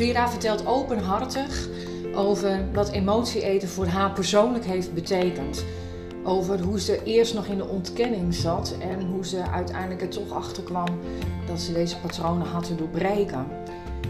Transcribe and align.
Vera 0.00 0.28
vertelt 0.28 0.66
openhartig 0.66 1.68
over 2.14 2.72
wat 2.72 2.90
emotie 2.90 3.42
eten 3.42 3.68
voor 3.68 3.86
haar 3.86 4.12
persoonlijk 4.12 4.64
heeft 4.64 4.94
betekend. 4.94 5.64
Over 6.24 6.60
hoe 6.60 6.80
ze 6.80 7.02
eerst 7.04 7.34
nog 7.34 7.46
in 7.46 7.56
de 7.56 7.68
ontkenning 7.68 8.34
zat 8.34 8.74
en 8.78 9.06
hoe 9.06 9.26
ze 9.26 9.42
uiteindelijk 9.42 10.02
er 10.02 10.08
toch 10.08 10.30
achter 10.30 10.62
kwam 10.62 10.86
dat 11.46 11.60
ze 11.60 11.72
deze 11.72 11.96
patronen 11.98 12.46
had 12.46 12.64
te 12.64 12.74
doorbreken. 12.74 13.46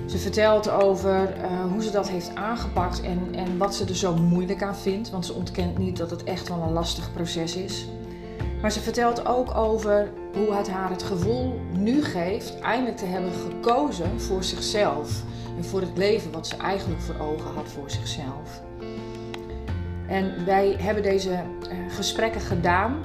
Ze 0.07 0.19
vertelt 0.19 0.71
over 0.71 1.37
uh, 1.37 1.73
hoe 1.73 1.83
ze 1.83 1.91
dat 1.91 2.09
heeft 2.09 2.35
aangepakt 2.35 3.01
en, 3.01 3.35
en 3.35 3.59
wat 3.59 3.75
ze 3.75 3.85
er 3.85 3.97
zo 3.97 4.17
moeilijk 4.17 4.63
aan 4.63 4.77
vindt, 4.77 5.11
want 5.11 5.27
ze 5.27 5.33
ontkent 5.33 5.79
niet 5.79 5.97
dat 5.97 6.11
het 6.11 6.25
echt 6.25 6.49
wel 6.49 6.63
een 6.63 6.73
lastig 6.73 7.13
proces 7.13 7.57
is. 7.57 7.87
Maar 8.61 8.73
ze 8.73 8.81
vertelt 8.81 9.27
ook 9.27 9.57
over 9.57 10.11
hoe 10.35 10.55
het 10.55 10.71
haar 10.71 10.91
het 10.91 11.03
gevoel 11.03 11.61
nu 11.79 12.05
geeft 12.05 12.59
eindelijk 12.59 12.97
te 12.97 13.07
hebben 13.07 13.33
gekozen 13.33 14.21
voor 14.21 14.45
zichzelf 14.45 15.23
voor 15.65 15.81
het 15.81 15.97
leven 15.97 16.33
wat 16.33 16.47
ze 16.47 16.57
eigenlijk 16.57 17.01
voor 17.01 17.19
ogen 17.19 17.55
had 17.55 17.69
voor 17.69 17.91
zichzelf. 17.91 18.63
En 20.09 20.45
wij 20.45 20.77
hebben 20.79 21.03
deze 21.03 21.31
uh, 21.31 21.95
gesprekken 21.95 22.41
gedaan 22.41 23.05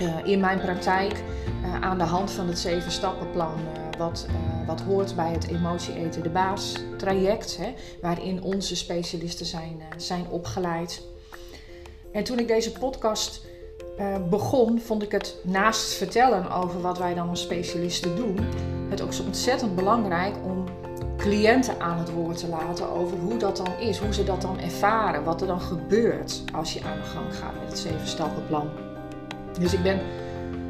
uh, 0.00 0.16
in 0.24 0.40
mijn 0.40 0.60
praktijk 0.60 1.22
uh, 1.62 1.80
aan 1.80 1.98
de 1.98 2.04
hand 2.04 2.30
van 2.30 2.46
het 2.46 2.58
zeven 2.58 2.90
stappenplan 2.90 3.54
wat, 3.98 4.26
wat 4.66 4.80
hoort 4.80 5.16
bij 5.16 5.32
het 5.32 5.46
emotie 5.46 5.94
eten 5.94 6.22
de 6.22 6.30
baas 6.30 6.74
traject, 6.96 7.56
hè, 7.56 7.74
waarin 8.02 8.42
onze 8.42 8.76
specialisten 8.76 9.46
zijn, 9.46 9.82
zijn 9.96 10.28
opgeleid. 10.28 11.02
En 12.12 12.24
toen 12.24 12.38
ik 12.38 12.48
deze 12.48 12.72
podcast 12.72 13.46
begon, 14.30 14.80
vond 14.80 15.02
ik 15.02 15.12
het 15.12 15.36
naast 15.42 15.94
vertellen 15.94 16.50
over 16.50 16.80
wat 16.80 16.98
wij 16.98 17.14
dan 17.14 17.28
als 17.28 17.42
specialisten 17.42 18.16
doen, 18.16 18.38
het 18.90 19.00
ook 19.02 19.12
zo 19.12 19.22
ontzettend 19.22 19.74
belangrijk 19.74 20.34
om 20.44 20.64
cliënten 21.24 21.80
aan 21.80 21.98
het 21.98 22.12
woord 22.12 22.38
te 22.38 22.48
laten 22.48 22.90
over 22.90 23.18
hoe 23.18 23.36
dat 23.36 23.56
dan 23.56 23.78
is, 23.78 23.98
hoe 23.98 24.14
ze 24.14 24.24
dat 24.24 24.42
dan 24.42 24.60
ervaren, 24.60 25.24
wat 25.24 25.40
er 25.40 25.46
dan 25.46 25.60
gebeurt 25.60 26.42
als 26.52 26.72
je 26.72 26.82
aan 26.84 26.96
de 26.96 27.04
gang 27.04 27.34
gaat 27.34 27.54
met 27.60 27.68
het 27.68 27.78
zeven 27.78 28.06
stappenplan. 28.06 28.68
Dus 29.60 29.72
ik 29.72 29.82
ben 29.82 30.00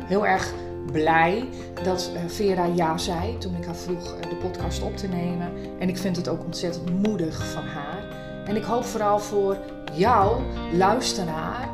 heel 0.04 0.26
erg 0.26 0.52
blij 0.92 1.48
dat 1.82 2.10
eh, 2.14 2.20
Vera 2.26 2.64
ja 2.64 2.98
zei 2.98 3.38
toen 3.38 3.56
ik 3.56 3.64
haar 3.64 3.76
vroeg 3.76 4.14
eh, 4.14 4.30
de 4.30 4.36
podcast 4.36 4.82
op 4.82 4.96
te 4.96 5.08
nemen. 5.08 5.52
En 5.78 5.88
ik 5.88 5.98
vind 5.98 6.16
het 6.16 6.28
ook 6.28 6.44
ontzettend 6.44 7.02
moedig 7.06 7.46
van 7.52 7.64
haar. 7.64 8.04
En 8.46 8.56
ik 8.56 8.64
hoop 8.64 8.84
vooral 8.84 9.18
voor 9.18 9.56
jou, 9.92 10.42
luisteraar, 10.72 11.68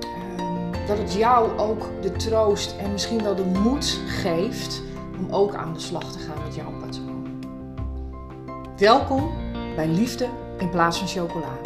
ehm, 0.00 0.86
dat 0.86 0.98
het 0.98 1.12
jou 1.12 1.58
ook 1.58 1.90
de 2.02 2.12
troost 2.12 2.74
en 2.78 2.92
misschien 2.92 3.22
wel 3.22 3.34
de 3.34 3.60
moed 3.62 4.00
geeft 4.06 4.82
om 5.18 5.30
ook 5.30 5.54
aan 5.54 5.72
de 5.72 5.80
slag 5.80 6.12
te 6.12 6.18
gaan 6.18 6.44
met 6.44 6.54
jouw. 6.54 6.83
Welkom 8.84 9.34
bij 9.74 9.88
Liefde 9.88 10.30
in 10.58 10.70
plaats 10.70 10.98
van 10.98 11.08
chocola. 11.08 11.60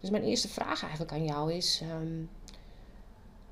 Dus 0.00 0.10
mijn 0.10 0.22
eerste 0.22 0.48
vraag 0.48 0.82
eigenlijk 0.82 1.12
aan 1.12 1.24
jou 1.24 1.52
is: 1.52 1.82
um, 1.92 2.30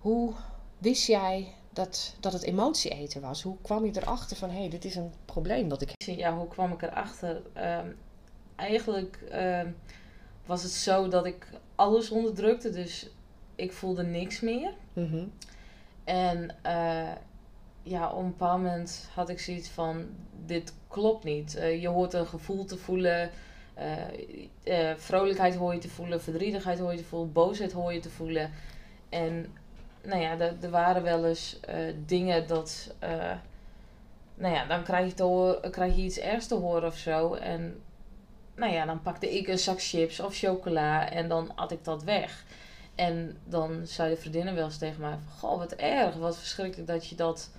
hoe 0.01 0.33
wist 0.79 1.07
jij 1.07 1.55
dat, 1.73 2.17
dat 2.20 2.33
het 2.33 2.42
emotie 2.42 2.91
eten 2.91 3.20
was? 3.20 3.42
Hoe 3.42 3.57
kwam 3.62 3.85
je 3.85 3.92
erachter 4.01 4.37
van 4.37 4.51
hé, 4.51 4.59
hey, 4.59 4.69
dit 4.69 4.85
is 4.85 4.95
een 4.95 5.12
probleem 5.25 5.69
dat 5.69 5.83
ik 5.83 5.89
heb? 5.89 6.17
Ja, 6.17 6.37
hoe 6.37 6.48
kwam 6.48 6.73
ik 6.73 6.83
erachter? 6.83 7.42
Um, 7.57 7.97
eigenlijk 8.57 9.19
um, 9.33 9.77
was 10.47 10.62
het 10.62 10.73
zo 10.73 11.09
dat 11.09 11.27
ik 11.27 11.47
alles 11.75 12.11
onderdrukte. 12.11 12.70
Dus 12.70 13.11
ik 13.61 13.73
voelde 13.73 14.03
niks 14.03 14.41
meer. 14.41 14.73
Mm 14.93 15.33
En 16.05 16.57
uh, 16.67 17.13
ja, 17.83 18.11
op 18.11 18.19
een 18.19 18.31
bepaald 18.31 18.63
moment 18.63 19.11
had 19.15 19.29
ik 19.29 19.41
zoiets 19.41 19.69
van: 19.69 20.07
dit 20.47 20.75
klopt 20.89 21.25
niet. 21.25 21.57
Uh, 21.57 21.81
je 21.81 21.89
hoort 21.89 22.13
een 22.13 22.27
gevoel 22.27 22.65
te 22.65 22.77
voelen. 22.77 23.31
Uh, 24.65 24.91
vrolijkheid 24.97 25.55
hoor 25.55 25.75
je 25.75 25.81
te 25.81 25.89
voelen, 25.89 26.23
verdrietigheid 26.23 26.79
hoor 26.79 26.93
je 26.93 26.98
te 26.98 27.05
voelen, 27.05 27.33
boosheid 27.33 27.73
hoor 27.73 27.93
je 27.93 28.01
te 28.01 28.11
voelen. 28.11 28.51
En 29.09 29.47
nou 30.03 30.23
ja, 30.23 30.39
er 30.39 30.71
waren 30.71 31.03
wel 31.03 31.27
eens 31.27 31.61
dingen 32.07 32.47
dat. 32.47 32.95
nou 34.35 34.55
ja, 34.55 34.67
dan 34.67 34.83
krijg 34.83 35.07
je, 35.07 35.15
te 35.15 35.23
horen, 35.23 35.71
krijg 35.71 35.97
je 35.97 36.03
iets 36.03 36.19
ergs 36.19 36.47
te 36.47 36.55
horen 36.55 36.89
of 36.89 36.97
zo. 36.97 37.35
En 37.35 37.83
nou 38.55 38.73
ja, 38.73 38.85
dan 38.85 39.03
pakte 39.03 39.37
ik 39.37 39.48
een 39.48 39.59
zak 39.59 39.83
chips 39.83 40.21
of 40.21 40.37
chocola 40.37 41.11
en 41.11 41.29
dan 41.29 41.57
at 41.57 41.71
ik 41.71 41.85
dat 41.85 42.03
weg. 42.03 42.45
En 43.00 43.36
dan 43.44 43.86
zei 43.86 44.14
de 44.14 44.20
vriendinnen 44.20 44.55
wel 44.55 44.64
eens 44.64 44.78
tegen 44.78 45.00
mij: 45.00 45.11
van, 45.11 45.33
Goh, 45.38 45.58
wat 45.58 45.72
erg, 45.72 46.14
wat 46.14 46.38
verschrikkelijk 46.38 46.88
dat 46.88 47.06
je 47.06 47.14
dat 47.14 47.50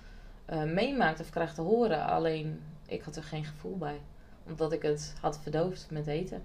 uh, 0.50 0.64
meemaakt 0.64 1.20
of 1.20 1.30
krijgt 1.30 1.56
te 1.56 1.62
horen. 1.62 2.06
Alleen 2.06 2.62
ik 2.86 3.02
had 3.02 3.16
er 3.16 3.24
geen 3.24 3.46
gevoel 3.46 3.78
bij, 3.78 4.00
omdat 4.48 4.72
ik 4.72 4.82
het 4.82 5.14
had 5.22 5.40
verdoofd 5.42 5.88
met 5.90 6.08
eten. 6.08 6.44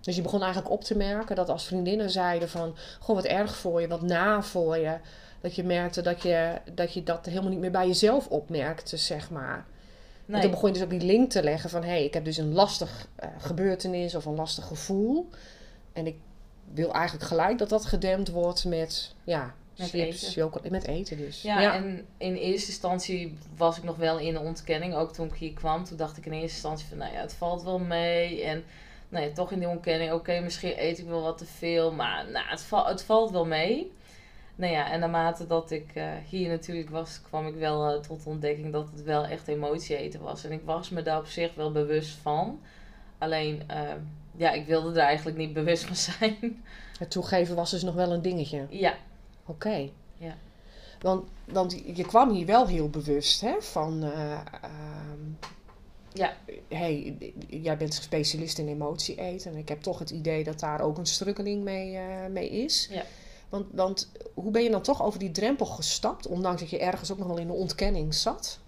Dus 0.00 0.16
je 0.16 0.22
begon 0.22 0.42
eigenlijk 0.42 0.72
op 0.72 0.84
te 0.84 0.96
merken 0.96 1.36
dat 1.36 1.48
als 1.48 1.66
vriendinnen 1.66 2.10
zeiden 2.10 2.48
van... 2.48 2.76
Goh, 3.00 3.16
wat 3.16 3.24
erg 3.24 3.56
voor 3.56 3.80
je, 3.80 3.88
wat 3.88 4.02
na 4.02 4.42
voor 4.42 4.76
je. 4.76 4.98
Dat 5.40 5.54
je 5.54 5.64
merkte 5.64 6.02
dat 6.02 6.22
je 6.22 6.60
dat, 6.74 6.92
je 6.92 7.02
dat 7.02 7.26
helemaal 7.26 7.50
niet 7.50 7.60
meer 7.60 7.70
bij 7.70 7.86
jezelf 7.86 8.28
opmerkte, 8.28 8.96
zeg 8.96 9.30
maar. 9.30 9.66
Nee. 10.24 10.36
En 10.36 10.42
toen 10.42 10.50
begon 10.50 10.68
je 10.68 10.74
dus 10.74 10.84
ook 10.84 10.90
die 10.90 11.00
link 11.00 11.30
te 11.30 11.42
leggen 11.42 11.70
van... 11.70 11.82
Hé, 11.82 11.88
hey, 11.88 12.04
ik 12.04 12.14
heb 12.14 12.24
dus 12.24 12.36
een 12.36 12.52
lastig 12.52 13.08
uh, 13.24 13.28
gebeurtenis 13.38 14.14
of 14.14 14.24
een 14.24 14.34
lastig 14.34 14.66
gevoel. 14.66 15.28
En 15.92 16.06
ik 16.06 16.16
wil 16.74 16.92
eigenlijk 16.92 17.26
gelijk 17.26 17.58
dat 17.58 17.68
dat 17.68 17.84
gedempt 17.84 18.30
wordt 18.30 18.64
met, 18.64 19.14
ja, 19.24 19.54
met 19.76 19.88
chips, 19.88 20.36
eten. 20.36 20.70
met 20.70 20.86
eten 20.86 21.16
dus. 21.16 21.42
Ja, 21.42 21.74
en 21.74 22.06
in 22.16 22.34
eerste 22.34 22.68
instantie 22.68 23.38
was 23.56 23.76
ik 23.76 23.82
nog 23.82 23.96
wel 23.96 24.18
in 24.18 24.32
de 24.32 24.40
ontkenning. 24.40 24.94
Ook 24.94 25.12
toen 25.12 25.26
ik 25.26 25.34
hier 25.34 25.52
kwam, 25.52 25.84
toen 25.84 25.96
dacht 25.96 26.16
ik 26.16 26.26
in 26.26 26.32
eerste 26.32 26.48
instantie 26.48 26.86
van, 26.86 26.98
nou 26.98 27.12
ja, 27.12 27.20
het 27.20 27.34
valt 27.34 27.62
wel 27.62 27.78
mee. 27.78 28.42
En 28.42 28.64
nou 29.08 29.26
ja, 29.26 29.32
toch 29.32 29.52
in 29.52 29.58
die 29.58 29.68
ontkenning, 29.68 30.12
oké, 30.12 30.40
misschien 30.40 30.82
eet 30.82 30.98
ik 30.98 31.06
wel 31.06 31.22
wat 31.22 31.38
te 31.38 31.46
veel, 31.46 31.92
maar 31.92 32.30
nou, 32.30 32.46
het, 32.48 32.62
val, 32.62 32.86
het 32.86 33.02
valt 33.02 33.30
wel 33.30 33.46
mee. 33.46 33.92
Nou 34.56 34.72
ja, 34.72 34.90
en 34.90 35.00
naarmate 35.00 35.46
dat 35.46 35.70
ik 35.70 35.90
uh, 35.94 36.12
hier 36.28 36.48
natuurlijk 36.48 36.90
was, 36.90 37.20
kwam 37.22 37.46
ik 37.46 37.54
wel 37.54 37.94
uh, 37.94 38.00
tot 38.00 38.26
ontdekking 38.26 38.72
dat 38.72 38.88
het 38.90 39.02
wel 39.02 39.24
echt 39.24 39.48
emotie 39.48 39.96
eten 39.96 40.20
was. 40.20 40.44
En 40.44 40.52
ik 40.52 40.62
was 40.64 40.90
me 40.90 41.02
daar 41.02 41.18
op 41.18 41.26
zich 41.26 41.54
wel 41.54 41.72
bewust 41.72 42.16
van. 42.22 42.60
Alleen, 43.18 43.62
uh, 43.70 43.92
ja, 44.36 44.50
ik 44.50 44.66
wilde 44.66 45.00
er 45.00 45.06
eigenlijk 45.06 45.36
niet 45.36 45.52
bewust 45.52 45.84
van 45.84 45.96
zijn. 45.96 46.64
Het 46.98 47.10
toegeven 47.10 47.56
was 47.56 47.70
dus 47.70 47.82
nog 47.82 47.94
wel 47.94 48.12
een 48.12 48.22
dingetje? 48.22 48.66
Ja. 48.70 48.94
Oké. 49.46 49.88
Ja. 50.18 50.36
Want, 51.00 51.28
want 51.44 51.82
je 51.96 52.04
kwam 52.04 52.30
hier 52.30 52.46
wel 52.46 52.66
heel 52.66 52.90
bewust 52.90 53.40
hè, 53.40 53.54
van... 53.60 54.04
Uh, 54.04 54.40
ja. 56.12 56.32
hey, 56.68 57.16
jij 57.48 57.76
bent 57.76 57.94
specialist 57.94 58.58
in 58.58 58.68
emotie 58.68 59.20
eten. 59.20 59.52
En 59.52 59.58
ik 59.58 59.68
heb 59.68 59.82
toch 59.82 59.98
het 59.98 60.10
idee 60.10 60.44
dat 60.44 60.60
daar 60.60 60.80
ook 60.80 60.98
een 60.98 61.06
struggeling 61.06 61.64
mee, 61.64 61.92
uh, 61.92 62.26
mee 62.30 62.50
is. 62.50 62.88
Ja. 62.90 63.02
Want, 63.48 63.66
want 63.72 64.12
hoe 64.34 64.50
ben 64.50 64.62
je 64.62 64.70
dan 64.70 64.82
toch 64.82 65.02
over 65.02 65.18
die 65.18 65.30
drempel 65.30 65.66
gestapt? 65.66 66.26
Ondanks 66.26 66.60
dat 66.60 66.70
je 66.70 66.78
ergens 66.78 67.12
ook 67.12 67.18
nog 67.18 67.26
wel 67.26 67.38
in 67.38 67.46
de 67.46 67.52
ontkenning 67.52 68.14
zat? 68.14 68.58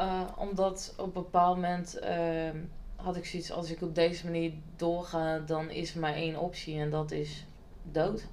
Uh, 0.00 0.20
omdat 0.36 0.94
op 0.96 1.06
een 1.06 1.12
bepaald 1.12 1.54
moment 1.54 1.98
ehm, 1.98 2.56
had 3.04 3.16
ik 3.16 3.24
zoiets, 3.26 3.52
als 3.52 3.70
ik 3.70 3.82
op 3.82 3.94
deze 3.94 4.24
manier 4.24 4.52
doorga, 4.76 5.38
dan 5.38 5.70
is 5.70 5.94
er 5.94 6.00
maar 6.00 6.14
één 6.14 6.36
optie 6.36 6.78
en 6.78 6.90
dat 6.90 7.10
is 7.10 7.46
dood. 7.92 8.26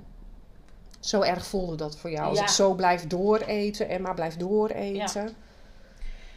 Zo 1.00 1.22
erg 1.22 1.46
voelde 1.46 1.76
dat 1.76 1.98
voor 1.98 2.12
jou. 2.12 2.30
Als 2.30 2.40
ik 2.40 2.48
zo 2.48 2.74
blijf 2.74 3.08
dooreten 3.08 3.90
en 3.90 4.02
maar 4.02 4.14
blijf 4.14 4.38
dooreten, 4.38 5.24
ja. 5.24 5.32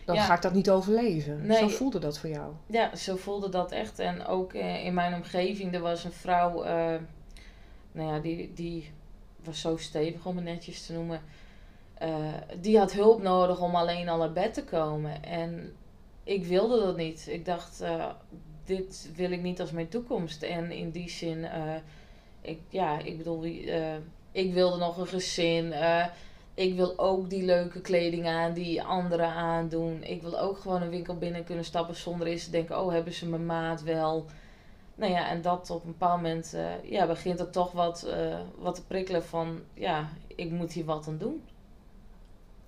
dan 0.04 0.16
ga 0.16 0.34
ik 0.34 0.42
dat 0.42 0.52
niet 0.52 0.70
overleven. 0.70 1.54
Zo 1.54 1.68
voelde 1.68 1.98
dat 1.98 2.18
voor 2.18 2.30
jou. 2.30 2.52
Ja, 2.66 2.96
zo 2.96 3.16
voelde 3.16 3.48
dat 3.48 3.72
echt. 3.72 3.98
En 3.98 4.26
ook 4.26 4.52
eh, 4.52 4.84
in 4.84 4.94
mijn 4.94 5.14
omgeving, 5.14 5.74
er 5.74 5.80
was 5.80 6.04
een 6.04 6.12
vrouw, 6.12 6.64
uh, 6.64 6.94
nou 7.92 8.14
ja, 8.14 8.18
die, 8.18 8.52
die 8.54 8.92
was 9.44 9.60
zo 9.60 9.76
stevig 9.76 10.26
om 10.26 10.36
het 10.36 10.44
netjes 10.44 10.86
te 10.86 10.92
noemen. 10.92 11.20
Uh, 12.02 12.34
die 12.60 12.78
had 12.78 12.92
hulp 12.92 13.22
nodig 13.22 13.60
om 13.60 13.74
alleen 13.74 14.08
al 14.08 14.18
naar 14.18 14.32
bed 14.32 14.54
te 14.54 14.64
komen. 14.64 15.22
En 15.22 15.76
ik 16.24 16.44
wilde 16.44 16.80
dat 16.80 16.96
niet. 16.96 17.26
Ik 17.28 17.44
dacht, 17.44 17.82
uh, 17.82 18.06
dit 18.64 19.10
wil 19.14 19.30
ik 19.30 19.42
niet 19.42 19.60
als 19.60 19.70
mijn 19.70 19.88
toekomst. 19.88 20.42
En 20.42 20.70
in 20.70 20.90
die 20.90 21.10
zin, 21.10 21.38
uh, 21.38 21.74
ik, 22.40 22.60
ja, 22.68 22.98
ik 22.98 23.16
bedoel, 23.16 23.44
uh, 23.44 23.94
ik 24.32 24.52
wilde 24.52 24.76
nog 24.76 24.98
een 24.98 25.06
gezin. 25.06 25.74
ik 26.54 26.74
wil 26.74 26.98
ook 26.98 27.30
die 27.30 27.44
leuke 27.44 27.80
kleding 27.80 28.26
aan 28.26 28.52
die 28.52 28.82
anderen 28.82 29.28
aandoen. 29.28 30.02
Ik 30.02 30.22
wil 30.22 30.40
ook 30.40 30.58
gewoon 30.58 30.82
een 30.82 30.90
winkel 30.90 31.16
binnen 31.16 31.44
kunnen 31.44 31.64
stappen 31.64 31.96
zonder 31.96 32.26
eens 32.26 32.44
te 32.44 32.50
denken, 32.50 32.80
oh, 32.80 32.92
hebben 32.92 33.12
ze 33.12 33.28
mijn 33.28 33.46
maat 33.46 33.82
wel? 33.82 34.26
Nou 34.94 35.12
ja, 35.12 35.28
en 35.28 35.42
dat 35.42 35.70
op 35.70 35.84
een 35.84 35.90
bepaald 35.90 36.22
moment 36.22 36.56
ja, 36.82 37.06
begint 37.06 37.40
er 37.40 37.50
toch 37.50 37.72
wat, 37.72 38.06
wat 38.58 38.74
te 38.74 38.84
prikkelen 38.84 39.24
van, 39.24 39.60
ja, 39.74 40.08
ik 40.36 40.50
moet 40.50 40.72
hier 40.72 40.84
wat 40.84 41.08
aan 41.08 41.18
doen. 41.18 41.42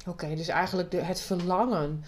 Oké, 0.06 0.34
dus 0.34 0.48
eigenlijk 0.48 0.90
de, 0.90 1.02
het 1.02 1.20
verlangen 1.20 2.04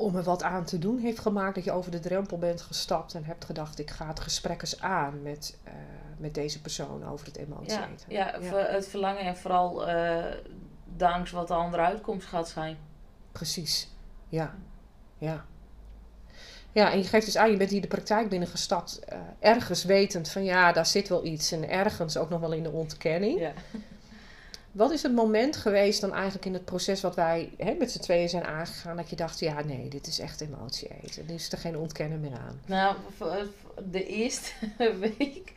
om 0.00 0.16
er 0.16 0.22
wat 0.22 0.42
aan 0.42 0.64
te 0.64 0.78
doen 0.78 0.98
heeft 0.98 1.18
gemaakt 1.18 1.54
dat 1.54 1.64
je 1.64 1.72
over 1.72 1.90
de 1.90 2.00
drempel 2.00 2.38
bent 2.38 2.60
gestapt 2.60 3.14
en 3.14 3.24
hebt 3.24 3.44
gedacht: 3.44 3.78
ik 3.78 3.90
ga 3.90 4.06
het 4.06 4.20
gesprek 4.20 4.60
eens 4.60 4.80
aan 4.80 5.22
met, 5.22 5.58
uh, 5.66 5.72
met 6.18 6.34
deze 6.34 6.60
persoon 6.60 7.04
over 7.04 7.26
het 7.26 7.36
emotie 7.36 7.72
ja, 7.72 7.88
ja, 8.08 8.36
ja, 8.40 8.56
het 8.56 8.88
verlangen 8.88 9.22
en 9.22 9.36
vooral 9.36 9.88
uh, 9.88 10.24
wat 11.32 11.48
de 11.48 11.54
andere 11.54 11.82
uitkomst 11.82 12.26
gaat 12.26 12.48
zijn. 12.48 12.76
Precies, 13.32 13.88
ja. 14.28 14.54
Ja. 15.18 15.44
Ja, 16.72 16.92
en 16.92 16.98
je 16.98 17.04
geeft 17.04 17.26
dus 17.26 17.36
aan, 17.36 17.50
je 17.50 17.56
bent 17.56 17.70
hier 17.70 17.80
de 17.80 17.88
praktijk 17.88 18.28
binnengestapt, 18.28 19.00
uh, 19.12 19.18
ergens 19.38 19.84
wetend 19.84 20.28
van 20.28 20.44
ja, 20.44 20.72
daar 20.72 20.86
zit 20.86 21.08
wel 21.08 21.24
iets 21.24 21.52
en 21.52 21.70
ergens 21.70 22.16
ook 22.16 22.30
nog 22.30 22.40
wel 22.40 22.52
in 22.52 22.62
de 22.62 22.70
ontkenning. 22.70 23.40
Ja. 23.40 23.52
Wat 24.72 24.90
is 24.90 25.02
het 25.02 25.14
moment 25.14 25.56
geweest 25.56 26.00
dan 26.00 26.12
eigenlijk 26.12 26.44
in 26.44 26.52
het 26.52 26.64
proces 26.64 27.00
wat 27.00 27.14
wij 27.14 27.50
hè, 27.56 27.74
met 27.74 27.90
z'n 27.90 28.00
tweeën 28.00 28.28
zijn 28.28 28.44
aangegaan, 28.44 28.96
dat 28.96 29.10
je 29.10 29.16
dacht, 29.16 29.40
ja 29.40 29.62
nee, 29.64 29.88
dit 29.88 30.06
is 30.06 30.18
echt 30.18 30.40
emotie 30.40 30.88
eten. 31.02 31.28
Er 31.28 31.34
is 31.34 31.52
er 31.52 31.58
geen 31.58 31.76
ontkennen 31.76 32.20
meer 32.20 32.38
aan. 32.38 32.60
Nou, 32.66 32.96
de 33.90 34.06
eerste 34.06 34.52
week, 35.18 35.52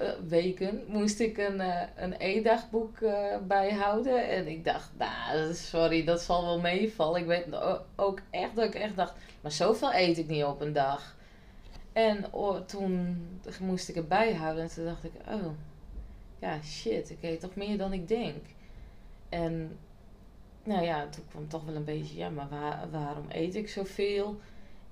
uh, 0.00 0.08
weken 0.28 0.84
moest 0.86 1.20
ik 1.20 1.38
een, 1.38 1.60
uh, 1.60 1.80
een 1.96 2.14
e-dagboek 2.18 3.00
uh, 3.00 3.36
bijhouden. 3.46 4.28
En 4.28 4.46
ik 4.46 4.64
dacht, 4.64 4.90
nou, 4.98 5.54
sorry, 5.54 6.04
dat 6.04 6.20
zal 6.20 6.44
wel 6.44 6.60
meevallen. 6.60 7.20
Ik 7.20 7.26
weet 7.26 7.46
ook 7.96 8.20
echt 8.30 8.56
dat 8.56 8.64
ik 8.64 8.74
echt 8.74 8.96
dacht, 8.96 9.12
maar 9.40 9.52
zoveel 9.52 9.94
eet 9.94 10.18
ik 10.18 10.28
niet 10.28 10.44
op 10.44 10.60
een 10.60 10.72
dag. 10.72 11.16
En 11.92 12.24
toen 12.66 13.26
moest 13.60 13.88
ik 13.88 13.94
het 13.94 14.08
bijhouden 14.08 14.62
en 14.62 14.70
toen 14.74 14.84
dacht 14.84 15.04
ik, 15.04 15.12
oh 15.28 15.46
ja, 16.42 16.62
shit, 16.62 17.10
ik 17.10 17.22
eet 17.22 17.40
toch 17.40 17.54
meer 17.54 17.78
dan 17.78 17.92
ik 17.92 18.08
denk. 18.08 18.44
En 19.28 19.78
nou 20.64 20.84
ja, 20.84 21.08
toen 21.08 21.24
kwam 21.30 21.48
toch 21.48 21.64
wel 21.64 21.74
een 21.74 21.84
beetje, 21.84 22.16
ja, 22.16 22.30
maar 22.30 22.48
waar, 22.48 22.90
waarom 22.90 23.26
eet 23.28 23.54
ik 23.54 23.68
zoveel? 23.68 24.40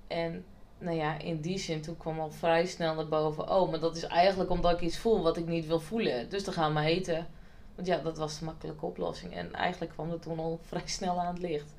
En 0.06 0.44
nou 0.79 0.97
ja, 0.97 1.19
in 1.19 1.41
die 1.41 1.58
zin, 1.58 1.81
toen 1.81 1.97
kwam 1.97 2.20
al 2.20 2.31
vrij 2.31 2.67
snel 2.67 2.94
naar 2.94 3.08
boven, 3.08 3.50
oh, 3.50 3.70
maar 3.70 3.81
dat 3.81 3.97
is 3.97 4.05
eigenlijk 4.05 4.50
omdat 4.50 4.73
ik 4.73 4.81
iets 4.81 4.99
voel 4.99 5.23
wat 5.23 5.37
ik 5.37 5.47
niet 5.47 5.67
wil 5.67 5.81
voelen. 5.81 6.29
Dus 6.29 6.44
dan 6.44 6.55
gaan 6.55 6.75
we 6.75 6.81
eten. 6.81 7.26
Want 7.75 7.87
ja, 7.87 7.99
dat 7.99 8.19
was 8.19 8.38
de 8.38 8.44
makkelijke 8.44 8.87
oplossing. 8.87 9.35
En 9.35 9.52
eigenlijk 9.52 9.93
kwam 9.93 10.11
dat 10.11 10.23
toen 10.23 10.38
al 10.38 10.61
vrij 10.69 10.87
snel 10.87 11.20
aan 11.20 11.35
het 11.35 11.43
licht. 11.43 11.75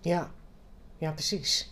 Ja, 0.00 0.30
ja, 0.98 1.12
precies. 1.12 1.70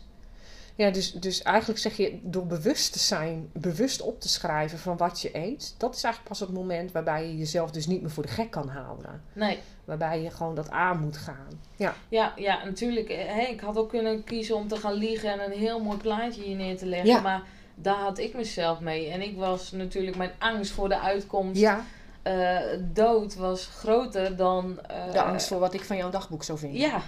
Ja, 0.79 0.91
dus, 0.91 1.13
dus 1.13 1.43
eigenlijk 1.43 1.81
zeg 1.81 1.97
je 1.97 2.19
door 2.23 2.47
bewust 2.47 2.93
te 2.93 2.99
zijn, 2.99 3.51
bewust 3.53 4.03
op 4.03 4.21
te 4.21 4.29
schrijven 4.29 4.79
van 4.79 4.97
wat 4.97 5.21
je 5.21 5.37
eet, 5.37 5.75
dat 5.79 5.95
is 5.95 6.03
eigenlijk 6.03 6.35
pas 6.35 6.41
het 6.41 6.53
moment 6.59 6.93
waarbij 6.93 7.27
je 7.27 7.37
jezelf 7.37 7.71
dus 7.71 7.87
niet 7.87 8.01
meer 8.01 8.11
voor 8.11 8.23
de 8.23 8.29
gek 8.29 8.51
kan 8.51 8.69
houden. 8.69 9.23
Nee. 9.33 9.59
Waarbij 9.85 10.23
je 10.23 10.31
gewoon 10.31 10.55
dat 10.55 10.71
aan 10.71 11.01
moet 11.01 11.17
gaan. 11.17 11.61
Ja, 11.77 11.95
ja, 12.09 12.33
ja 12.37 12.65
natuurlijk. 12.65 13.09
Hè, 13.09 13.41
ik 13.41 13.61
had 13.61 13.77
ook 13.77 13.89
kunnen 13.89 14.25
kiezen 14.25 14.57
om 14.57 14.69
te 14.69 14.77
gaan 14.77 14.93
liegen 14.93 15.33
en 15.33 15.53
een 15.53 15.59
heel 15.59 15.81
mooi 15.81 15.99
plaatje 15.99 16.43
hier 16.43 16.57
neer 16.57 16.77
te 16.77 16.87
leggen. 16.87 17.09
Ja. 17.09 17.21
Maar 17.21 17.43
daar 17.75 17.99
had 17.99 18.19
ik 18.19 18.35
mezelf 18.35 18.81
mee. 18.81 19.11
En 19.11 19.23
ik 19.23 19.37
was 19.37 19.73
natuurlijk, 19.73 20.17
mijn 20.17 20.33
angst 20.39 20.73
voor 20.73 20.89
de 20.89 21.01
uitkomst. 21.01 21.61
Ja. 21.61 21.85
Uh, 22.25 22.61
dood 22.93 23.35
was 23.35 23.67
groter 23.67 24.37
dan. 24.37 24.79
Uh, 24.91 25.13
de 25.13 25.23
angst 25.23 25.49
voor 25.49 25.59
wat 25.59 25.75
ik 25.75 25.85
van 25.85 25.97
jouw 25.97 26.11
dagboek 26.11 26.45
zou 26.45 26.59
vinden. 26.59 26.81
Ja, 26.81 27.03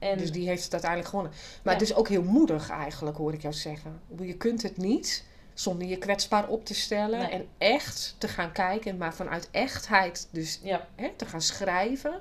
en 0.00 0.18
dus 0.18 0.32
die 0.32 0.48
heeft 0.48 0.62
het 0.62 0.72
uiteindelijk 0.72 1.10
gewonnen. 1.10 1.32
Maar 1.62 1.72
het 1.72 1.82
is 1.82 1.94
ook 1.94 2.08
heel 2.08 2.22
moedig 2.22 2.70
eigenlijk, 2.70 3.16
hoor 3.16 3.32
ik 3.32 3.42
jou 3.42 3.54
zeggen. 3.54 4.00
Je 4.20 4.36
kunt 4.36 4.62
het 4.62 4.76
niet 4.76 5.24
zonder 5.54 5.88
je 5.88 5.96
kwetsbaar 5.96 6.48
op 6.48 6.64
te 6.64 6.74
stellen 6.74 7.30
en 7.30 7.48
echt 7.58 8.14
te 8.18 8.28
gaan 8.28 8.52
kijken, 8.52 8.96
maar 8.96 9.14
vanuit 9.14 9.48
echtheid 9.50 10.28
dus 10.30 10.60
ja. 10.62 10.86
hè, 10.94 11.10
te 11.16 11.26
gaan 11.26 11.40
schrijven. 11.40 12.20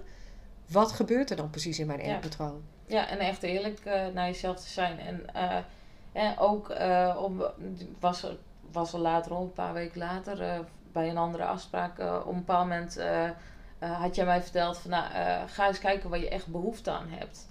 Wat 0.67 0.91
gebeurt 0.91 1.29
er 1.29 1.35
dan 1.35 1.49
precies 1.49 1.79
in 1.79 1.87
mijn? 1.87 2.05
Ja. 2.05 2.19
ja, 2.85 3.07
en 3.07 3.19
echt 3.19 3.43
eerlijk 3.43 3.79
uh, 3.85 4.07
naar 4.13 4.25
jezelf 4.25 4.59
te 4.59 4.69
zijn. 4.69 4.99
En, 4.99 5.25
uh, 5.35 5.57
en 6.11 6.37
ook 6.37 6.69
uh, 6.69 7.17
op, 7.21 7.53
was, 7.99 8.23
er, 8.23 8.37
was 8.71 8.93
er 8.93 8.99
later, 8.99 9.31
een 9.31 9.53
paar 9.53 9.73
weken 9.73 9.99
later, 9.99 10.65
bij 10.91 11.09
een 11.09 11.17
andere 11.17 11.45
afspraak, 11.45 11.99
op 11.99 12.27
een 12.27 12.35
bepaald 12.35 12.67
moment 12.67 12.99
had 13.79 14.15
jij 14.15 14.25
mij 14.25 14.41
verteld 14.41 14.77
van 14.77 14.91
nou, 14.91 15.03
ga 15.47 15.67
eens 15.67 15.79
kijken 15.79 16.09
waar 16.09 16.19
je 16.19 16.29
echt 16.29 16.47
behoefte 16.47 16.91
aan 16.91 17.07
hebt. 17.09 17.47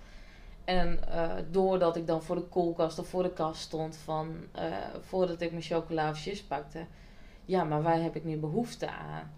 En 0.69 0.99
uh, 1.09 1.33
doordat 1.51 1.97
ik 1.97 2.07
dan 2.07 2.23
voor 2.23 2.37
de 2.37 2.43
koelkast 2.43 2.99
of 2.99 3.09
voor 3.09 3.23
de 3.23 3.33
kast 3.33 3.61
stond 3.61 3.97
van 3.97 4.37
uh, 4.57 4.63
voordat 5.01 5.41
ik 5.41 5.51
mijn 5.51 5.63
chocola 5.63 6.11
of 6.11 6.21
chips 6.21 6.43
pakte, 6.43 6.87
ja, 7.45 7.65
maar 7.65 7.83
waar 7.83 8.03
heb 8.03 8.17
ik 8.17 8.25
nu 8.25 8.37
behoefte 8.37 8.89
aan? 8.91 9.33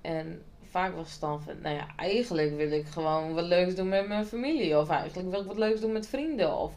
En 0.00 0.42
vaak 0.62 0.94
was 0.94 1.10
het 1.10 1.20
dan 1.20 1.42
van, 1.42 1.54
nou 1.62 1.76
ja, 1.76 1.86
eigenlijk 1.96 2.56
wil 2.56 2.70
ik 2.70 2.86
gewoon 2.86 3.34
wat 3.34 3.44
leuks 3.44 3.74
doen 3.74 3.88
met 3.88 4.08
mijn 4.08 4.26
familie, 4.26 4.78
of 4.78 4.88
eigenlijk 4.88 5.30
wil 5.30 5.40
ik 5.40 5.46
wat 5.46 5.58
leuks 5.58 5.80
doen 5.80 5.92
met 5.92 6.06
vrienden, 6.06 6.56
of 6.56 6.74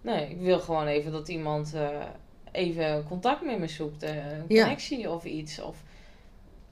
nee, 0.00 0.30
ik 0.30 0.40
wil 0.40 0.58
gewoon 0.58 0.86
even 0.86 1.12
dat 1.12 1.28
iemand 1.28 1.74
uh, 1.74 2.04
even 2.52 3.04
contact 3.08 3.44
met 3.44 3.58
me 3.58 3.68
zoekt, 3.68 4.02
een 4.02 4.46
connectie 4.48 4.98
ja. 4.98 5.10
of 5.10 5.24
iets, 5.24 5.60
of 5.60 5.82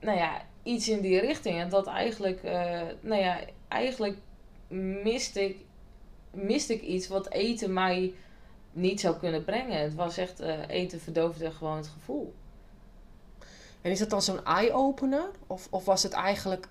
nou 0.01 0.19
ja, 0.19 0.43
iets 0.63 0.89
in 0.89 1.01
die 1.01 1.21
richting. 1.21 1.59
En 1.59 1.69
dat 1.69 1.87
eigenlijk, 1.87 2.43
nou 3.01 3.23
ja, 3.23 3.41
eigenlijk 3.69 4.17
miste 5.03 5.45
ik 5.45 5.57
miste 6.35 6.75
ik 6.75 6.83
iets 6.83 7.09
wat 7.09 7.31
eten 7.31 7.73
mij 7.73 8.15
niet 8.73 9.01
zou 9.01 9.17
kunnen 9.17 9.45
brengen. 9.45 9.81
Het 9.81 9.95
was 9.95 10.17
echt, 10.17 10.41
uh, 10.41 10.69
eten 10.69 11.01
verdoofde 11.01 11.51
gewoon 11.51 11.77
het 11.77 11.89
gevoel. 11.89 12.35
En 13.81 13.91
is 13.91 13.99
dat 13.99 14.11
dan 14.11 14.23
zo'n 14.23 14.45
eye-opener? 14.45 15.31
Of, 15.47 15.67
of 15.71 15.85
was 15.85 16.03
het 16.03 16.13
eigenlijk, 16.13 16.69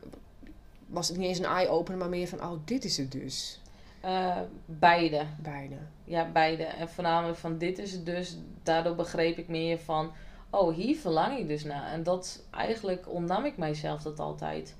was 0.88 1.08
het 1.08 1.18
niet 1.18 1.28
eens 1.28 1.38
een 1.38 1.46
eye-opener, 1.46 2.00
maar 2.00 2.10
meer 2.10 2.28
van, 2.28 2.44
oh, 2.44 2.60
dit 2.66 2.84
is 2.84 2.98
het 2.98 3.12
dus? 3.12 3.62
Uh, 4.06 4.38
beide. 4.66 5.26
Beide. 5.42 5.76
Ja, 6.04 6.30
beide. 6.32 6.64
En 6.64 6.90
voornamelijk 6.90 7.38
van, 7.38 7.58
dit 7.58 7.78
is 7.78 7.92
het 7.92 8.06
dus. 8.06 8.38
Daardoor 8.64 8.96
begreep 8.96 9.38
ik 9.38 9.48
meer 9.48 9.80
van, 9.80 10.12
oh, 10.50 10.76
hier 10.76 10.96
verlang 10.96 11.38
ik 11.38 11.48
dus 11.48 11.64
naar. 11.64 11.92
En 11.92 12.04
dat 12.04 12.44
eigenlijk 12.52 13.10
ontnam 13.10 13.46
ik 13.46 13.58
mijzelf 13.58 14.02
dat 14.02 14.20
altijd. 14.20 14.76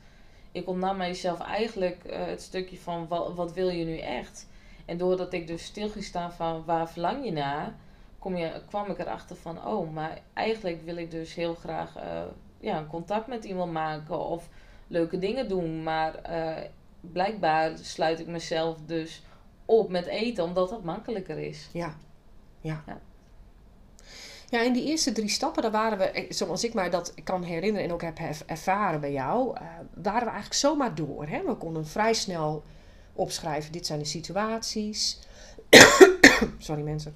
Ik 0.52 0.68
ontnam 0.68 0.98
mijzelf 0.98 1.40
eigenlijk 1.40 2.04
uh, 2.06 2.26
het 2.26 2.42
stukje 2.42 2.78
van, 2.78 3.08
wat, 3.08 3.34
wat 3.34 3.54
wil 3.54 3.70
je 3.70 3.86
nu 3.86 3.98
echt? 3.98 4.48
En 4.86 4.98
doordat 4.98 5.34
ik 5.34 5.48
dus 5.48 5.64
stilgestaan 5.64 6.34
van 6.34 6.64
waar 6.66 6.90
verlang 6.90 7.26
je 7.26 7.32
naar, 7.32 7.76
kom 8.20 8.38
je, 8.38 8.62
kwam 8.68 8.90
ik 8.90 9.00
erachter 9.00 9.36
van, 9.36 9.66
oh, 9.66 9.94
maar 9.94 10.22
eigenlijk 10.34 10.82
wil 10.86 10.98
ik 10.98 11.12
dus 11.12 11.34
heel 11.36 11.56
graag 11.56 11.98
uh, 11.98 12.22
ja, 12.60 12.78
een 12.78 12.88
contact 12.88 13.28
met 13.28 13.44
iemand 13.44 13.72
maken 13.72 14.20
of 14.20 14.50
leuke 14.88 15.20
dingen 15.20 15.50
doen. 15.50 15.84
Maar 15.84 16.20
uh, 16.30 16.64
blijkbaar 17.02 17.78
sluit 17.78 18.20
ik 18.20 18.28
mezelf 18.28 18.78
dus 18.86 19.24
op 19.66 19.90
met 19.90 20.06
eten, 20.06 20.44
omdat 20.44 20.70
dat 20.70 20.84
makkelijker 20.84 21.38
is. 21.38 21.70
Ja, 21.74 21.98
ja. 22.62 22.84
ja. 22.86 23.00
Ja, 24.50 24.62
in 24.62 24.74
die 24.74 24.84
eerste 24.84 25.12
drie 25.12 25.30
stappen, 25.30 25.62
daar 25.62 25.72
waren 25.72 25.98
we, 25.98 26.04
eh, 26.04 26.32
zoals 26.32 26.64
ik 26.64 26.74
mij 26.74 26.90
dat 26.90 27.14
kan 27.24 27.44
herinneren 27.44 27.88
en 27.88 27.94
ook 27.94 28.02
heb 28.02 28.20
ervaren 28.46 29.00
bij 29.00 29.12
jou, 29.12 29.48
uh, 29.48 29.62
waren 29.94 30.24
we 30.24 30.32
eigenlijk 30.32 30.54
zomaar 30.54 30.96
door. 30.96 31.28
Hè? 31.28 31.44
We 31.44 31.56
konden 31.56 31.88
vrij 31.88 32.14
snel 32.14 32.64
opschrijven. 33.14 33.72
Dit 33.72 33.86
zijn 33.86 34.00
de 34.00 34.06
situaties. 34.06 35.20
Sorry 36.58 36.82
mensen. 36.82 37.16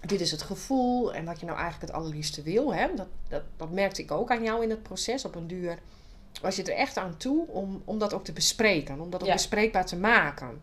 Dit 0.00 0.20
is 0.20 0.30
het 0.30 0.42
gevoel 0.42 1.14
en 1.14 1.24
wat 1.24 1.40
je 1.40 1.46
nou 1.46 1.58
eigenlijk 1.58 1.92
het 1.92 2.00
allerliefste 2.00 2.42
wil. 2.42 2.74
Hè? 2.74 2.94
Dat, 2.94 3.08
dat, 3.28 3.42
dat 3.56 3.70
merkte 3.70 4.02
ik 4.02 4.10
ook 4.10 4.30
aan 4.30 4.42
jou 4.42 4.62
in 4.62 4.70
het 4.70 4.82
proces. 4.82 5.24
Op 5.24 5.34
een 5.34 5.46
duur 5.46 5.78
was 6.40 6.56
je 6.56 6.62
er 6.62 6.76
echt 6.76 6.96
aan 6.96 7.16
toe 7.16 7.46
om, 7.46 7.82
om 7.84 7.98
dat 7.98 8.14
ook 8.14 8.24
te 8.24 8.32
bespreken. 8.32 9.00
Om 9.00 9.10
dat 9.10 9.22
ook 9.22 9.32
bespreekbaar 9.32 9.86
te 9.86 9.96
maken. 9.96 10.60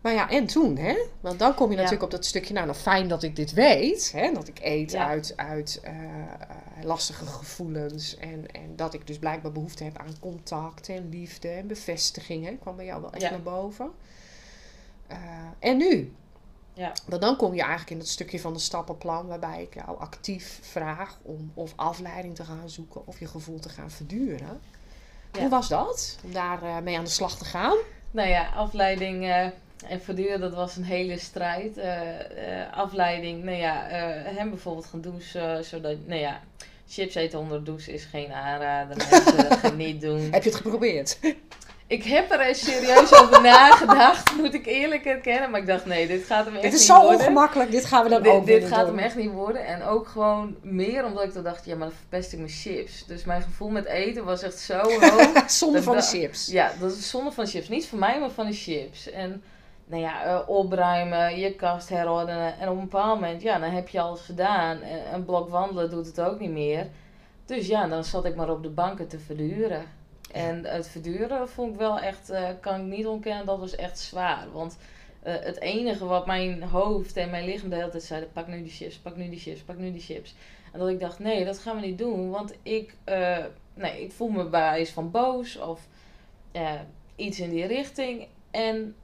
Maar 0.00 0.12
ja, 0.14 0.30
en 0.30 0.46
toen, 0.46 0.76
hè? 0.76 0.96
Want 1.20 1.38
dan 1.38 1.54
kom 1.54 1.70
je 1.70 1.76
natuurlijk 1.76 2.02
op 2.02 2.10
dat 2.10 2.24
stukje, 2.24 2.54
nou, 2.54 2.66
nou 2.66 2.78
fijn 2.78 3.08
dat 3.08 3.22
ik 3.22 3.36
dit 3.36 3.52
weet. 3.52 4.12
Hè? 4.12 4.32
Dat 4.32 4.48
ik 4.48 4.58
eet 4.62 4.94
uit, 4.94 5.32
uit 5.36 5.80
uh, 5.84 6.84
lastige 6.84 7.26
gevoelens. 7.26 8.16
En, 8.16 8.46
en 8.52 8.76
dat 8.76 8.94
ik 8.94 9.06
dus 9.06 9.18
blijkbaar 9.18 9.52
behoefte 9.52 9.84
heb 9.84 9.98
aan 9.98 10.18
contact 10.20 10.88
en 10.88 11.08
liefde 11.08 11.48
en 11.48 11.66
bevestiging. 11.66 12.44
Hè? 12.44 12.56
Kwam 12.60 12.76
bij 12.76 12.84
jou 12.84 13.00
wel 13.00 13.12
echt 13.12 13.30
naar 13.30 13.42
boven. 13.42 13.90
Uh, 15.12 15.18
en 15.58 15.76
nu? 15.76 16.14
Ja. 16.72 16.92
Want 17.06 17.22
dan 17.22 17.36
kom 17.36 17.54
je 17.54 17.60
eigenlijk 17.60 17.90
in 17.90 17.98
dat 17.98 18.08
stukje 18.08 18.40
van 18.40 18.52
de 18.52 18.58
stappenplan 18.58 19.26
waarbij 19.26 19.62
ik 19.62 19.74
jou 19.74 19.98
actief 19.98 20.58
vraag 20.62 21.18
om 21.22 21.50
of 21.54 21.72
afleiding 21.76 22.34
te 22.34 22.44
gaan 22.44 22.70
zoeken 22.70 23.06
of 23.06 23.18
je 23.18 23.26
gevoel 23.26 23.58
te 23.58 23.68
gaan 23.68 23.90
verduren. 23.90 24.60
Hoe 25.38 25.48
was 25.48 25.68
dat? 25.68 26.18
Om 26.24 26.32
daar 26.32 26.62
uh, 26.62 26.78
mee 26.78 26.98
aan 26.98 27.04
de 27.04 27.10
slag 27.10 27.38
te 27.38 27.44
gaan? 27.44 27.76
Nou 28.10 28.28
ja, 28.28 28.48
afleiding 28.48 29.52
en 29.88 30.02
voortdurend, 30.02 30.40
dat 30.40 30.54
was 30.54 30.76
een 30.76 30.84
hele 30.84 31.18
strijd. 31.18 31.78
Uh, 31.78 31.84
uh, 31.84 32.72
afleiding, 32.72 33.44
nou 33.44 33.56
ja, 33.56 33.86
uh, 33.86 34.36
hem 34.36 34.50
bijvoorbeeld 34.50 34.86
gaan 34.86 35.00
douchen, 35.00 35.64
zodat, 35.64 35.96
nou 36.06 36.20
ja, 36.20 36.40
chips 36.88 37.14
eten 37.14 37.38
onder 37.38 37.58
de 37.58 37.64
douche 37.64 37.92
is 37.92 38.04
geen 38.04 38.32
aanrader. 38.32 38.96
Mensen 39.10 39.48
dat 39.48 39.58
gaan 39.58 39.76
niet 39.76 40.00
doen. 40.00 40.28
Heb 40.30 40.42
je 40.42 40.48
het 40.48 40.58
geprobeerd? 40.58 41.18
Ik 41.88 42.04
heb 42.04 42.30
er 42.30 42.40
eens 42.40 42.64
serieus 42.64 43.14
over 43.14 43.42
nagedacht, 43.42 44.36
moet 44.36 44.54
ik 44.54 44.66
eerlijk 44.66 45.04
erkennen. 45.04 45.50
Maar 45.50 45.60
ik 45.60 45.66
dacht, 45.66 45.86
nee, 45.86 46.06
dit 46.06 46.24
gaat 46.24 46.44
hem 46.44 46.54
echt 46.54 46.62
niet 46.62 46.62
worden. 46.62 46.70
Dit 46.70 46.80
is 46.80 46.86
zo 46.86 47.00
ongemakkelijk, 47.00 47.70
dit 47.70 47.84
gaan 47.84 48.02
we 48.02 48.08
dan 48.08 48.26
ook 48.26 48.46
Dit 48.46 48.66
gaat 48.66 48.86
hem 48.86 48.98
echt 48.98 49.16
niet 49.16 49.30
worden. 49.30 49.66
En 49.66 49.82
ook 49.82 50.08
gewoon 50.08 50.56
meer 50.62 51.04
omdat 51.04 51.24
ik 51.24 51.34
dan 51.34 51.42
dacht, 51.42 51.64
ja, 51.64 51.76
maar 51.76 51.88
dan 51.88 51.96
verpest 51.96 52.32
ik 52.32 52.38
mijn 52.38 52.50
chips. 52.50 53.04
Dus 53.06 53.24
mijn 53.24 53.42
gevoel 53.42 53.68
met 53.68 53.84
eten 53.84 54.24
was 54.24 54.42
echt 54.42 54.58
zo 54.58 54.78
hoog. 55.00 55.50
zonde 55.50 55.82
van 55.82 55.96
de 55.96 56.02
chips. 56.02 56.46
Ja, 56.46 56.72
dat 56.80 56.92
is 56.92 57.10
zonde 57.10 57.32
van 57.32 57.44
de 57.44 57.50
chips. 57.50 57.68
Niet 57.68 57.86
van 57.86 57.98
mij, 57.98 58.20
maar 58.20 58.30
van 58.30 58.46
de 58.46 58.52
chips. 58.52 59.10
En 59.10 59.42
nou 59.86 60.02
ja, 60.02 60.26
uh, 60.26 60.48
opruimen, 60.48 61.38
je 61.38 61.54
kast 61.54 61.88
herordenen. 61.88 62.58
En 62.58 62.68
op 62.68 62.76
een 62.76 62.82
bepaald 62.82 63.20
moment, 63.20 63.42
ja, 63.42 63.58
dan 63.58 63.70
heb 63.70 63.88
je 63.88 64.00
alles 64.00 64.20
gedaan. 64.20 64.80
En 64.80 65.14
een 65.14 65.24
blok 65.24 65.48
wandelen 65.48 65.90
doet 65.90 66.06
het 66.06 66.20
ook 66.20 66.40
niet 66.40 66.50
meer. 66.50 66.86
Dus 67.44 67.66
ja, 67.66 67.86
dan 67.88 68.04
zat 68.04 68.24
ik 68.24 68.36
maar 68.36 68.50
op 68.50 68.62
de 68.62 68.68
banken 68.68 69.08
te 69.08 69.18
verduren. 69.18 69.82
En 70.32 70.64
het 70.64 70.88
verduren 70.88 71.48
vond 71.48 71.72
ik 71.72 71.78
wel 71.78 71.98
echt, 71.98 72.30
uh, 72.30 72.48
kan 72.60 72.80
ik 72.80 72.86
niet 72.96 73.06
ontkennen, 73.06 73.46
dat 73.46 73.58
was 73.58 73.76
echt 73.76 73.98
zwaar. 73.98 74.46
Want 74.52 74.78
uh, 75.26 75.34
het 75.40 75.60
enige 75.60 76.04
wat 76.04 76.26
mijn 76.26 76.62
hoofd 76.62 77.16
en 77.16 77.30
mijn 77.30 77.44
lichaam 77.44 77.68
de 77.68 77.76
hele 77.76 77.88
tijd 77.88 78.02
zeiden, 78.02 78.32
pak 78.32 78.46
nu 78.46 78.62
die 78.62 78.72
chips, 78.72 78.96
pak 78.96 79.16
nu 79.16 79.28
die 79.30 79.38
chips, 79.38 79.60
pak 79.60 79.76
nu 79.76 79.92
die 79.92 80.00
chips. 80.00 80.34
En 80.72 80.78
dat 80.78 80.88
ik 80.88 81.00
dacht, 81.00 81.18
nee, 81.18 81.44
dat 81.44 81.58
gaan 81.58 81.80
we 81.80 81.86
niet 81.86 81.98
doen. 81.98 82.30
Want 82.30 82.54
ik, 82.62 82.94
uh, 83.04 83.44
nee, 83.74 84.02
ik 84.02 84.12
voel 84.12 84.28
me 84.28 84.44
bij 84.44 84.86
van 84.86 85.10
boos 85.10 85.58
of 85.58 85.88
iets 87.16 87.40
in 87.40 87.50
die 87.50 87.66
richting. 87.66 88.26
En 88.50 88.96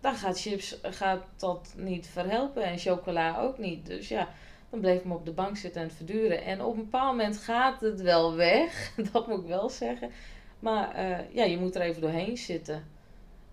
dan 0.00 0.14
gaat 0.14 0.40
chips 0.40 0.78
gaat 0.82 1.22
dat 1.36 1.74
niet 1.76 2.06
verhelpen 2.06 2.64
en 2.64 2.78
chocola 2.78 3.40
ook 3.40 3.58
niet. 3.58 3.86
Dus 3.86 4.08
ja, 4.08 4.28
dan 4.70 4.80
bleef 4.80 4.98
ik 4.98 5.04
me 5.04 5.14
op 5.14 5.24
de 5.24 5.32
bank 5.32 5.56
zitten 5.56 5.80
en 5.80 5.86
het 5.86 5.96
verduren. 5.96 6.44
En 6.44 6.62
op 6.62 6.76
een 6.76 6.84
bepaald 6.84 7.16
moment 7.16 7.38
gaat 7.38 7.80
het 7.80 8.00
wel 8.00 8.34
weg, 8.34 8.92
dat 9.12 9.26
moet 9.26 9.40
ik 9.40 9.46
wel 9.46 9.68
zeggen. 9.68 10.10
Maar 10.58 10.98
uh, 10.98 11.34
ja, 11.34 11.44
je 11.44 11.58
moet 11.58 11.74
er 11.74 11.82
even 11.82 12.00
doorheen 12.00 12.36
zitten. 12.36 12.84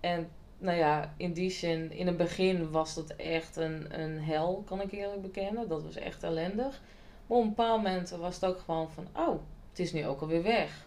En 0.00 0.28
nou 0.58 0.78
ja, 0.78 1.14
in 1.16 1.32
die 1.32 1.50
zin, 1.50 1.92
in 1.92 2.06
het 2.06 2.16
begin 2.16 2.70
was 2.70 2.94
dat 2.94 3.10
echt 3.16 3.56
een, 3.56 4.00
een 4.00 4.20
hel, 4.20 4.62
kan 4.66 4.80
ik 4.80 4.92
eerlijk 4.92 5.22
bekennen. 5.22 5.68
Dat 5.68 5.82
was 5.82 5.96
echt 5.96 6.22
ellendig. 6.22 6.80
Maar 7.26 7.38
op 7.38 7.42
een 7.42 7.48
bepaald 7.48 7.82
moment 7.82 8.10
was 8.10 8.34
het 8.34 8.44
ook 8.44 8.58
gewoon 8.58 8.90
van, 8.90 9.06
oh, 9.16 9.40
het 9.70 9.78
is 9.78 9.92
nu 9.92 10.06
ook 10.06 10.20
alweer 10.20 10.42
weg. 10.42 10.86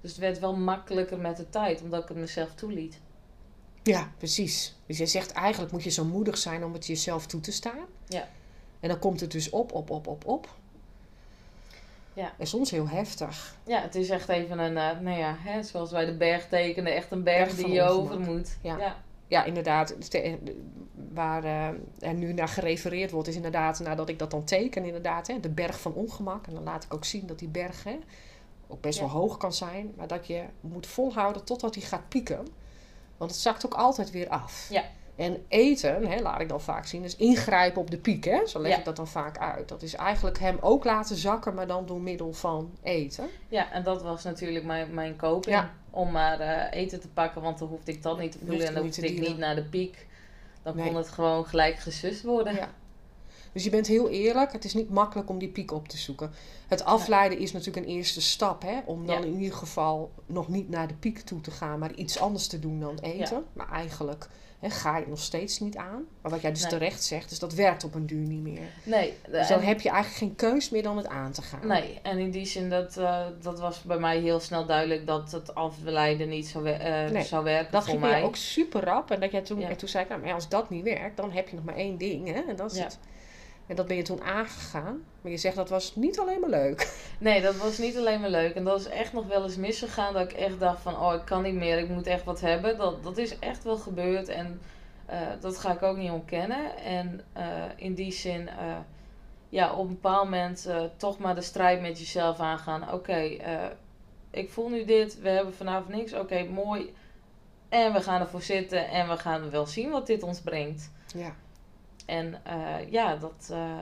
Dus 0.00 0.10
het 0.10 0.20
werd 0.20 0.38
wel 0.38 0.56
makkelijker 0.56 1.18
met 1.18 1.36
de 1.36 1.48
tijd, 1.50 1.82
omdat 1.82 2.02
ik 2.02 2.08
het 2.08 2.18
mezelf 2.18 2.54
toeliet. 2.54 3.00
Ja, 3.88 4.10
precies. 4.18 4.74
Dus 4.86 4.98
je 4.98 5.06
zegt 5.06 5.32
eigenlijk 5.32 5.72
moet 5.72 5.84
je 5.84 5.90
zo 5.90 6.04
moedig 6.04 6.38
zijn 6.38 6.64
om 6.64 6.72
het 6.72 6.86
jezelf 6.86 7.26
toe 7.26 7.40
te 7.40 7.52
staan. 7.52 7.86
Ja. 8.06 8.28
En 8.80 8.88
dan 8.88 8.98
komt 8.98 9.20
het 9.20 9.30
dus 9.30 9.50
op, 9.50 9.72
op, 9.72 9.90
op, 9.90 10.06
op, 10.06 10.26
op. 10.26 10.48
Ja. 12.12 12.32
En 12.38 12.46
soms 12.46 12.70
heel 12.70 12.88
heftig. 12.88 13.56
Ja, 13.66 13.82
het 13.82 13.94
is 13.94 14.08
echt 14.08 14.28
even 14.28 14.58
een, 14.58 14.72
uh, 14.72 15.00
nou 15.00 15.18
ja, 15.18 15.36
hè, 15.38 15.62
zoals 15.62 15.90
wij 15.90 16.04
de 16.04 16.16
berg 16.16 16.48
tekenen, 16.48 16.94
echt 16.94 17.10
een 17.10 17.22
berg, 17.22 17.54
die 17.54 17.68
je 17.68 17.82
over 17.82 18.20
moet. 18.20 18.56
Ja. 18.62 18.78
ja. 18.78 18.96
ja. 19.26 19.44
inderdaad. 19.44 19.96
Waar 21.12 21.44
uh, 21.44 21.68
er 21.98 22.14
nu 22.14 22.32
naar 22.32 22.48
gerefereerd 22.48 23.10
wordt, 23.10 23.28
is 23.28 23.36
inderdaad, 23.36 23.80
nadat 23.80 24.08
ik 24.08 24.18
dat 24.18 24.30
dan 24.30 24.44
teken, 24.44 24.84
inderdaad, 24.84 25.26
hè, 25.26 25.40
de 25.40 25.48
berg 25.50 25.80
van 25.80 25.92
ongemak. 25.92 26.46
En 26.46 26.54
dan 26.54 26.62
laat 26.62 26.84
ik 26.84 26.94
ook 26.94 27.04
zien 27.04 27.26
dat 27.26 27.38
die 27.38 27.48
berg 27.48 27.84
hè, 27.84 27.98
ook 28.66 28.80
best 28.80 28.98
wel 28.98 29.08
hoog 29.08 29.36
kan 29.36 29.52
zijn, 29.52 29.92
maar 29.96 30.06
dat 30.06 30.26
je 30.26 30.44
moet 30.60 30.86
volhouden 30.86 31.44
totdat 31.44 31.74
hij 31.74 31.84
gaat 31.84 32.08
pieken. 32.08 32.46
Want 33.18 33.30
het 33.30 33.40
zakt 33.40 33.66
ook 33.66 33.74
altijd 33.74 34.10
weer 34.10 34.28
af. 34.28 34.66
Ja. 34.70 34.84
En 35.16 35.44
eten, 35.48 36.06
hè, 36.06 36.20
laat 36.20 36.40
ik 36.40 36.48
dan 36.48 36.60
vaak 36.60 36.86
zien, 36.86 37.04
is 37.04 37.16
ingrijpen 37.16 37.80
op 37.80 37.90
de 37.90 37.98
piek. 37.98 38.24
Hè? 38.24 38.46
Zo 38.46 38.60
leg 38.60 38.78
ik 38.78 38.84
dat 38.84 38.96
dan 38.96 39.08
vaak 39.08 39.38
uit. 39.38 39.68
Dat 39.68 39.82
is 39.82 39.94
eigenlijk 39.94 40.38
hem 40.38 40.58
ook 40.60 40.84
laten 40.84 41.16
zakken, 41.16 41.54
maar 41.54 41.66
dan 41.66 41.86
door 41.86 42.00
middel 42.00 42.32
van 42.32 42.70
eten. 42.82 43.26
Ja, 43.48 43.72
en 43.72 43.82
dat 43.82 44.02
was 44.02 44.24
natuurlijk 44.24 44.64
mijn, 44.64 44.94
mijn 44.94 45.16
coping. 45.16 45.64
Om 45.90 46.10
maar 46.10 46.40
uh, 46.40 46.80
eten 46.80 47.00
te 47.00 47.08
pakken, 47.08 47.42
want 47.42 47.58
dan 47.58 47.68
hoefde 47.68 47.92
ik 47.92 48.02
dat 48.02 48.18
niet 48.18 48.32
te 48.32 48.38
voelen. 48.38 48.66
En 48.66 48.74
dan 48.74 48.82
hoefde 48.82 49.06
ik 49.06 49.20
niet 49.20 49.38
naar 49.38 49.54
de 49.54 49.64
piek. 49.64 50.06
Dan 50.62 50.76
kon 50.76 50.96
het 50.96 51.08
gewoon 51.08 51.46
gelijk 51.46 51.76
gesust 51.76 52.22
worden. 52.22 52.54
Ja. 52.54 52.68
Dus 53.58 53.66
je 53.66 53.72
bent 53.72 53.86
heel 53.86 54.08
eerlijk. 54.08 54.52
Het 54.52 54.64
is 54.64 54.74
niet 54.74 54.90
makkelijk 54.90 55.28
om 55.28 55.38
die 55.38 55.48
piek 55.48 55.72
op 55.72 55.88
te 55.88 55.96
zoeken. 55.96 56.30
Het 56.68 56.84
afleiden 56.84 57.38
is 57.38 57.52
natuurlijk 57.52 57.86
een 57.86 57.92
eerste 57.92 58.20
stap. 58.20 58.62
Hè? 58.62 58.78
Om 58.84 59.06
dan 59.06 59.24
in 59.24 59.40
ieder 59.40 59.56
geval 59.56 60.10
nog 60.26 60.48
niet 60.48 60.68
naar 60.68 60.88
de 60.88 60.94
piek 60.94 61.20
toe 61.20 61.40
te 61.40 61.50
gaan. 61.50 61.78
Maar 61.78 61.94
iets 61.94 62.18
anders 62.18 62.46
te 62.46 62.58
doen 62.58 62.80
dan 62.80 62.98
eten. 62.98 63.44
Maar 63.52 63.72
eigenlijk 63.72 64.28
hè, 64.58 64.70
ga 64.70 64.98
je 64.98 65.04
nog 65.08 65.18
steeds 65.18 65.60
niet 65.60 65.76
aan. 65.76 66.06
Maar 66.22 66.30
wat 66.30 66.40
jij 66.40 66.50
dus 66.50 66.68
terecht 66.68 67.04
zegt. 67.04 67.28
Dus 67.28 67.38
dat 67.38 67.54
werkt 67.54 67.84
op 67.84 67.94
een 67.94 68.06
duur 68.06 68.26
niet 68.26 68.42
meer. 68.42 68.68
Nee. 68.82 69.14
Dus 69.30 69.48
dan 69.48 69.60
heb 69.60 69.80
je 69.80 69.90
eigenlijk 69.90 70.18
geen 70.18 70.50
keus 70.50 70.70
meer 70.70 70.82
dan 70.82 70.96
het 70.96 71.06
aan 71.06 71.32
te 71.32 71.42
gaan. 71.42 71.66
Nee. 71.66 71.98
En 72.02 72.18
in 72.18 72.30
die 72.30 72.46
zin 72.46 72.70
dat, 72.70 72.96
uh, 72.96 73.26
dat 73.42 73.60
was 73.60 73.82
bij 73.82 73.98
mij 73.98 74.18
heel 74.18 74.40
snel 74.40 74.66
duidelijk. 74.66 75.06
Dat 75.06 75.32
het 75.32 75.54
afleiden 75.54 76.28
niet 76.28 76.46
zou, 76.46 76.68
uh, 76.68 77.20
zou 77.20 77.44
werken 77.44 77.72
dat 77.72 77.84
voor 77.84 77.98
mij. 77.98 78.08
Dat 78.08 78.18
ging 78.18 78.28
ook 78.28 78.36
super 78.36 78.84
rap. 78.84 79.10
En 79.10 79.20
dat 79.20 79.30
jij 79.30 79.42
toen, 79.42 79.62
en 79.62 79.76
toen 79.76 79.88
zei 79.88 80.04
ik. 80.04 80.10
Nou, 80.10 80.22
maar 80.22 80.32
als 80.32 80.48
dat 80.48 80.70
niet 80.70 80.84
werkt. 80.84 81.16
Dan 81.16 81.32
heb 81.32 81.48
je 81.48 81.56
nog 81.56 81.64
maar 81.64 81.76
één 81.76 81.98
ding. 81.98 82.26
Hè? 82.26 82.40
En 82.48 82.56
dat 82.56 82.72
is 82.72 82.78
het 82.78 82.98
en 83.68 83.76
dat 83.76 83.86
ben 83.86 83.96
je 83.96 84.02
toen 84.02 84.22
aangegaan. 84.22 85.04
Maar 85.20 85.32
je 85.32 85.38
zegt 85.38 85.56
dat 85.56 85.68
was 85.68 85.96
niet 85.96 86.18
alleen 86.18 86.40
maar 86.40 86.50
leuk. 86.50 86.86
Nee, 87.18 87.42
dat 87.42 87.56
was 87.56 87.78
niet 87.78 87.96
alleen 87.96 88.20
maar 88.20 88.30
leuk. 88.30 88.54
En 88.54 88.64
dat 88.64 88.80
is 88.80 88.88
echt 88.88 89.12
nog 89.12 89.26
wel 89.26 89.42
eens 89.42 89.56
misgegaan. 89.56 90.12
Dat 90.12 90.30
ik 90.30 90.36
echt 90.36 90.60
dacht 90.60 90.82
van, 90.82 90.98
oh 90.98 91.14
ik 91.14 91.24
kan 91.24 91.42
niet 91.42 91.54
meer. 91.54 91.78
Ik 91.78 91.88
moet 91.88 92.06
echt 92.06 92.24
wat 92.24 92.40
hebben. 92.40 92.76
Dat, 92.76 93.02
dat 93.02 93.18
is 93.18 93.38
echt 93.38 93.64
wel 93.64 93.76
gebeurd. 93.76 94.28
En 94.28 94.60
uh, 95.10 95.16
dat 95.40 95.58
ga 95.58 95.72
ik 95.72 95.82
ook 95.82 95.96
niet 95.96 96.10
ontkennen. 96.10 96.76
En 96.76 97.20
uh, 97.36 97.44
in 97.76 97.94
die 97.94 98.12
zin, 98.12 98.40
uh, 98.40 98.76
ja, 99.48 99.72
op 99.72 99.88
een 99.88 99.94
bepaald 99.94 100.24
moment 100.24 100.68
toch 100.96 101.18
maar 101.18 101.34
de 101.34 101.40
strijd 101.40 101.80
met 101.80 101.98
jezelf 101.98 102.40
aangaan. 102.40 102.82
Oké, 102.82 102.94
okay, 102.94 103.40
ik 104.30 104.50
voel 104.50 104.68
nu 104.68 104.84
dit. 104.84 105.20
We 105.20 105.28
hebben 105.28 105.54
vanavond 105.54 105.94
niks. 105.94 106.12
Oké, 106.12 106.22
okay, 106.22 106.46
mooi. 106.46 106.94
En 107.68 107.92
we 107.92 108.00
gaan 108.00 108.20
ervoor 108.20 108.42
zitten. 108.42 108.88
En 108.88 109.08
we 109.08 109.16
gaan 109.16 109.50
wel 109.50 109.66
zien 109.66 109.90
wat 109.90 110.06
dit 110.06 110.22
ons 110.22 110.40
brengt. 110.40 110.90
Ja. 111.14 111.34
En 112.08 112.40
uh, 112.46 112.90
ja, 112.90 113.16
dat, 113.16 113.48
uh, 113.50 113.80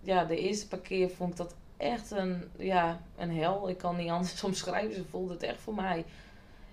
ja, 0.00 0.24
de 0.24 0.38
eerste 0.38 0.68
paar 0.68 0.78
keer 0.78 1.10
vond 1.10 1.30
ik 1.30 1.36
dat 1.36 1.54
echt 1.76 2.10
een, 2.10 2.50
ja, 2.58 3.00
een 3.16 3.36
hel. 3.36 3.68
Ik 3.68 3.78
kan 3.78 3.96
niet 3.96 4.10
anders 4.10 4.44
omschrijven. 4.52 4.94
Ze 4.94 5.04
voelde 5.04 5.32
het 5.32 5.42
echt 5.42 5.60
voor 5.60 5.74
mij. 5.74 6.04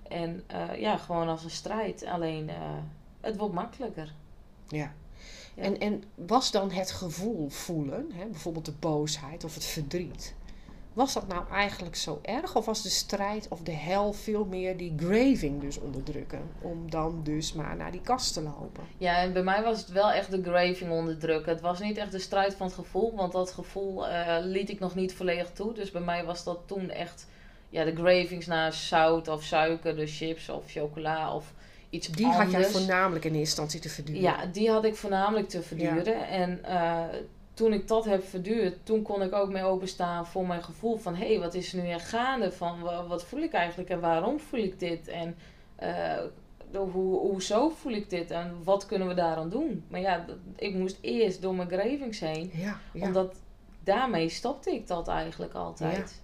En 0.08 0.44
uh, 0.52 0.80
ja, 0.80 0.98
gewoon 0.98 1.28
als 1.28 1.44
een 1.44 1.50
strijd. 1.50 2.06
Alleen, 2.06 2.50
het 3.22 3.38
wordt 3.38 3.54
makkelijker. 3.54 4.14
Ja. 4.68 4.78
ja. 4.78 4.94
En, 5.64 5.80
en 5.80 6.04
was 6.16 6.52
dan 6.52 6.72
het 6.72 6.92
gevoel 6.92 7.50
voelen, 7.50 8.12
hè, 8.14 8.26
bijvoorbeeld 8.26 8.66
de 8.66 8.74
boosheid 8.80 9.44
of 9.44 9.54
het 9.54 9.66
verdriet, 9.66 10.36
was 11.00 11.14
dat 11.14 11.28
nou 11.28 11.44
eigenlijk 11.52 11.96
zo 11.96 12.20
erg? 12.22 12.56
Of 12.56 12.66
was 12.66 12.84
de 12.84 12.90
strijd 12.90 13.48
of 13.50 13.62
de 13.62 13.72
hel 13.72 14.14
veel 14.14 14.46
meer 14.46 14.78
die 14.78 14.94
graving 14.98 15.62
dus 15.62 15.80
onderdrukken? 15.80 16.42
Om 16.62 16.92
dan 16.92 17.22
dus 17.24 17.54
maar 17.54 17.76
naar 17.76 17.92
die 17.92 18.02
kast 18.02 18.34
te 18.34 18.42
lopen. 18.42 18.84
Ja, 18.98 19.18
en 19.18 19.34
bij 19.34 19.44
mij 19.44 19.64
was 19.64 19.80
het 19.80 19.90
wel 19.92 20.12
echt 20.12 20.32
de 20.32 20.44
graving 20.44 20.92
onderdrukken. 20.92 21.52
Het 21.52 21.62
was 21.62 21.80
niet 21.80 21.98
echt 21.98 22.12
de 22.12 22.20
strijd 22.20 22.54
van 22.54 22.66
het 22.66 22.76
gevoel, 22.76 23.16
want 23.16 23.32
dat 23.32 23.52
gevoel 23.52 24.08
uh, 24.08 24.38
liet 24.42 24.70
ik 24.70 24.80
nog 24.80 24.96
niet 24.96 25.14
volledig 25.14 25.52
toe. 25.52 25.74
Dus 25.74 25.92
bij 25.92 26.02
mij 26.02 26.26
was 26.26 26.44
dat 26.44 26.60
toen 26.66 26.90
echt 26.90 27.28
ja, 27.70 27.84
de 27.84 27.96
gravings 27.96 28.46
naar 28.46 28.74
zout 28.74 29.28
of 29.28 29.44
suiker, 29.44 29.96
dus 29.96 30.18
chips 30.18 30.50
of 30.50 30.72
chocola 30.72 31.36
of 31.36 31.54
iets 31.90 32.08
die 32.08 32.26
anders. 32.26 32.46
Die 32.46 32.56
had 32.56 32.64
jij 32.64 32.72
voornamelijk 32.72 33.26
in 33.26 33.32
eerste 33.36 33.62
instantie 33.62 33.80
te 33.80 33.90
verduren? 33.90 34.22
Ja, 34.22 34.46
die 34.46 34.70
had 34.70 34.86
ik 34.86 34.96
voornamelijk 34.96 35.50
te 35.50 35.62
verduren. 35.62 36.18
Ja. 36.18 36.28
En 36.28 36.60
uh, 36.66 37.04
toen 37.60 37.74
ik 37.74 37.88
dat 37.88 38.06
heb 38.06 38.24
verduurd, 38.24 38.86
toen 38.86 39.02
kon 39.02 39.22
ik 39.22 39.34
ook 39.34 39.50
mee 39.50 39.64
openstaan 39.64 40.28
voor 40.28 40.48
mijn 40.48 40.64
gevoel 40.64 40.98
van 40.98 41.16
hé, 41.16 41.28
hey, 41.28 41.40
wat 41.40 41.54
is 41.54 41.74
er 41.74 41.82
nu 41.82 41.90
echt 41.90 42.08
gaande? 42.08 42.52
Van 42.52 42.82
wat 43.08 43.24
voel 43.24 43.42
ik 43.42 43.54
eigenlijk 43.54 43.90
en 43.90 44.00
waarom 44.00 44.40
voel 44.40 44.60
ik 44.60 44.80
dit? 44.80 45.08
En 45.08 45.36
uh, 45.84 46.80
hoe, 46.92 47.20
hoezo 47.20 47.70
voel 47.70 47.92
ik 47.92 48.10
dit 48.10 48.32
en 48.32 48.64
wat 48.64 48.86
kunnen 48.86 49.08
we 49.08 49.14
daaraan 49.14 49.50
doen? 49.50 49.84
Maar 49.88 50.00
ja, 50.00 50.26
ik 50.56 50.74
moest 50.74 50.98
eerst 51.02 51.42
door 51.42 51.56
mijn 51.56 51.70
gravings 51.70 52.20
heen, 52.20 52.52
ja, 52.54 52.80
ja. 52.94 53.06
omdat 53.06 53.36
daarmee 53.84 54.30
stopte 54.30 54.72
ik 54.72 54.88
dat 54.88 55.08
eigenlijk 55.08 55.54
altijd. 55.54 56.22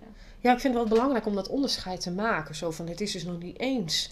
Ja. 0.00 0.06
ja, 0.40 0.52
ik 0.52 0.60
vind 0.60 0.74
het 0.74 0.82
wel 0.82 0.92
belangrijk 0.92 1.26
om 1.26 1.34
dat 1.34 1.48
onderscheid 1.48 2.00
te 2.00 2.10
maken. 2.10 2.54
Zo 2.54 2.70
van 2.70 2.88
het 2.88 3.00
is 3.00 3.12
dus 3.12 3.24
nog 3.24 3.38
niet 3.38 3.58
eens 3.58 4.10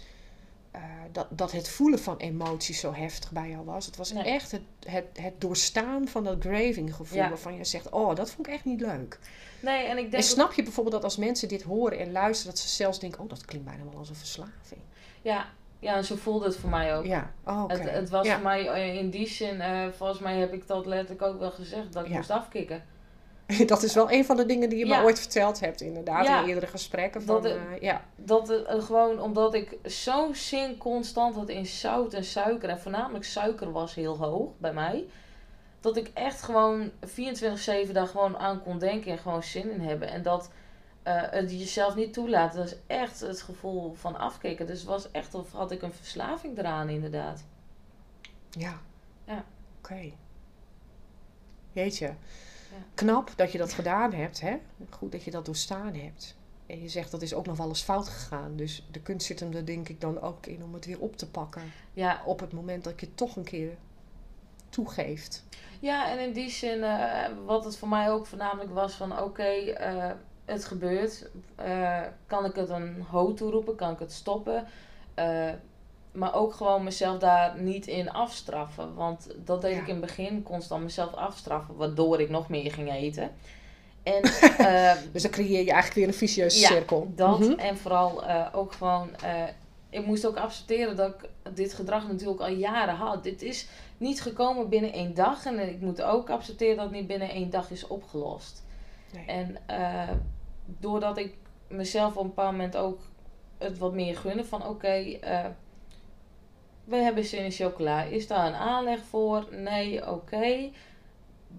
uh, 0.77 0.83
dat, 1.13 1.27
dat 1.31 1.53
het 1.53 1.69
voelen 1.69 1.99
van 1.99 2.17
emoties 2.17 2.81
zo 2.81 2.93
heftig 2.93 3.31
bij 3.31 3.49
jou 3.49 3.65
was. 3.65 3.87
Het 3.87 3.97
was 3.97 4.13
nee. 4.13 4.25
echt 4.25 4.51
het, 4.51 4.63
het, 4.85 5.05
het 5.21 5.41
doorstaan 5.41 6.09
van 6.09 6.25
dat 6.25 6.37
graving 6.41 6.95
gevoel. 6.95 7.19
Ja. 7.19 7.29
Waarvan 7.29 7.57
je 7.57 7.65
zegt, 7.65 7.89
oh, 7.89 8.15
dat 8.15 8.31
vond 8.31 8.47
ik 8.47 8.53
echt 8.53 8.65
niet 8.65 8.81
leuk. 8.81 9.19
Nee, 9.61 9.87
en 9.87 9.97
ik 9.97 10.11
denk... 10.11 10.23
En 10.23 10.29
snap 10.29 10.53
je 10.53 10.63
bijvoorbeeld 10.63 10.95
dat 10.95 11.05
als 11.05 11.17
mensen 11.17 11.49
dit 11.49 11.63
horen 11.63 11.99
en 11.99 12.13
luisteren... 12.13 12.53
dat 12.53 12.63
ze 12.63 12.69
zelfs 12.69 12.99
denken, 12.99 13.21
oh, 13.21 13.29
dat 13.29 13.45
klinkt 13.45 13.67
bijna 13.67 13.85
wel 13.85 13.99
als 13.99 14.09
een 14.09 14.17
verslaving. 14.17 14.81
Ja, 15.23 15.49
ja 15.79 15.95
en 15.95 16.05
zo 16.05 16.17
voelde 16.17 16.45
het 16.45 16.57
voor 16.57 16.71
mij 16.71 16.97
ook. 16.97 17.05
Ja, 17.05 17.33
oh, 17.45 17.63
okay. 17.63 17.79
het, 17.79 17.91
het 17.91 18.11
was 18.11 18.27
ja. 18.27 18.35
voor 18.35 18.43
mij 18.43 18.97
in 18.97 19.11
die 19.11 19.29
zin... 19.29 19.57
Uh, 19.57 19.89
volgens 19.97 20.19
mij 20.19 20.39
heb 20.39 20.53
ik 20.53 20.67
dat 20.67 20.87
letterlijk 20.87 21.23
ook 21.23 21.39
wel 21.39 21.51
gezegd... 21.51 21.93
dat 21.93 22.05
ik 22.05 22.11
ja. 22.11 22.17
moest 22.17 22.31
afkicken. 22.31 22.85
Dat 23.67 23.83
is 23.83 23.95
wel 23.95 24.11
een 24.11 24.25
van 24.25 24.37
de 24.37 24.47
dingen 24.47 24.69
die 24.69 24.79
je 24.79 24.87
ja. 24.87 24.99
me 24.99 25.05
ooit 25.05 25.19
verteld 25.19 25.61
hebt, 25.61 25.81
inderdaad, 25.81 26.27
ja. 26.27 26.43
in 26.43 26.49
eerdere 26.49 26.67
gesprekken. 26.67 27.23
Van, 27.23 27.35
dat 27.35 27.53
het, 27.53 27.55
uh, 27.55 27.81
ja. 27.81 28.05
dat 28.17 28.49
het 28.49 28.67
uh, 28.71 28.83
gewoon 28.83 29.21
omdat 29.21 29.55
ik 29.55 29.79
zo'n 29.83 30.35
zin 30.35 30.79
constant 30.79 31.35
had 31.35 31.49
in 31.49 31.67
zout 31.67 32.13
en 32.13 32.25
suiker, 32.25 32.69
en 32.69 32.81
voornamelijk 32.81 33.25
suiker 33.25 33.73
was 33.73 33.95
heel 33.95 34.17
hoog 34.17 34.51
bij 34.59 34.73
mij, 34.73 35.07
dat 35.81 35.97
ik 35.97 36.11
echt 36.15 36.43
gewoon 36.43 36.91
24-7 37.89 37.93
daar 37.93 38.07
gewoon 38.07 38.39
aan 38.39 38.63
kon 38.63 38.79
denken 38.79 39.13
en 39.13 39.19
gewoon 39.19 39.43
zin 39.43 39.71
in 39.71 39.81
hebben. 39.81 40.09
En 40.09 40.23
dat 40.23 40.51
uh, 41.05 41.23
het 41.31 41.51
jezelf 41.51 41.95
niet 41.95 42.13
toelaat, 42.13 42.55
dat 42.55 42.67
is 42.67 42.77
echt 42.87 43.21
het 43.21 43.43
gevoel 43.43 43.95
van 43.95 44.19
afkicken. 44.19 44.67
Dus 44.67 44.85
was 44.85 45.11
echt 45.11 45.35
of 45.35 45.53
had 45.53 45.71
ik 45.71 45.83
een 45.83 45.93
verslaving 45.93 46.59
eraan, 46.59 46.89
inderdaad. 46.89 47.45
Ja. 48.51 48.81
Ja. 49.27 49.45
Oké. 49.79 49.93
Okay. 49.93 50.17
Jeetje. 51.73 52.15
Knap 52.95 53.33
dat 53.37 53.53
je 53.53 53.59
dat 53.59 53.73
gedaan 53.73 54.13
hebt. 54.13 54.41
Hè? 54.41 54.57
Goed 54.91 55.13
dat 55.13 55.23
je 55.23 55.31
dat 55.31 55.45
doorstaan 55.45 55.95
hebt. 55.95 56.37
En 56.67 56.83
je 56.83 56.89
zegt 56.89 57.11
dat 57.11 57.23
is 57.23 57.35
ook 57.35 57.47
nog 57.47 57.57
wel 57.57 57.69
eens 57.69 57.83
fout 57.83 58.09
gegaan. 58.09 58.57
Dus 58.57 58.87
de 58.91 59.01
kunst 59.01 59.27
zit 59.27 59.41
hem 59.41 59.53
er 59.53 59.67
denk 59.67 59.89
ik 59.89 60.01
dan 60.01 60.21
ook 60.21 60.47
in 60.47 60.63
om 60.63 60.75
het 60.75 60.87
weer 60.87 61.01
op 61.01 61.17
te 61.17 61.31
pakken. 61.31 61.63
Ja. 61.93 62.23
Op 62.25 62.41
het 62.41 62.53
moment 62.53 62.85
dat 62.85 63.01
je 63.01 63.07
het 63.07 63.17
toch 63.17 63.37
een 63.37 63.45
keer 63.45 63.77
toegeeft. 64.69 65.45
Ja, 65.81 66.11
en 66.11 66.19
in 66.19 66.33
die 66.33 66.51
zin, 66.51 66.79
uh, 66.79 67.27
wat 67.45 67.65
het 67.65 67.77
voor 67.77 67.89
mij 67.89 68.11
ook 68.11 68.27
voornamelijk 68.27 68.71
was 68.73 68.95
van 68.95 69.13
oké, 69.13 69.23
okay, 69.23 69.69
uh, 69.69 70.11
het 70.45 70.65
gebeurt, 70.65 71.31
eh, 71.55 72.03
kan 72.27 72.45
ik 72.45 72.55
het 72.55 72.69
een 72.69 73.03
ho 73.03 73.35
toeroepen, 73.35 73.77
kan 73.77 73.93
ik 73.93 73.99
het 73.99 74.13
stoppen. 74.13 74.67
Maar 76.13 76.35
ook 76.35 76.55
gewoon 76.55 76.85
mezelf 76.85 77.19
daar 77.19 77.61
niet 77.61 77.87
in 77.87 78.11
afstraffen. 78.11 78.95
Want 78.95 79.27
dat 79.45 79.61
deed 79.63 79.75
Ja. 79.75 79.81
ik 79.81 79.87
in 79.87 79.93
het 79.97 80.01
begin 80.07 80.43
constant 80.43 80.83
mezelf 80.83 81.13
afstraffen, 81.15 81.77
waardoor 81.77 82.21
ik 82.21 82.31
nog 82.31 82.49
meer 82.49 82.73
ging 82.73 82.93
eten. 82.93 83.31
En 84.03 84.23
eh, 84.59 84.93
Dus 85.13 85.23
dan 85.23 85.31
creëer 85.31 85.51
je 85.65 85.71
eigenlijk 85.71 85.95
weer 85.95 86.07
een 86.09 86.15
vicieuze 86.15 86.61
Ja, 86.61 86.67
cirkel. 86.69 87.13
dat 87.15 87.39
Mhm. 87.39 87.59
en 87.59 87.77
vooral 87.77 88.25
eh, 88.25 88.47
ook 88.53 88.73
gewoon, 88.73 89.17
eh, 89.17 89.43
ik 89.91 90.07
moest 90.07 90.27
ook 90.27 90.37
accepteren 90.37 90.97
dat 90.97 91.09
ik 91.15 91.29
dit 91.55 91.73
gedrag 91.75 92.09
natuurlijk 92.09 92.41
al 92.41 92.49
jaren 92.51 92.95
had. 92.95 93.23
Dit 93.23 93.43
is 93.43 93.69
niet 93.99 94.23
gekomen 94.23 94.69
binnen 94.69 94.93
één 94.93 95.15
dag 95.15 95.45
en 95.45 95.69
ik 95.69 95.81
moet 95.81 96.03
ook 96.03 96.31
accepteren 96.31 96.77
dat 96.77 96.85
het 96.85 96.95
niet 96.95 97.07
binnen 97.07 97.31
één 97.31 97.51
dag 97.51 97.71
is 97.71 97.87
opgelost. 97.87 98.65
Nee. 99.13 99.25
En 99.27 99.57
doordat 100.67 101.19
ik 101.19 101.35
mezelf 101.69 102.17
op 102.17 102.23
een 102.23 102.29
bepaald 102.29 102.51
moment 102.53 102.77
ook 102.77 103.01
het 103.59 103.79
wat 103.79 103.93
meer 103.93 104.17
gunde 104.17 104.45
van 104.45 104.67
oké, 104.67 105.19
we 106.91 106.97
hebben 106.97 107.25
zin 107.25 107.45
in 107.45 107.51
chocola. 107.51 108.03
Is 108.03 108.27
daar 108.27 108.47
een 108.47 108.55
aanleg 108.55 109.01
voor? 109.05 109.47
Nee, 109.51 110.11
oké. 110.11 110.71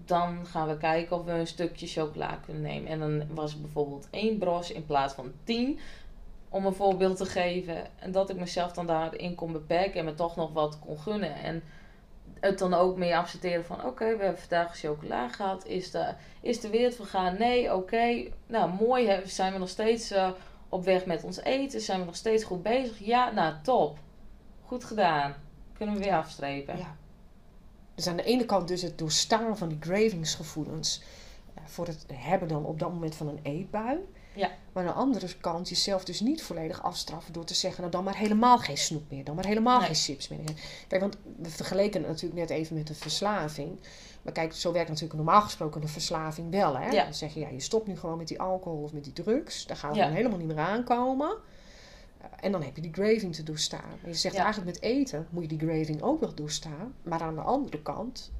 Dan 0.04 0.46
gaan 0.46 0.68
we 0.68 0.76
kijken 0.76 1.16
of 1.16 1.24
we 1.24 1.30
een 1.32 1.46
stukje 1.46 1.86
chocola 1.86 2.38
kunnen 2.44 2.62
nemen. 2.62 2.90
En 2.90 2.98
dan 2.98 3.34
was 3.34 3.60
bijvoorbeeld 3.60 4.08
één 4.10 4.38
bros 4.38 4.72
in 4.72 4.86
plaats 4.86 5.14
van 5.14 5.32
tien. 5.44 5.78
Om 6.48 6.66
een 6.66 6.74
voorbeeld 6.74 7.16
te 7.16 7.24
geven. 7.24 7.98
En 7.98 8.12
dat 8.12 8.30
ik 8.30 8.36
mezelf 8.36 8.72
dan 8.72 8.86
daarin 8.86 9.34
kon 9.34 9.52
beperken 9.52 9.98
en 9.98 10.04
me 10.04 10.14
toch 10.14 10.36
nog 10.36 10.52
wat 10.52 10.78
kon 10.78 10.98
gunnen. 10.98 11.34
En 11.34 11.62
het 12.40 12.58
dan 12.58 12.74
ook 12.74 12.96
meer 12.96 13.16
accepteren 13.16 13.64
van 13.64 13.84
oké, 13.84 14.16
we 14.16 14.22
hebben 14.22 14.40
vandaag 14.40 14.78
chocola 14.78 15.28
gehad. 15.28 15.66
Is 15.66 15.90
de, 15.90 16.14
is 16.40 16.60
de 16.60 16.70
wereld 16.70 16.94
vergaan? 16.94 17.38
Nee, 17.38 17.74
oké. 17.74 18.24
Nou, 18.46 18.72
mooi. 18.80 19.20
Zijn 19.24 19.52
we 19.52 19.58
nog 19.58 19.68
steeds 19.68 20.10
eh, 20.10 20.30
op 20.68 20.84
weg 20.84 21.06
met 21.06 21.24
ons 21.24 21.42
eten? 21.42 21.80
Zijn 21.80 22.00
we 22.00 22.06
nog 22.06 22.16
steeds 22.16 22.44
goed 22.44 22.62
bezig? 22.62 22.98
Ja, 22.98 23.30
nou 23.30 23.54
top. 23.62 23.98
Goed 24.72 24.84
gedaan. 24.84 25.34
Kunnen 25.72 25.94
we 25.94 26.00
weer 26.02 26.12
afstrepen. 26.14 26.76
Ja. 26.78 26.96
Dus 27.94 28.06
aan 28.06 28.16
de 28.16 28.22
ene 28.22 28.44
kant 28.44 28.68
dus 28.68 28.82
het 28.82 28.98
doorstaan 28.98 29.56
van 29.58 29.68
die 29.68 29.78
gravingsgevoelens 29.80 31.02
eh, 31.54 31.62
voor 31.66 31.86
het 31.86 32.06
hebben 32.12 32.48
dan 32.48 32.64
op 32.64 32.78
dat 32.78 32.92
moment 32.92 33.14
van 33.14 33.28
een 33.28 33.40
eetbui. 33.42 33.98
Ja. 34.34 34.50
Maar 34.72 34.82
aan 34.86 34.92
de 34.92 34.94
andere 35.00 35.34
kant 35.40 35.68
jezelf 35.68 36.04
dus 36.04 36.20
niet 36.20 36.42
volledig 36.42 36.82
afstraffen 36.82 37.32
door 37.32 37.44
te 37.44 37.54
zeggen, 37.54 37.80
nou 37.80 37.92
dan 37.92 38.04
maar 38.04 38.16
helemaal 38.16 38.58
geen 38.58 38.76
snoep 38.76 39.10
meer, 39.10 39.24
dan 39.24 39.34
maar 39.34 39.46
helemaal 39.46 39.78
Nee. 39.78 39.86
geen 39.86 39.96
chips 39.96 40.28
meer. 40.28 40.40
Kijk, 40.88 41.00
want 41.00 41.16
we 41.36 41.50
vergeleken 41.50 42.00
het 42.00 42.10
natuurlijk 42.10 42.40
net 42.40 42.50
even 42.50 42.76
met 42.76 42.86
de 42.86 42.94
verslaving. 42.94 43.78
Maar 44.22 44.32
kijk, 44.32 44.52
zo 44.52 44.72
werkt 44.72 44.88
natuurlijk 44.88 45.16
normaal 45.16 45.40
gesproken 45.42 45.82
een 45.82 45.88
verslaving 45.88 46.50
wel. 46.50 46.76
Hè? 46.78 46.90
Ja. 46.90 47.04
Dan 47.04 47.14
zeg 47.14 47.34
je, 47.34 47.40
ja, 47.40 47.48
je 47.48 47.60
stopt 47.60 47.86
nu 47.86 47.98
gewoon 47.98 48.18
met 48.18 48.28
die 48.28 48.40
alcohol 48.40 48.82
of 48.82 48.92
met 48.92 49.04
die 49.04 49.12
drugs. 49.12 49.66
Daar 49.66 49.76
gaan 49.76 49.90
we 49.90 49.96
Ja. 49.96 50.04
dan 50.06 50.14
helemaal 50.14 50.38
niet 50.38 50.46
meer 50.46 50.58
aankomen. 50.58 51.36
Eh, 52.22 52.28
En 52.40 52.52
dan 52.52 52.62
heb 52.62 52.76
je 52.76 52.82
die 52.82 52.92
graving 52.92 53.34
te 53.34 53.42
doorstaan. 53.42 53.90
En 54.02 54.08
je 54.08 54.14
zegt 54.14 54.34
Ja. 54.34 54.42
eigenlijk 54.44 54.72
met 54.74 54.82
eten 54.82 55.26
moet 55.30 55.42
je 55.50 55.56
die 55.56 55.68
graving 55.68 56.02
ook 56.02 56.20
nog 56.20 56.34
doorstaan. 56.34 56.94
Maar 57.02 57.20
aan 57.20 57.34
de 57.34 57.40
andere 57.40 57.82
kant, 57.82 58.32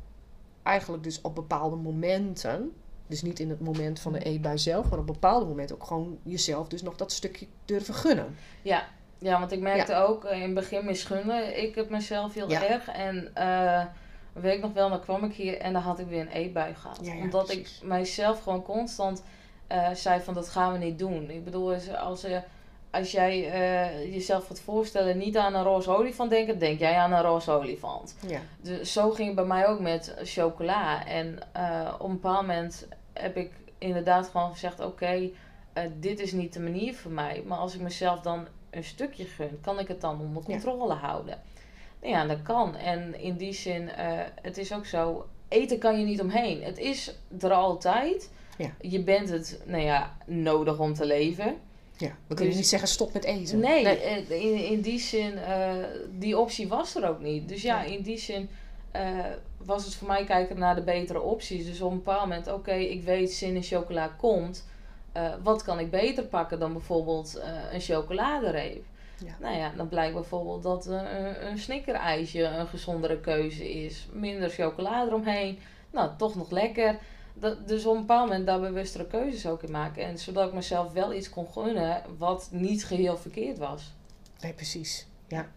eigenlijk 0.63 1.03
dus 1.03 1.21
op 1.21 1.35
bepaalde 1.35 1.77
momenten, 1.77 2.73
dus 3.07 3.23
niet 3.23 3.41
in 3.41 3.51
het 3.51 3.61
moment 3.61 4.01
van 4.01 4.13
de 4.13 4.19
eetbui 4.19 4.59
zelf, 4.59 4.91
maar 4.91 4.99
op 4.99 5.07
bepaalde 5.07 5.47
momenten 5.47 5.77
ook 5.77 5.85
gewoon 5.87 6.19
jezelf 6.23 6.69
dus 6.69 6.83
nog 6.83 6.97
dat 6.97 7.13
stukje 7.13 7.47
durven 7.65 7.95
gunnen. 7.95 8.37
Ja, 8.63 8.89
ja 9.19 9.39
want 9.39 9.53
ik 9.53 9.61
merkte 9.61 9.95
ook 9.95 10.25
eh, 10.25 10.37
in 10.37 10.43
het 10.43 10.55
begin 10.55 10.85
misgunnen 10.85 11.63
ik 11.63 11.75
het 11.75 11.91
mezelf 11.91 12.35
heel 12.35 12.51
Ja. 12.51 12.69
erg. 12.69 12.89
En 12.89 13.31
eh 13.35 13.85
weet 14.33 14.55
ik 14.57 14.63
nog 14.63 14.73
wel, 14.73 14.89
dan 14.89 15.01
kwam 15.01 15.25
ik 15.25 15.35
hier 15.35 15.59
en 15.59 15.73
dan 15.73 15.83
had 15.83 15.99
ik 15.99 16.07
weer 16.07 16.21
een 16.21 16.29
eetbui 16.29 16.75
gehad. 16.75 16.99
Ja, 17.03 17.13
ja, 17.15 17.21
Omdat 17.23 17.47
precies. 17.47 17.81
ik 17.81 17.87
mijzelf 17.89 18.43
gewoon 18.43 18.63
constant 18.63 19.23
eh, 19.67 19.91
zei 19.91 20.21
van 20.21 20.35
dat 20.35 20.49
gaan 20.49 20.73
we 20.73 20.79
niet 20.79 20.99
doen. 20.99 21.31
Ik 21.31 21.45
bedoel, 21.45 21.75
als, 21.97 22.25
eh, 22.25 22.39
als 22.93 23.13
jij 23.13 23.51
eh, 23.51 24.13
jezelf 24.15 24.47
gaat 24.47 24.61
voorstellen 24.61 25.19
niet 25.19 25.37
aan 25.37 25.55
een 25.55 25.63
roze 25.63 25.91
olifant 25.91 26.31
denken, 26.31 26.59
denk 26.59 26.79
jij 26.79 26.95
aan 26.97 27.13
een 27.13 27.23
roze 27.23 27.51
olifant. 27.51 28.17
Ja, 28.27 28.41
Dus 28.61 28.93
zo 28.93 29.11
ging 29.11 29.27
het 29.27 29.37
bij 29.37 29.45
mij 29.45 29.67
ook 29.67 29.81
met 29.81 30.15
chocola. 30.23 31.07
En 31.07 31.39
eh, 31.53 31.95
op 31.99 32.07
een 32.09 32.13
bepaald 32.15 32.41
moment 32.47 32.89
heb 33.13 33.37
ik 33.37 33.51
inderdaad 33.79 34.29
gewoon 34.29 34.51
gezegd: 34.51 34.81
Oké, 34.81 35.31
eh, 35.73 35.83
dit 35.99 36.21
is 36.21 36.33
niet 36.33 36.53
de 36.53 36.61
manier 36.61 36.95
voor 36.95 37.11
mij. 37.11 37.43
Maar 37.47 37.59
als 37.59 37.75
ik 37.75 37.81
mezelf 37.81 38.21
dan 38.21 38.47
een 38.71 38.85
stukje 38.85 39.25
gun, 39.25 39.59
kan 39.63 39.79
ik 39.79 39.89
het 39.89 40.01
dan 40.01 40.21
onder 40.21 40.43
Ja. 40.47 40.49
controle 40.53 40.95
houden? 40.95 41.39
Nou 42.01 42.15
ja, 42.15 42.27
dat 42.27 42.43
kan. 42.43 42.77
En 42.77 43.21
in 43.21 43.37
die 43.37 43.53
zin, 43.53 43.89
het 44.43 44.59
is 44.59 44.73
ook 44.73 44.87
zo: 44.87 45.27
eten 45.49 45.79
kan 45.79 45.99
je 45.99 46.05
niet 46.05 46.21
omheen. 46.21 46.63
Het 46.63 46.79
is 46.79 47.15
er 47.41 47.53
altijd. 47.53 48.31
Ja. 48.59 48.71
Je 48.81 49.03
bent 49.03 49.29
het, 49.29 49.61
nou 49.65 49.83
ja, 49.83 50.17
nodig 50.27 50.79
om 50.79 50.95
te 50.95 51.07
leven. 51.07 51.57
Ja. 52.03 52.17
we 52.27 52.35
kunnen 52.35 52.47
Dus- 52.47 52.57
niet 52.57 52.67
zeggen 52.69 52.89
stop 52.89 53.13
met 53.13 53.25
eten. 53.25 53.59
Nee, 53.59 53.89
eh, 53.89 54.31
in, 54.31 54.65
in 54.65 54.81
die 54.81 54.99
zin, 55.01 55.39
eh, 55.39 55.71
die 56.11 56.39
optie 56.39 56.69
was 56.69 56.95
er 56.95 57.09
ook 57.09 57.21
niet. 57.21 57.49
Dus 57.49 57.63
ja, 57.63 57.81
Nee. 57.81 57.97
in 57.97 58.03
die 58.03 58.19
zin 58.19 58.49
eh, 58.91 59.19
was 59.65 59.85
het 59.85 59.95
voor 59.95 60.09
mij 60.09 60.25
kijken 60.25 60.59
naar 60.59 60.75
de 60.75 60.83
betere 60.83 61.21
opties. 61.21 61.67
Dus 61.67 61.81
op 61.81 61.91
een 61.91 61.97
bepaald 61.97 62.21
moment, 62.21 62.53
oké, 62.53 62.73
ik 62.75 63.03
weet 63.03 63.33
zin 63.33 63.55
in 63.55 63.63
chocola 63.63 64.07
komt. 64.07 64.67
Wat 65.43 65.63
kan 65.63 65.79
ik 65.79 65.91
beter 65.91 66.25
pakken 66.25 66.59
dan 66.59 66.73
bijvoorbeeld 66.73 67.41
een 67.73 67.81
chocoladereep? 67.81 68.85
Ja. 69.25 69.37
Nou 69.41 69.57
ja, 69.57 69.73
dan 69.77 69.89
blijkt 69.89 70.15
bijvoorbeeld 70.15 70.63
dat 70.63 70.87
een, 70.87 71.47
een 71.47 71.59
snickerijsje 71.59 72.43
een 72.43 72.67
gezondere 72.67 73.21
keuze 73.21 73.73
is. 73.85 74.07
Minder 74.13 74.51
chocolade 74.51 75.09
eromheen. 75.11 75.59
Nou, 75.91 76.11
toch 76.19 76.35
nog 76.35 76.51
lekker. 76.51 76.99
Dat, 77.35 77.69
dus 77.69 77.85
op 77.87 77.95
een 77.95 78.01
bepaald 78.01 78.29
moment 78.29 78.47
daar 78.47 78.61
bewustere 78.61 79.07
keuzes 79.07 79.47
ook 79.47 79.63
in 79.63 79.71
maken. 79.71 80.05
En 80.05 80.19
zodat 80.19 80.49
ik 80.49 80.55
mezelf 80.55 80.93
wel 80.93 81.13
iets 81.15 81.31
kon 81.31 81.47
gunnen 81.53 82.03
wat 82.19 82.49
niet 82.51 82.85
geheel 82.85 83.17
verkeerd 83.17 83.59
was. 83.59 83.95
Nee, 84.41 84.53
precies. 84.53 85.07
Ja. 85.29 85.51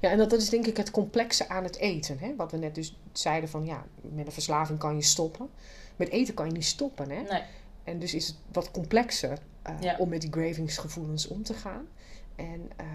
Ja, 0.00 0.10
en 0.10 0.18
dat, 0.18 0.30
dat 0.30 0.40
is 0.40 0.48
denk 0.48 0.66
ik 0.66 0.76
het 0.76 0.90
complexe 0.90 1.48
aan 1.48 1.64
het 1.64 1.76
eten. 1.76 2.18
Hè? 2.18 2.36
Wat 2.36 2.50
we 2.50 2.56
net 2.56 2.74
dus 2.74 2.96
zeiden 3.12 3.48
van, 3.48 3.64
ja, 3.66 3.84
met 4.00 4.26
een 4.26 4.32
verslaving 4.32 4.78
kan 4.78 4.96
je 4.96 5.02
stoppen. 5.02 5.48
Met 5.96 6.08
eten 6.08 6.34
kan 6.34 6.46
je 6.46 6.52
niet 6.52 6.64
stoppen, 6.64 7.10
hè? 7.10 7.22
Nee. 7.22 7.42
En 7.84 7.98
dus 7.98 8.14
is 8.14 8.26
het 8.26 8.36
wat 8.52 8.70
complexer 8.70 9.38
eh, 9.62 9.74
Ja. 9.80 9.96
om 9.98 10.08
met 10.08 10.20
die 10.20 10.32
gravingsgevoelens 10.32 11.28
om 11.28 11.42
te 11.42 11.54
gaan. 11.54 11.86
En 12.36 12.70
eh, 12.76 12.86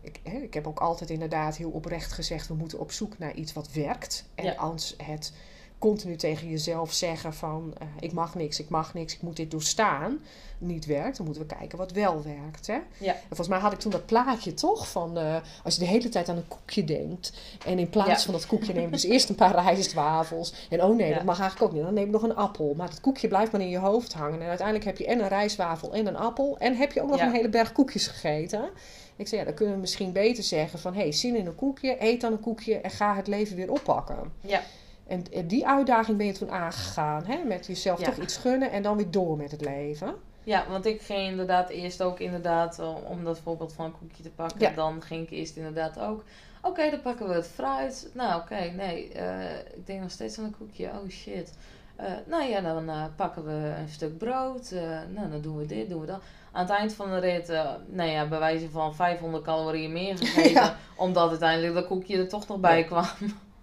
ik, 0.00 0.20
hè, 0.22 0.38
ik 0.38 0.54
heb 0.54 0.66
ook 0.66 0.78
altijd 0.80 1.10
inderdaad 1.10 1.56
heel 1.56 1.70
oprecht 1.70 2.12
gezegd... 2.12 2.48
we 2.48 2.54
moeten 2.54 2.78
op 2.78 2.92
zoek 2.92 3.18
naar 3.18 3.34
iets 3.34 3.52
wat 3.52 3.72
werkt. 3.72 4.28
En 4.34 4.44
Ja. 4.44 4.52
als 4.54 4.94
het 5.02 5.32
continu 5.80 6.16
tegen 6.16 6.48
jezelf 6.48 6.92
zeggen 6.92 7.34
van... 7.34 7.74
eh, 7.78 7.86
ik 8.00 8.12
mag 8.12 8.34
niks, 8.34 8.60
ik 8.60 8.68
mag 8.68 8.94
niks, 8.94 9.14
ik 9.14 9.22
moet 9.22 9.36
dit 9.36 9.50
doorstaan... 9.50 10.20
niet 10.58 10.86
werkt, 10.86 11.16
dan 11.16 11.26
moeten 11.26 11.46
we 11.48 11.54
kijken 11.56 11.78
wat 11.78 11.92
wel 11.92 12.22
werkt. 12.22 12.66
Hè? 12.66 12.78
Ja. 12.98 13.12
En 13.14 13.20
volgens 13.26 13.48
mij 13.48 13.58
had 13.58 13.72
ik 13.72 13.78
toen 13.78 13.90
dat 13.90 14.06
plaatje 14.06 14.54
toch 14.54 14.88
van... 14.88 15.18
eh, 15.18 15.36
als 15.64 15.74
je 15.74 15.80
de 15.80 15.86
hele 15.86 16.08
tijd 16.08 16.28
aan 16.28 16.36
een 16.36 16.48
koekje 16.48 16.84
denkt... 16.84 17.32
en 17.66 17.78
in 17.78 17.88
plaats 17.88 18.08
Ja. 18.10 18.18
van 18.18 18.32
dat 18.32 18.46
koekje 18.46 18.72
neem 18.72 18.84
je 18.84 18.90
dus 18.90 19.04
eerst 19.04 19.28
een 19.28 19.34
paar 19.34 19.54
rijstwafels... 19.54 20.54
en 20.70 20.82
oh 20.84 20.96
nee, 20.96 21.08
Ja. 21.08 21.14
dat 21.14 21.24
mag 21.24 21.40
eigenlijk 21.40 21.70
ook 21.70 21.76
niet, 21.76 21.86
dan 21.86 21.94
neem 21.94 22.06
je 22.06 22.12
nog 22.12 22.22
een 22.22 22.36
appel. 22.36 22.74
Maar 22.76 22.88
dat 22.90 23.00
koekje 23.00 23.28
blijft 23.28 23.52
maar 23.52 23.60
in 23.60 23.68
je 23.68 23.78
hoofd 23.78 24.12
hangen. 24.12 24.40
En 24.40 24.48
uiteindelijk 24.48 24.86
heb 24.86 24.96
je 24.98 25.06
en 25.06 25.20
een 25.20 25.28
rijstwafel 25.28 25.92
en 25.94 26.06
een 26.06 26.16
appel... 26.16 26.56
en 26.58 26.76
heb 26.76 26.92
je 26.92 27.02
ook 27.02 27.10
nog 27.10 27.20
een 27.20 27.32
hele 27.32 27.48
berg 27.48 27.72
koekjes 27.72 28.06
gegeten... 28.06 28.70
Ik 29.16 29.28
zei, 29.28 29.40
ja, 29.40 29.46
dan 29.46 29.56
kunnen 29.56 29.74
we 29.74 29.80
misschien 29.80 30.12
beter 30.12 30.42
zeggen 30.44 30.78
van... 30.78 30.94
hé, 30.94 31.00
hey, 31.00 31.12
zin 31.12 31.36
in 31.36 31.46
een 31.46 31.54
koekje, 31.54 31.96
eet 31.98 32.20
dan 32.20 32.32
een 32.32 32.40
koekje 32.40 32.74
en 32.76 32.90
ga 32.90 33.14
het 33.16 33.26
leven 33.26 33.56
weer 33.56 33.70
oppakken. 33.70 34.32
Ja. 34.40 34.62
En 35.10 35.24
en 35.32 35.46
die 35.46 35.66
uitdaging 35.66 36.16
ben 36.16 36.26
je 36.26 36.32
toen 36.32 36.50
aangegaan, 36.50 37.24
hè? 37.24 37.44
Met 37.44 37.66
jezelf 37.66 38.00
Ja. 38.00 38.04
toch 38.06 38.18
iets 38.18 38.36
gunnen 38.36 38.70
en 38.70 38.82
dan 38.82 38.96
weer 38.96 39.10
door 39.10 39.36
met 39.36 39.50
het 39.50 39.60
leven. 39.60 40.14
Ja, 40.44 40.64
want 40.68 40.86
ik 40.86 41.00
ging 41.02 41.28
inderdaad 41.28 41.68
eerst 41.68 42.02
ook 42.02 42.18
inderdaad, 42.20 42.78
eh, 42.78 42.94
om 43.10 43.24
dat 43.24 43.38
voorbeeld 43.40 43.72
van 43.72 43.84
een 43.84 43.98
koekje 43.98 44.22
te 44.22 44.30
pakken, 44.30 44.60
Ja. 44.60 44.70
dan 44.74 45.02
ging 45.02 45.22
ik 45.26 45.30
eerst 45.30 45.56
inderdaad 45.56 45.98
ook, 46.00 46.24
oké, 46.62 46.90
dan 46.90 47.00
pakken 47.00 47.28
we 47.28 47.34
het 47.34 47.46
fruit. 47.46 48.10
Nou, 48.14 48.40
oké, 48.40 48.60
nee, 48.76 49.12
eh, 49.12 49.58
ik 49.76 49.86
denk 49.86 50.00
nog 50.00 50.10
steeds 50.10 50.38
aan 50.38 50.44
een 50.44 50.56
koekje, 50.58 50.86
oh 50.88 51.08
shit. 51.08 51.52
Eh, 51.96 52.06
nou 52.26 52.42
ja, 52.44 52.60
dan 52.60 52.90
pakken 53.16 53.44
we 53.44 53.72
een 53.78 53.88
stuk 53.88 54.18
brood, 54.18 54.70
nou 55.14 55.30
dan 55.30 55.40
doen 55.40 55.56
we 55.58 55.66
dit, 55.66 55.88
doen 55.90 56.00
we 56.00 56.06
dat. 56.06 56.20
Aan 56.52 56.62
het 56.66 56.72
eind 56.74 56.94
van 56.94 57.10
de 57.10 57.18
rit, 57.18 57.48
nou 57.86 58.10
ja, 58.10 58.28
bij 58.28 58.38
wijze 58.38 58.70
van 58.70 58.94
500 58.94 59.44
calorieën 59.44 59.92
meer 59.92 60.16
gegeten, 60.18 60.50
Ja. 60.52 60.76
omdat 60.96 61.28
uiteindelijk 61.30 61.74
dat 61.74 61.86
koekje 61.86 62.16
er 62.18 62.28
toch 62.28 62.48
nog 62.48 62.60
bij 62.60 62.84
kwam. 62.84 63.04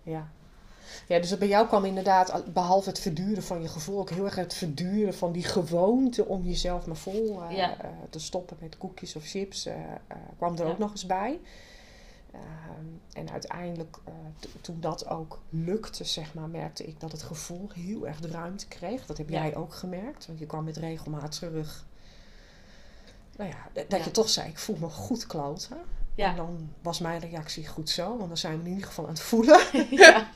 Ja. 0.03 0.27
Ja, 1.08 1.20
dus 1.20 1.38
bij 1.38 1.48
jou 1.48 1.67
kwam 1.67 1.86
inderdaad, 1.86 2.54
behalve 2.54 2.89
het 2.89 3.00
verduren 3.00 3.43
van 3.43 3.62
je 3.62 3.67
gevoel, 3.67 4.00
ook 4.00 4.10
heel 4.10 4.26
erg 4.26 4.36
het 4.36 4.54
verduren 4.54 5.13
van 5.13 5.32
die 5.32 5.43
gewoonte 5.43 6.26
om 6.26 6.43
jezelf 6.43 6.86
maar 6.86 6.96
vol 6.96 7.41
eh, 7.43 7.58
Ja. 7.58 7.78
eh, 7.82 7.89
te 8.10 8.20
stoppen 8.20 8.58
met 8.60 8.78
koekjes 8.78 9.15
of 9.15 9.24
chips, 9.26 9.65
eh, 9.65 9.76
kwam 10.38 10.58
er 10.58 10.65
Ja. 10.65 10.72
ook 10.72 10.78
nog 10.78 10.91
eens 10.91 11.06
bij. 11.06 11.39
Ehm, 12.32 12.86
en 13.13 13.32
uiteindelijk, 13.32 13.98
toen 14.62 14.78
dat 14.80 15.08
ook 15.10 15.39
lukte, 15.50 16.04
zeg 16.04 16.34
maar, 16.34 16.50
merkte 16.50 16.86
ik 16.86 17.00
dat 17.00 17.12
het 17.12 17.24
gevoel 17.24 17.70
heel 17.74 18.08
erg 18.08 18.20
de 18.20 18.28
ruimte 18.28 18.67
kreeg. 18.67 19.06
Dat 19.06 19.17
heb 19.17 19.30
Ja. 19.30 19.41
jij 19.43 19.56
ook 19.56 19.74
gemerkt, 19.74 20.28
want 20.28 20.39
je 20.39 20.46
kwam 20.46 20.63
met 20.63 20.78
regelmaat 20.78 21.32
terug. 21.39 21.86
Nou 23.38 23.50
ja, 23.50 23.84
dat 23.88 24.04
je 24.04 24.12
toch 24.12 24.30
zei, 24.30 24.50
ik 24.50 24.58
voel 24.60 24.78
me 24.80 24.89
goed 24.89 25.28
kloten. 25.28 25.78
Ja. 26.17 26.30
En 26.30 26.36
dan 26.36 26.69
was 26.82 26.99
mijn 26.99 27.19
reactie 27.19 27.67
goed 27.67 27.89
zo, 27.89 28.17
want 28.17 28.27
dan 28.27 28.38
zijn 28.38 28.58
we 28.58 28.63
in 28.65 28.69
ieder 28.71 28.88
geval 28.88 29.03
aan 29.03 29.10
het 29.12 29.19
voelen. 29.19 29.60
ja. 30.03 30.30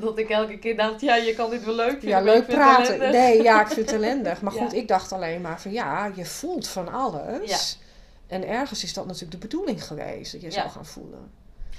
dat 0.00 0.18
ik 0.18 0.28
elke 0.30 0.58
keer 0.58 0.76
dacht, 0.76 1.00
ja, 1.00 1.14
je 1.16 1.34
kan 1.34 1.50
dit 1.50 1.64
wel 1.64 1.74
leuk 1.74 1.90
vinden. 1.90 2.08
Ja, 2.08 2.20
leuk 2.20 2.46
praten. 2.46 2.98
Nee, 2.98 3.42
ja, 3.42 3.60
ik 3.60 3.66
vind 3.66 3.90
het 3.90 3.94
ellendig. 4.00 4.40
Maar 4.42 4.54
Ja. 4.54 4.62
goed, 4.62 4.72
ik 4.72 4.88
dacht 4.88 5.12
alleen 5.12 5.40
maar 5.40 5.60
van 5.60 5.72
ja, 5.72 6.12
je 6.14 6.24
voelt 6.24 6.68
van 6.68 6.92
alles. 6.92 7.78
En 8.26 8.48
ergens 8.48 8.84
is 8.84 8.92
dat 8.92 9.06
natuurlijk 9.06 9.32
de 9.32 9.48
bedoeling 9.48 9.84
geweest, 9.84 10.32
dat 10.32 10.40
je 10.40 10.50
zou 10.50 10.68
gaan 10.68 10.86
voelen. 10.86 11.30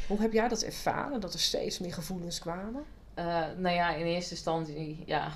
Hoe 0.08 0.21
heb 0.21 0.34
jij 0.34 0.47
dat 0.47 0.62
ervaren, 0.62 1.21
dat 1.21 1.34
er 1.34 1.39
steeds 1.39 1.80
meer 1.80 1.93
gevoelens 1.93 2.39
kwamen? 2.39 2.84
Eh, 3.13 3.25
nou 3.58 3.75
ja, 3.75 3.95
in 3.95 4.06
eerste 4.06 4.34
instantie, 4.34 5.03
ja, 5.06 5.32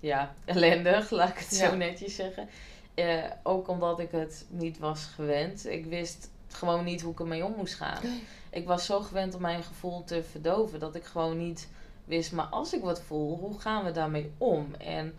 ja 0.00 0.34
ellendig, 0.44 1.10
laat 1.10 1.28
ik 1.28 1.38
het 1.38 1.54
zo 1.54 1.76
netjes 1.76 2.14
zeggen. 2.14 2.48
Eh, 2.94 3.24
ook 3.42 3.68
omdat 3.68 3.98
ik 3.98 4.10
het 4.10 4.44
niet 4.48 4.78
was 4.78 5.04
gewend. 5.14 5.66
Ik 5.66 5.86
wist 5.86 6.30
gewoon 6.54 6.84
niet 6.84 7.02
hoe 7.02 7.12
ik 7.12 7.20
ermee 7.20 7.44
om 7.44 7.54
moest 7.56 7.74
gaan. 7.74 8.02
Ik 8.50 8.66
was 8.66 8.84
zo 8.86 9.00
gewend 9.00 9.34
om 9.34 9.40
mijn 9.40 9.62
gevoel 9.62 10.04
te 10.04 10.22
verdoven 10.22 10.80
dat 10.80 10.94
ik 10.94 11.04
gewoon 11.04 11.38
niet 11.38 11.68
wist. 12.04 12.32
Maar 12.32 12.44
als 12.46 12.72
ik 12.74 12.82
wat 12.82 13.00
voel, 13.02 13.38
hoe 13.38 13.60
gaan 13.60 13.84
we 13.84 13.90
daarmee 13.90 14.32
om? 14.38 14.74
En 14.74 15.14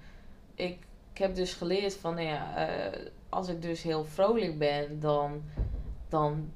ik, 0.56 0.78
ik 1.14 1.18
heb 1.18 1.36
dus 1.36 1.54
geleerd 1.54 1.96
van, 1.96 2.16
nou 2.16 2.28
ja, 2.28 2.68
eh, 2.68 3.00
als 3.30 3.48
ik 3.48 3.62
dus 3.62 3.82
heel 3.82 4.06
vrolijk 4.06 4.58
ben, 4.58 5.00
dan, 5.00 5.44
dan, 6.10 6.52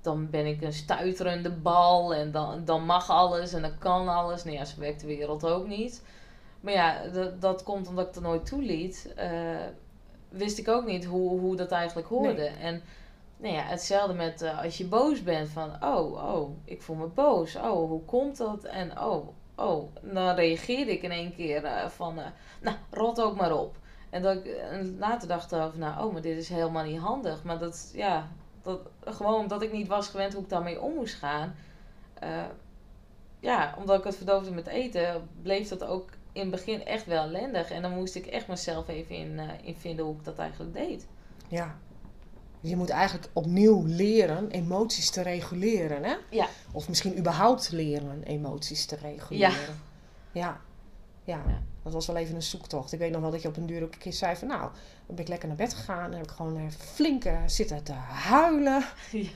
dan 0.00 0.30
ben 0.30 0.46
ik 0.46 0.62
een 0.62 0.72
stuiterende 0.72 1.50
bal 1.50 2.14
en 2.14 2.30
dan, 2.30 2.64
dan 2.64 2.84
mag 2.84 3.10
alles 3.10 3.52
en 3.52 3.62
dan 3.62 3.78
kan 3.78 4.08
alles. 4.08 4.44
Nou 4.44 4.56
ja, 4.56 4.64
zo 4.64 4.80
werkt 4.80 5.00
de 5.00 5.06
wereld 5.06 5.46
ook 5.46 5.66
niet. 5.66 6.02
Maar 6.60 6.72
ja, 6.72 7.06
dat, 7.08 7.40
dat 7.40 7.62
komt 7.62 7.88
omdat 7.88 8.08
ik 8.08 8.14
er 8.14 8.22
nooit 8.22 8.46
toeliet. 8.46 9.12
eh 9.16 9.66
wist 10.28 10.58
ik 10.58 10.68
ook 10.68 10.86
niet 10.86 11.04
hoe, 11.04 11.40
hoe 11.40 11.56
dat 11.56 11.70
eigenlijk 11.70 12.08
hoorde. 12.08 12.44
En 12.46 12.82
nou 13.44 13.56
ja, 13.56 13.62
hetzelfde 13.62 14.14
met 14.14 14.42
eh, 14.42 14.62
als 14.62 14.78
je 14.78 14.86
boos 14.86 15.22
bent 15.22 15.48
van, 15.48 15.84
oh, 15.84 16.34
oh, 16.34 16.50
ik 16.64 16.82
voel 16.82 16.96
me 16.96 17.06
boos. 17.06 17.56
Oh, 17.56 17.88
hoe 17.88 18.04
komt 18.04 18.36
dat? 18.36 18.64
En 18.64 19.00
oh, 19.00 19.28
oh, 19.54 19.94
dan 20.02 20.34
reageerde 20.34 20.92
ik 20.92 21.02
in 21.02 21.10
één 21.10 21.34
keer 21.34 21.64
eh, 21.64 21.88
van, 21.88 22.18
eh, 22.18 22.26
nou, 22.60 22.76
rot 22.90 23.20
ook 23.20 23.36
maar 23.36 23.52
op. 23.52 23.76
En, 24.10 24.22
dat 24.22 24.36
ik, 24.36 24.56
later 24.98 25.28
dacht 25.28 25.54
over, 25.54 25.78
nou, 25.78 26.06
oh, 26.06 26.12
maar 26.12 26.22
dit 26.22 26.38
is 26.38 26.48
helemaal 26.48 26.84
niet 26.84 27.00
handig. 27.00 27.42
Maar 27.42 27.58
dat, 27.58 27.90
ja, 27.94 28.28
dat, 28.62 28.80
gewoon 29.04 29.40
omdat 29.40 29.62
ik 29.62 29.72
niet 29.72 29.88
was 29.88 30.08
gewend 30.08 30.32
hoe 30.32 30.42
ik 30.42 30.48
daarmee 30.48 30.80
om 30.80 30.94
moest 30.94 31.14
gaan. 31.14 31.54
ja, 33.40 33.74
omdat 33.78 33.98
ik 33.98 34.04
het 34.04 34.16
verdoofde 34.16 34.50
met 34.50 34.66
eten, 34.66 35.28
bleef 35.42 35.68
dat 35.68 35.84
ook 35.84 36.08
in 36.32 36.40
het 36.40 36.50
begin 36.50 36.84
echt 36.84 37.06
wel 37.06 37.22
ellendig. 37.24 37.70
En 37.70 37.82
dan 37.82 37.94
moest 37.94 38.14
ik 38.14 38.26
echt 38.26 38.48
mezelf 38.48 38.88
even 38.88 39.16
in, 39.16 39.40
in 39.62 39.76
vinden 39.76 40.04
hoe 40.04 40.14
ik 40.14 40.24
dat 40.24 40.38
eigenlijk 40.38 40.74
deed. 40.74 41.06
Ja. 41.48 41.78
Je 42.64 42.76
moet 42.76 42.90
eigenlijk 42.90 43.28
opnieuw 43.32 43.84
leren 43.86 44.50
emoties 44.50 45.10
te 45.10 45.22
reguleren, 45.22 46.04
hè? 46.04 46.14
Ja. 46.30 46.48
Of 46.72 46.88
misschien 46.88 47.18
überhaupt 47.18 47.70
leren 47.72 48.22
emoties 48.22 48.86
te 48.86 48.96
reguleren. 48.96 49.78
Ja. 50.32 50.60
Ja. 51.24 51.40
Ja. 51.46 51.62
Dat 51.82 51.92
was 51.92 52.06
wel 52.06 52.16
even 52.16 52.34
een 52.34 52.42
zoektocht. 52.42 52.92
Ik 52.92 52.98
weet 52.98 53.10
nog 53.10 53.20
wel 53.20 53.30
dat 53.30 53.42
je 53.42 53.48
op 53.48 53.56
een 53.56 53.66
duur 53.66 53.82
ook 53.82 53.92
een 53.92 53.98
keer 53.98 54.12
zei 54.12 54.36
van... 54.36 54.48
Nou, 54.48 54.60
dan 55.06 55.16
ben 55.16 55.24
ik 55.24 55.28
lekker 55.28 55.48
naar 55.48 55.56
bed 55.56 55.74
gegaan. 55.74 56.10
Dan 56.10 56.20
heb 56.20 56.30
ik 56.30 56.36
gewoon 56.36 56.72
flink 56.72 57.24
eh, 57.24 57.38
zitten 57.46 57.82
te 57.82 57.92
huilen. 57.92 58.84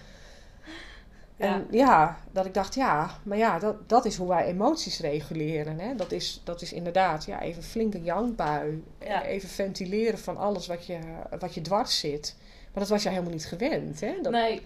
Ja. 1.38 1.54
En 1.54 1.66
ja, 1.70 2.18
dat 2.32 2.46
ik 2.46 2.54
dacht, 2.54 2.74
ja, 2.74 3.10
maar 3.22 3.38
ja, 3.38 3.58
dat, 3.58 3.88
dat 3.88 4.04
is 4.04 4.16
hoe 4.16 4.28
wij 4.28 4.44
emoties 4.44 5.00
reguleren. 5.00 5.78
Hè? 5.78 5.94
Dat, 5.94 6.12
is, 6.12 6.40
dat 6.44 6.62
is 6.62 6.72
inderdaad 6.72 7.24
ja, 7.24 7.40
even 7.40 7.62
flinke 7.62 8.02
jankbui. 8.02 8.84
Ja. 9.00 9.24
Even 9.24 9.48
ventileren 9.48 10.18
van 10.18 10.36
alles 10.36 10.66
wat 10.66 10.86
je, 10.86 10.98
wat 11.38 11.54
je 11.54 11.60
dwars 11.60 11.98
zit. 11.98 12.36
Maar 12.78 12.86
dat 12.86 12.96
was 12.96 13.02
je 13.06 13.08
helemaal 13.08 13.32
niet 13.32 13.46
gewend. 13.46 14.00
Hè? 14.00 14.14
Dat, 14.22 14.32
Nee. 14.32 14.60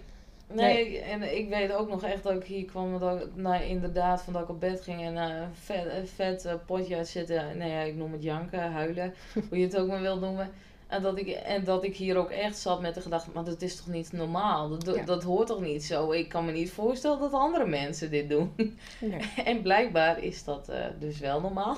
Nee, 0.51 0.99
en 0.99 1.37
ik 1.37 1.49
weet 1.49 1.71
ook 1.73 1.89
nog 1.89 2.03
echt 2.03 2.23
dat 2.23 2.33
ik 2.33 2.43
hier 2.43 2.65
kwam, 2.65 2.99
dat 2.99 3.21
ik, 3.21 3.27
nou, 3.35 3.63
inderdaad, 3.63 4.21
van 4.21 4.33
dat 4.33 4.41
ik 4.41 4.49
op 4.49 4.59
bed 4.59 4.81
ging 4.81 5.01
en 5.01 5.17
eh, 5.17 5.23
een 5.35 5.55
vet, 5.63 5.85
een 5.85 6.07
vet 6.07 6.45
eh, 6.45 6.53
potje 6.65 6.95
uit 6.95 7.07
zitten. 7.07 7.57
Nee, 7.57 7.71
ja, 7.71 7.81
ik 7.81 7.95
noem 7.95 8.11
het 8.11 8.23
janken, 8.23 8.71
huilen, 8.71 9.13
hoe 9.49 9.57
je 9.57 9.65
het 9.65 9.77
ook 9.77 9.87
maar 9.87 10.01
wilt 10.01 10.21
noemen. 10.21 10.49
En 10.87 11.01
dat, 11.01 11.17
ik, 11.17 11.27
en 11.27 11.63
dat 11.63 11.83
ik 11.83 11.95
hier 11.95 12.17
ook 12.17 12.29
echt 12.29 12.57
zat 12.57 12.81
met 12.81 12.95
de 12.95 13.01
gedachte, 13.01 13.29
maar 13.33 13.43
dat 13.43 13.61
is 13.61 13.75
toch 13.75 13.87
niet 13.87 14.11
normaal? 14.11 14.69
Dat, 14.69 14.85
dat, 14.85 14.95
Ja. 14.95 15.03
dat 15.03 15.23
hoort 15.23 15.47
toch 15.47 15.61
niet 15.61 15.83
zo? 15.83 16.11
Ik 16.11 16.29
kan 16.29 16.45
me 16.45 16.51
niet 16.51 16.71
voorstellen 16.71 17.19
dat 17.19 17.33
andere 17.33 17.65
mensen 17.67 18.09
dit 18.11 18.29
doen. 18.29 18.53
nee. 18.99 19.31
En 19.45 19.61
blijkbaar 19.61 20.23
is 20.23 20.43
dat 20.43 20.69
eh, 20.69 20.85
dus 20.99 21.19
wel 21.19 21.41
normaal. 21.41 21.77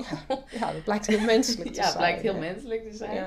Ja, 0.60 0.72
dat 0.72 0.84
blijkt 0.84 1.08
heel 1.08 1.20
menselijk 1.20 1.70
te 1.74 1.76
Ja, 1.76 1.82
zijn. 1.82 1.88
het 1.88 1.98
blijkt 1.98 2.22
heel 2.22 2.38
menselijk 2.38 2.90
te 2.92 2.98
zijn. 2.98 3.26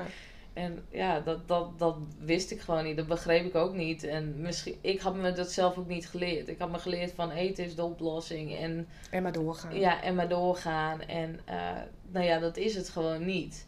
En 0.53 0.85
ja, 0.91 1.19
dat, 1.19 1.47
dat, 1.47 1.79
dat 1.79 1.95
wist 2.19 2.51
ik 2.51 2.61
gewoon 2.61 2.83
niet. 2.83 2.97
Dat 2.97 3.07
begreep 3.07 3.45
ik 3.45 3.55
ook 3.55 3.73
niet. 3.73 4.03
En 4.03 4.41
misschien, 4.41 4.75
ik 4.81 4.99
had 4.99 5.15
me 5.15 5.31
dat 5.31 5.51
zelf 5.51 5.77
ook 5.77 5.87
niet 5.87 6.07
geleerd. 6.07 6.47
Ik 6.47 6.59
had 6.59 6.71
me 6.71 6.79
geleerd 6.79 7.11
van 7.11 7.31
eten 7.31 7.65
is 7.65 7.75
de 7.75 7.83
oplossing. 7.83 8.55
En 8.57 8.87
En 9.11 9.23
maar 9.23 9.31
doorgaan. 9.31 9.79
ja, 9.79 10.01
en 10.03 10.15
maar 10.15 10.29
doorgaan. 10.29 11.01
En 11.01 11.39
eh, 11.45 11.71
nou 12.11 12.25
ja, 12.25 12.39
dat 12.39 12.57
is 12.57 12.75
het 12.75 12.89
gewoon 12.89 13.25
niet. 13.25 13.65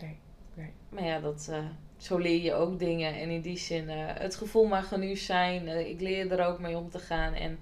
Nee, 0.00 0.18
nee. 0.54 0.72
Maar 0.88 1.04
ja, 1.04 1.20
dat, 1.20 1.48
eh, 1.50 1.64
zo 1.96 2.18
leer 2.18 2.42
je 2.42 2.54
ook 2.54 2.78
dingen. 2.78 3.14
En 3.14 3.30
in 3.30 3.40
die 3.40 3.58
zin, 3.58 3.88
eh, 3.88 3.96
het 4.06 4.34
gevoel 4.36 4.64
mag 4.64 4.92
er 4.92 4.98
nu 4.98 5.16
zijn. 5.16 5.68
Ik 5.88 6.00
leer 6.00 6.32
er 6.32 6.46
ook 6.46 6.58
mee 6.58 6.76
om 6.76 6.90
te 6.90 6.98
gaan. 6.98 7.32
En 7.32 7.58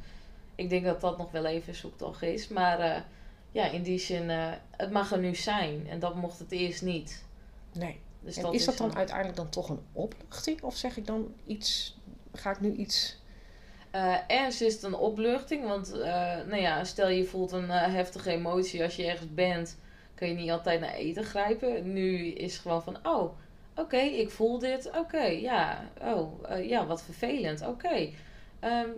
ik 0.55 0.71
denk 0.71 0.85
dat 0.85 1.01
dat 1.01 1.19
nog 1.19 1.31
wel 1.31 1.47
even 1.47 1.75
zoektocht 1.75 2.23
is. 2.23 2.49
Maar 2.49 3.05
ja, 3.53 3.71
in 3.71 3.83
die 3.83 3.99
zin, 3.99 4.29
het 4.71 4.91
mag 4.91 5.13
er 5.13 5.19
nu 5.19 5.35
zijn. 5.35 5.89
En 5.89 5.99
dat 5.99 6.15
mocht 6.15 6.39
het 6.39 6.53
eerst 6.53 6.83
niet. 6.83 7.25
nee. 7.73 8.01
Dus 8.25 8.37
En 8.37 8.53
is 8.53 8.65
dat 8.65 8.77
dan 8.77 8.97
uiteindelijk 8.97 9.37
dan 9.37 9.49
toch 9.49 9.69
een 9.69 9.83
opluchting? 9.93 10.63
Of 10.63 10.77
zeg 10.77 10.97
ik 10.97 11.07
dan 11.07 11.35
iets... 11.47 11.99
Ga 12.33 12.51
ik 12.51 12.61
nu 12.61 12.73
iets... 12.73 13.23
Eh, 13.95 14.15
ergens 14.27 14.63
is 14.63 14.75
het 14.75 14.83
een 14.83 14.95
opluchting, 14.95 15.67
want 15.67 15.93
eh, 15.93 16.37
nou 16.47 16.57
ja, 16.57 16.85
stel 16.85 17.09
je 17.09 17.25
voelt 17.25 17.53
een 17.53 17.71
eh, 17.71 17.93
heftige 17.93 18.31
emotie 18.31 18.83
als 18.83 18.97
je 18.97 19.07
ergens 19.07 19.35
bent, 19.35 19.79
kan 20.15 20.29
je 20.29 20.35
niet 20.35 20.51
altijd 20.51 20.81
naar 20.81 20.95
eten 20.95 21.25
grijpen. 21.25 21.93
Nu 21.93 22.27
is 22.27 22.53
het 22.53 22.63
gewoon 22.63 22.83
van, 22.83 22.97
oh, 23.03 23.39
oké, 23.77 23.97
ik 23.97 24.31
voel 24.31 24.59
dit, 24.59 24.91
oké, 24.99 25.23
ja, 25.25 25.91
oh, 26.03 26.45
ja, 26.67 26.87
wat 26.87 27.03
vervelend, 27.03 27.67
oké. 27.67 28.11
Ehm, 28.61 28.89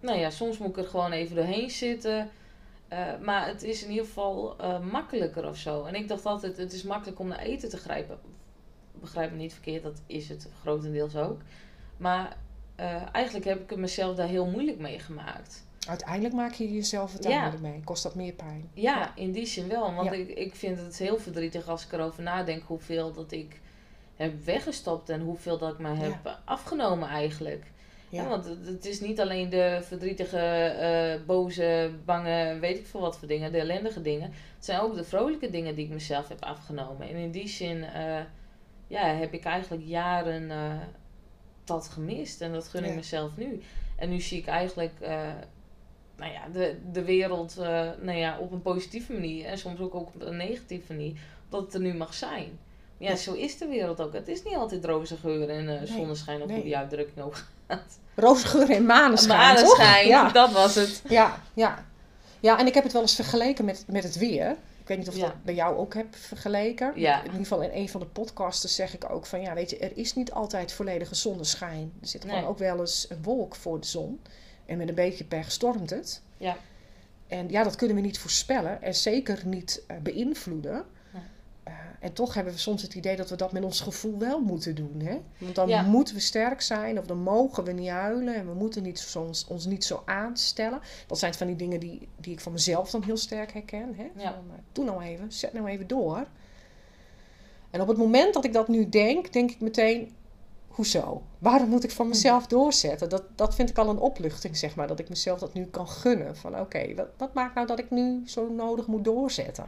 nou 0.00 0.18
ja, 0.18 0.30
soms 0.30 0.58
moet 0.58 0.68
ik 0.68 0.76
er 0.76 0.88
gewoon 0.88 1.12
even 1.12 1.36
doorheen 1.36 1.70
zitten, 1.70 2.30
maar 3.20 3.46
het 3.46 3.62
is 3.62 3.82
in 3.82 3.90
ieder 3.90 4.04
geval 4.04 4.56
makkelijker 4.92 5.48
of 5.48 5.56
zo. 5.56 5.84
En 5.84 5.94
ik 5.94 6.08
dacht 6.08 6.26
altijd, 6.26 6.56
het 6.56 6.72
is 6.72 6.82
makkelijk 6.82 7.18
om 7.18 7.28
naar 7.28 7.38
eten 7.38 7.68
te 7.68 7.76
grijpen. 7.76 8.18
Begrijp 9.00 9.30
me 9.30 9.36
niet 9.36 9.52
verkeerd, 9.52 9.82
dat 9.82 10.00
is 10.06 10.28
het 10.28 10.48
grotendeels 10.60 11.16
ook. 11.16 11.40
Maar 11.96 12.36
eh, 12.76 13.02
eigenlijk 13.12 13.44
heb 13.46 13.60
ik 13.62 13.70
het 13.70 13.78
mezelf 13.78 14.16
daar 14.16 14.28
heel 14.28 14.46
moeilijk 14.46 14.78
mee 14.78 14.98
gemaakt. 14.98 15.66
Uiteindelijk 15.88 16.34
maak 16.34 16.52
je 16.52 16.72
jezelf 16.72 17.12
het 17.12 17.24
Ja. 17.24 17.52
mee. 17.62 17.80
Kost 17.84 18.02
dat 18.02 18.14
meer 18.14 18.32
pijn? 18.32 18.70
Ja, 18.74 19.16
in 19.16 19.32
die 19.32 19.46
zin 19.46 19.68
wel. 19.68 19.94
Want 19.94 20.10
Ja. 20.10 20.16
ik, 20.16 20.28
ik 20.28 20.54
vind 20.54 20.78
het 20.78 20.98
heel 20.98 21.18
verdrietig 21.18 21.68
als 21.68 21.84
ik 21.84 21.92
erover 21.92 22.22
nadenk 22.22 22.62
hoeveel 22.66 23.12
dat 23.12 23.32
ik 23.32 23.60
heb 24.16 24.44
weggestopt 24.44 25.08
en 25.08 25.20
hoeveel 25.20 25.58
dat 25.58 25.72
ik 25.72 25.78
me 25.78 25.94
heb 25.94 26.38
afgenomen 26.44 27.08
eigenlijk. 27.08 27.64
Ja. 28.08 28.28
Want 28.28 28.44
het, 28.44 28.66
het 28.66 28.84
is 28.86 29.00
niet 29.00 29.20
alleen 29.20 29.48
de 29.50 29.78
verdrietige, 29.82 30.38
eh, 30.38 31.26
boze, 31.26 31.90
bange, 32.04 32.58
weet 32.60 32.78
ik 32.78 32.86
veel 32.86 33.00
wat 33.00 33.18
voor 33.18 33.28
dingen, 33.28 33.52
de 33.52 33.58
ellendige 33.58 34.02
dingen. 34.02 34.30
Het 34.56 34.64
zijn 34.64 34.80
ook 34.80 34.94
de 34.94 35.04
vrolijke 35.04 35.50
dingen 35.50 35.74
die 35.74 35.84
ik 35.84 35.90
mezelf 35.90 36.28
heb 36.28 36.42
afgenomen. 36.44 37.08
En 37.08 37.16
in 37.16 37.30
die 37.30 37.48
zin 37.48 37.84
eh, 37.84 38.20
ja, 38.88 39.06
heb 39.06 39.32
ik 39.32 39.44
eigenlijk 39.44 39.82
jaren 39.86 40.50
eh, 40.50 40.72
dat 41.64 41.88
gemist. 41.88 42.40
En 42.40 42.52
dat 42.52 42.68
gun 42.68 42.82
ik 42.84 42.88
Ja. 42.90 42.94
mezelf 42.96 43.30
nu. 43.36 43.62
En 43.96 44.08
nu 44.08 44.20
zie 44.20 44.38
ik 44.38 44.46
eigenlijk 44.46 44.94
eh, 45.00 45.20
nou 46.16 46.32
ja, 46.32 46.40
de, 46.52 46.76
de 46.92 47.04
wereld 47.04 47.56
eh, 47.58 47.88
nou 48.00 48.18
ja, 48.18 48.38
op 48.38 48.52
een 48.52 48.62
positieve 48.62 49.12
manier. 49.12 49.44
En 49.46 49.58
soms 49.58 49.80
ook 49.80 49.94
op 49.94 50.12
een 50.18 50.36
negatieve 50.36 50.92
manier. 50.92 51.12
Dat 51.48 51.60
het 51.62 51.74
er 51.74 51.80
nu 51.80 51.94
mag 51.94 52.14
zijn. 52.14 52.58
Maar 52.98 53.08
ja, 53.08 53.16
zo 53.16 53.32
is 53.32 53.58
de 53.58 53.66
wereld 53.66 54.00
ook. 54.00 54.12
Het 54.12 54.28
is 54.28 54.42
niet 54.42 54.54
altijd 54.54 54.84
roze 54.84 55.16
geur 55.16 55.48
en 55.50 55.64
Nee, 55.64 55.86
zonneschijn 55.86 56.40
of 56.40 56.46
nee. 56.46 56.56
hoe 56.56 56.64
die 56.64 56.76
uitdrukking 56.76 57.24
ook 57.26 57.44
gaat. 57.68 57.98
Roosgeur 58.14 58.70
en 58.70 58.86
maneschijn, 58.86 59.56
toch? 59.56 59.76
Maneschijn, 59.78 60.06
Ja. 60.08 60.28
dat 60.28 60.52
was 60.52 60.74
het. 60.74 61.02
Ja, 61.08 61.42
ja. 61.54 61.84
Ja, 62.40 62.58
en 62.58 62.66
ik 62.66 62.74
heb 62.74 62.82
het 62.82 62.92
wel 62.92 63.02
eens 63.02 63.14
vergeleken 63.14 63.64
met, 63.64 63.84
met 63.88 64.02
het 64.02 64.18
weer. 64.18 64.56
Ik 64.88 64.96
weet 64.96 65.06
niet 65.06 65.08
of 65.08 65.14
ik 65.14 65.20
Ja. 65.20 65.26
dat 65.34 65.44
bij 65.44 65.54
jou 65.54 65.76
ook 65.76 65.94
heb 65.94 66.14
vergeleken. 66.16 66.92
Ja. 66.94 67.18
In 67.18 67.24
ieder 67.24 67.38
geval 67.38 67.60
in 67.62 67.70
een 67.72 67.88
van 67.88 68.00
de 68.00 68.06
podcasts 68.06 68.74
zeg 68.74 68.94
ik 68.94 69.10
ook 69.10 69.26
van... 69.26 69.40
Ja, 69.40 69.54
weet 69.54 69.70
je, 69.70 69.78
er 69.78 69.96
is 69.96 70.14
niet 70.14 70.32
altijd 70.32 70.72
volledige 70.72 71.14
zonneschijn. 71.14 71.92
Er 72.00 72.06
zit 72.08 72.24
Nee. 72.24 72.34
gewoon 72.34 72.48
ook 72.50 72.58
wel 72.58 72.80
eens 72.80 73.06
een 73.08 73.22
wolk 73.22 73.54
voor 73.54 73.80
de 73.80 73.86
zon. 73.86 74.20
En 74.66 74.76
met 74.78 74.88
een 74.88 74.94
beetje 74.94 75.24
pech 75.24 75.52
stormt 75.52 75.90
het. 75.90 76.22
Ja. 76.36 76.56
En 77.26 77.48
ja, 77.50 77.62
dat 77.62 77.76
kunnen 77.76 77.96
we 77.96 78.02
niet 78.02 78.18
voorspellen. 78.18 78.82
En 78.82 78.94
zeker 78.94 79.42
niet 79.46 79.82
eh, 79.86 79.96
beïnvloeden. 79.96 80.84
Eh, 81.68 81.74
en 82.00 82.12
toch 82.12 82.34
hebben 82.34 82.52
we 82.52 82.58
soms 82.58 82.82
het 82.82 82.94
idee 82.94 83.16
dat 83.16 83.30
we 83.30 83.36
dat 83.36 83.52
met 83.52 83.64
ons 83.64 83.80
gevoel 83.80 84.18
wel 84.18 84.40
moeten 84.40 84.74
doen. 84.74 85.00
Hè? 85.04 85.20
Want 85.38 85.54
dan 85.54 85.68
Ja. 85.68 85.82
moeten 85.82 86.14
we 86.14 86.20
sterk 86.20 86.60
zijn 86.60 86.98
of 86.98 87.06
dan 87.06 87.18
mogen 87.18 87.64
we 87.64 87.72
niet 87.72 87.88
huilen. 87.88 88.34
En 88.34 88.46
we 88.48 88.54
moeten 88.54 88.82
niet, 88.82 88.98
soms, 88.98 89.46
ons 89.46 89.66
niet 89.66 89.84
zo 89.84 90.02
aanstellen. 90.04 90.80
Dat 91.06 91.18
zijn 91.18 91.34
van 91.34 91.46
die 91.46 91.56
dingen 91.56 91.80
die, 91.80 92.08
die 92.16 92.32
ik 92.32 92.40
van 92.40 92.52
mezelf 92.52 92.90
dan 92.90 93.02
heel 93.02 93.16
sterk 93.16 93.52
herken. 93.52 93.94
Hè? 93.96 94.22
Ja. 94.22 94.32
Van, 94.32 94.44
eh, 94.50 94.58
doe 94.72 94.84
nou 94.84 95.02
even, 95.02 95.32
zet 95.32 95.52
nou 95.52 95.66
even 95.66 95.86
door. 95.86 96.26
En 97.70 97.80
op 97.80 97.88
het 97.88 97.96
moment 97.96 98.34
dat 98.34 98.44
ik 98.44 98.52
dat 98.52 98.68
nu 98.68 98.88
denk, 98.88 99.32
denk 99.32 99.50
ik 99.50 99.60
meteen... 99.60 100.12
hoezo? 100.68 101.22
Waarom 101.38 101.68
moet 101.68 101.84
ik 101.84 101.90
van 101.90 102.08
mezelf 102.08 102.46
doorzetten? 102.46 103.08
Dat, 103.08 103.22
dat 103.34 103.54
vind 103.54 103.70
ik 103.70 103.78
al 103.78 103.88
een 103.88 103.98
opluchting, 103.98 104.56
zeg 104.56 104.74
maar. 104.76 104.86
Dat 104.86 104.98
ik 104.98 105.08
mezelf 105.08 105.38
dat 105.38 105.54
nu 105.54 105.64
kan 105.64 105.88
gunnen. 105.88 106.36
Van 106.36 106.58
oké, 106.60 106.94
wat, 106.94 107.08
wat 107.16 107.34
maakt 107.34 107.54
nou 107.54 107.66
dat 107.66 107.78
ik 107.78 107.90
nu 107.90 108.22
zo 108.26 108.48
nodig 108.52 108.86
moet 108.86 109.04
doorzetten? 109.04 109.64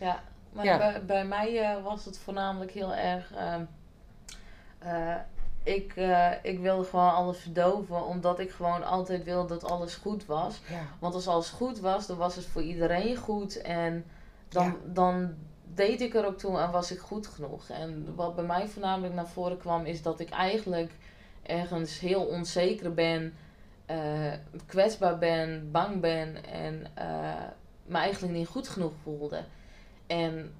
Ja, 0.00 0.22
maar 0.56 0.64
Ja. 0.64 0.78
Bij, 0.78 1.04
bij 1.04 1.24
mij 1.24 1.60
eh, 1.60 1.82
was 1.82 2.04
het 2.04 2.18
voornamelijk 2.18 2.70
heel 2.70 2.94
erg. 2.94 3.32
ehm, 3.32 3.64
eh, 4.78 5.14
ik, 5.62 5.92
eh, 5.96 6.30
ik 6.42 6.58
wilde 6.58 6.84
gewoon 6.84 7.14
alles 7.14 7.38
verdoven, 7.38 8.04
omdat 8.04 8.38
ik 8.38 8.50
gewoon 8.50 8.84
altijd 8.84 9.24
wilde 9.24 9.48
dat 9.48 9.70
alles 9.70 9.94
goed 9.94 10.26
was. 10.26 10.60
Ja. 10.68 10.80
Want 10.98 11.14
als 11.14 11.28
alles 11.28 11.48
goed 11.50 11.78
was, 11.80 12.06
dan 12.06 12.16
was 12.16 12.36
het 12.36 12.44
voor 12.44 12.62
iedereen 12.62 13.16
goed. 13.16 13.60
En 13.60 14.04
dan, 14.48 14.64
Ja. 14.64 14.74
dan 14.84 15.34
deed 15.74 16.00
ik 16.00 16.14
er 16.14 16.26
ook 16.26 16.38
toe 16.38 16.58
en 16.58 16.70
was 16.70 16.90
ik 16.90 16.98
goed 16.98 17.26
genoeg. 17.26 17.68
En 17.68 18.14
wat 18.14 18.34
bij 18.34 18.44
mij 18.44 18.68
voornamelijk 18.68 19.14
naar 19.14 19.28
voren 19.28 19.58
kwam, 19.58 19.84
is 19.84 20.02
dat 20.02 20.20
ik 20.20 20.30
eigenlijk 20.30 20.92
ergens 21.42 21.98
heel 21.98 22.22
onzeker 22.24 22.94
ben, 22.94 23.34
kwetsbaar 24.66 25.18
ben, 25.18 25.70
bang 25.70 26.00
ben 26.00 26.44
en 26.44 26.86
me 27.86 27.96
eigenlijk 27.98 28.32
niet 28.32 28.48
goed 28.48 28.68
genoeg 28.68 28.92
voelde. 29.02 29.44
En 30.06 30.54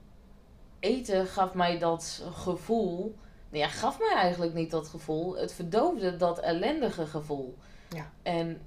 eten 0.80 1.26
gaf 1.26 1.54
mij 1.54 1.78
dat 1.78 2.24
gevoel. 2.32 3.16
Nou 3.48 3.62
ja, 3.64 3.68
gaf 3.68 3.98
mij 3.98 4.14
eigenlijk 4.16 4.54
niet 4.54 4.70
dat 4.70 4.88
gevoel. 4.88 5.37
Het 5.37 5.52
verdoofde 5.52 6.16
dat 6.16 6.38
ellendige 6.38 7.06
gevoel. 7.06 7.56
Ja. 7.88 8.11
En 8.22 8.61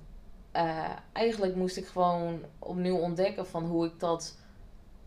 eh, 0.52 0.90
eigenlijk 1.14 1.56
moest 1.56 1.78
ik 1.78 1.88
gewoon 1.88 2.44
opnieuw 2.60 2.98
ontdekken 2.98 3.48
van 3.48 3.66
hoe 3.66 3.86
ik 3.86 4.00
dat 4.00 4.38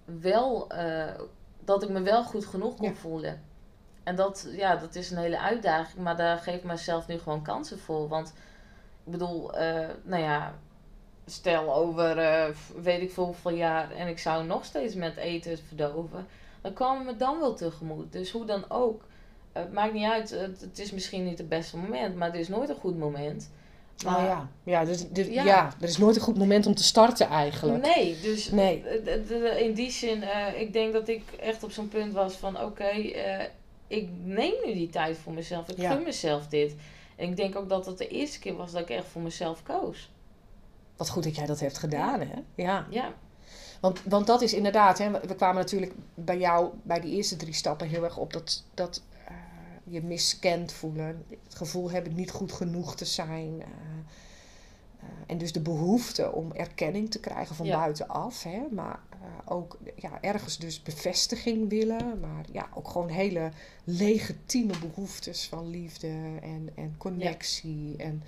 wel, 0.05 0.69
eh, 0.71 1.21
dat 1.65 1.83
ik 1.83 1.89
me 1.89 2.01
wel 2.03 2.25
goed 2.25 2.47
genoeg 2.47 2.77
kon 2.77 2.89
Ja. 2.89 2.95
voelen. 2.95 3.43
En 4.03 4.17
dat, 4.17 4.49
ja, 4.53 4.77
dat 4.77 4.95
is 4.95 5.11
een 5.11 5.19
hele 5.19 5.39
uitdaging, 5.39 6.03
maar 6.05 6.17
daar 6.17 6.39
geef 6.39 6.55
ik 6.55 6.65
mezelf 6.65 7.07
nu 7.07 7.19
gewoon 7.19 7.43
kansen 7.43 7.79
voor. 7.79 8.09
Want 8.09 8.29
ik 9.05 9.13
bedoel, 9.13 9.55
eh, 9.57 9.89
nou 10.03 10.23
ja, 10.23 10.55
stel 11.27 11.75
over 11.75 12.19
eh, 12.19 12.45
weet 12.83 13.03
ik 13.03 13.11
veel 13.13 13.25
hoeveel 13.25 13.51
jaar 13.55 13.91
en 13.91 14.09
ik 14.09 14.19
zou 14.19 14.45
nog 14.45 14.65
steeds 14.65 14.95
met 14.95 15.17
eten 15.17 15.59
verdoven, 15.67 16.27
dan 16.61 16.73
kwam 16.73 17.05
me 17.05 17.17
dan 17.17 17.39
wel 17.41 17.55
tegemoet. 17.55 18.13
Dus 18.13 18.31
hoe 18.31 18.45
dan 18.45 18.65
ook, 18.69 19.03
het 19.53 19.73
maakt 19.73 19.93
niet 19.93 20.11
uit, 20.11 20.31
het, 20.31 20.61
het 20.61 20.79
is 20.79 20.93
misschien 20.93 21.25
niet 21.25 21.39
het 21.39 21.49
beste 21.49 21.77
moment, 21.77 22.17
maar 22.17 22.31
het 22.31 22.41
is 22.41 22.49
nooit 22.49 22.69
een 22.69 22.75
goed 22.81 22.99
moment. 22.99 23.51
Maar, 24.05 24.17
Oh 24.19 24.25
ja, 24.25 24.49
ja, 24.65 24.85
dus, 24.85 25.09
dus- 25.09 25.27
Ja. 25.27 25.45
ja. 25.45 25.73
er 25.81 25.89
is 25.89 25.99
nooit 25.99 26.17
een 26.17 26.23
goed 26.23 26.39
moment 26.39 26.67
om 26.67 26.75
te 26.75 26.83
starten 26.83 27.29
eigenlijk. 27.29 27.95
Nee, 27.95 28.21
dus 28.21 28.51
Nee. 28.51 28.83
in 29.59 29.75
die 29.75 29.91
zin, 29.91 30.23
eh, 30.23 30.61
ik 30.61 30.73
denk 30.73 30.93
dat 30.93 31.09
ik 31.09 31.23
echt 31.41 31.63
op 31.65 31.71
zo'n 31.71 31.89
punt 31.89 32.13
was 32.13 32.35
van 32.35 32.61
oké, 32.61 32.85
eh, 32.85 33.45
ik 33.87 34.09
neem 34.25 34.53
nu 34.65 34.73
die 34.73 34.89
tijd 34.91 35.19
voor 35.19 35.33
mezelf. 35.33 35.69
Ik 35.69 35.77
Ja. 35.79 35.93
gun 35.93 36.03
mezelf 36.03 36.47
dit. 36.47 36.75
En 37.17 37.29
ik 37.29 37.37
denk 37.37 37.57
ook 37.57 37.69
dat 37.69 37.87
het 37.87 37.99
de 37.99 38.09
eerste 38.09 38.39
keer 38.39 38.57
was 38.57 38.73
dat 38.73 38.81
ik 38.83 38.91
echt 38.91 39.07
voor 39.07 39.23
mezelf 39.23 39.63
koos. 39.63 40.11
Wat 40.97 41.09
goed 41.09 41.23
dat 41.25 41.37
jij 41.37 41.47
dat 41.47 41.61
hebt 41.61 41.79
gedaan, 41.79 42.21
hè? 42.21 42.35
Ja. 42.55 42.87
Ja, 42.91 43.15
Want, 43.81 44.03
want 44.05 44.27
dat 44.27 44.43
is 44.43 44.53
inderdaad, 44.55 44.99
hè, 44.99 45.11
we 45.11 45.35
kwamen 45.35 45.63
natuurlijk 45.63 45.93
bij 46.15 46.39
jou 46.39 46.71
bij 46.83 47.01
die 47.01 47.15
eerste 47.17 47.37
drie 47.37 47.55
stappen 47.55 47.89
heel 47.89 48.05
erg 48.05 48.17
op 48.17 48.33
dat, 48.33 48.65
dat 48.75 49.03
eh, 49.25 49.35
je 49.85 50.03
miskend 50.03 50.73
voelen, 50.73 51.25
het 51.45 51.55
gevoel 51.55 51.91
hebben 51.91 52.15
niet 52.15 52.31
goed 52.31 52.53
genoeg 52.53 52.97
te 52.97 53.05
zijn. 53.05 53.61
eh, 53.61 53.67
eh, 55.01 55.09
en 55.27 55.39
dus 55.39 55.53
de 55.53 55.61
behoefte 55.61 56.33
om 56.33 56.53
erkenning 56.53 57.11
te 57.11 57.21
krijgen 57.21 57.57
van 57.57 57.67
Ja. 57.67 57.77
buitenaf. 57.79 58.43
Hè, 58.43 58.61
maar 58.71 58.99
ook 59.45 59.79
ja, 59.97 60.19
ergens 60.21 60.59
dus 60.59 60.83
bevestiging 60.83 61.69
willen. 61.69 62.21
Maar 62.21 62.45
ja, 62.53 62.69
ook 62.75 62.89
gewoon 62.89 63.09
hele 63.09 63.51
legitieme 63.85 64.79
behoeftes 64.79 65.49
van 65.49 65.71
liefde 65.71 66.09
en, 66.43 66.69
en 66.75 66.95
connectie. 66.99 67.97
En, 67.97 68.23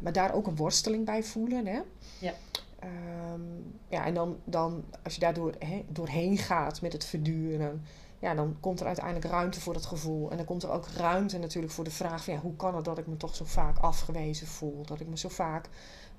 maar 0.00 0.12
daar 0.12 0.34
ook 0.34 0.46
een 0.46 0.56
worsteling 0.56 1.04
bij 1.04 1.22
voelen. 1.22 1.66
Hè? 1.66 1.80
Ja. 2.20 2.32
Ehm, 2.78 3.40
ja, 3.88 4.04
en 4.06 4.14
dan, 4.14 4.36
dan 4.44 4.84
als 5.04 5.14
je 5.14 5.20
daardoor 5.20 5.54
doorheen 5.88 6.38
gaat 6.38 6.80
met 6.80 6.92
het 6.92 7.04
verduren, 7.04 7.82
ja, 8.18 8.34
dan 8.34 8.56
komt 8.60 8.80
er 8.80 8.86
uiteindelijk 8.86 9.24
ruimte 9.26 9.60
voor 9.60 9.72
dat 9.72 9.86
gevoel. 9.86 10.30
En 10.30 10.36
dan 10.36 10.46
komt 10.46 10.62
er 10.62 10.70
ook 10.70 10.86
ruimte 10.96 11.38
natuurlijk 11.38 11.72
voor 11.72 11.84
de 11.84 11.90
vraag 11.90 12.24
van 12.24 12.34
ja, 12.34 12.40
hoe 12.40 12.56
kan 12.56 12.74
het 12.76 12.84
dat 12.84 12.98
ik 12.98 13.06
me 13.06 13.16
toch 13.16 13.34
zo 13.34 13.44
vaak 13.44 13.78
afgewezen 13.78 14.46
voel? 14.46 14.82
Dat 14.86 15.00
ik 15.00 15.08
me 15.08 15.18
zo 15.18 15.28
vaak 15.28 15.68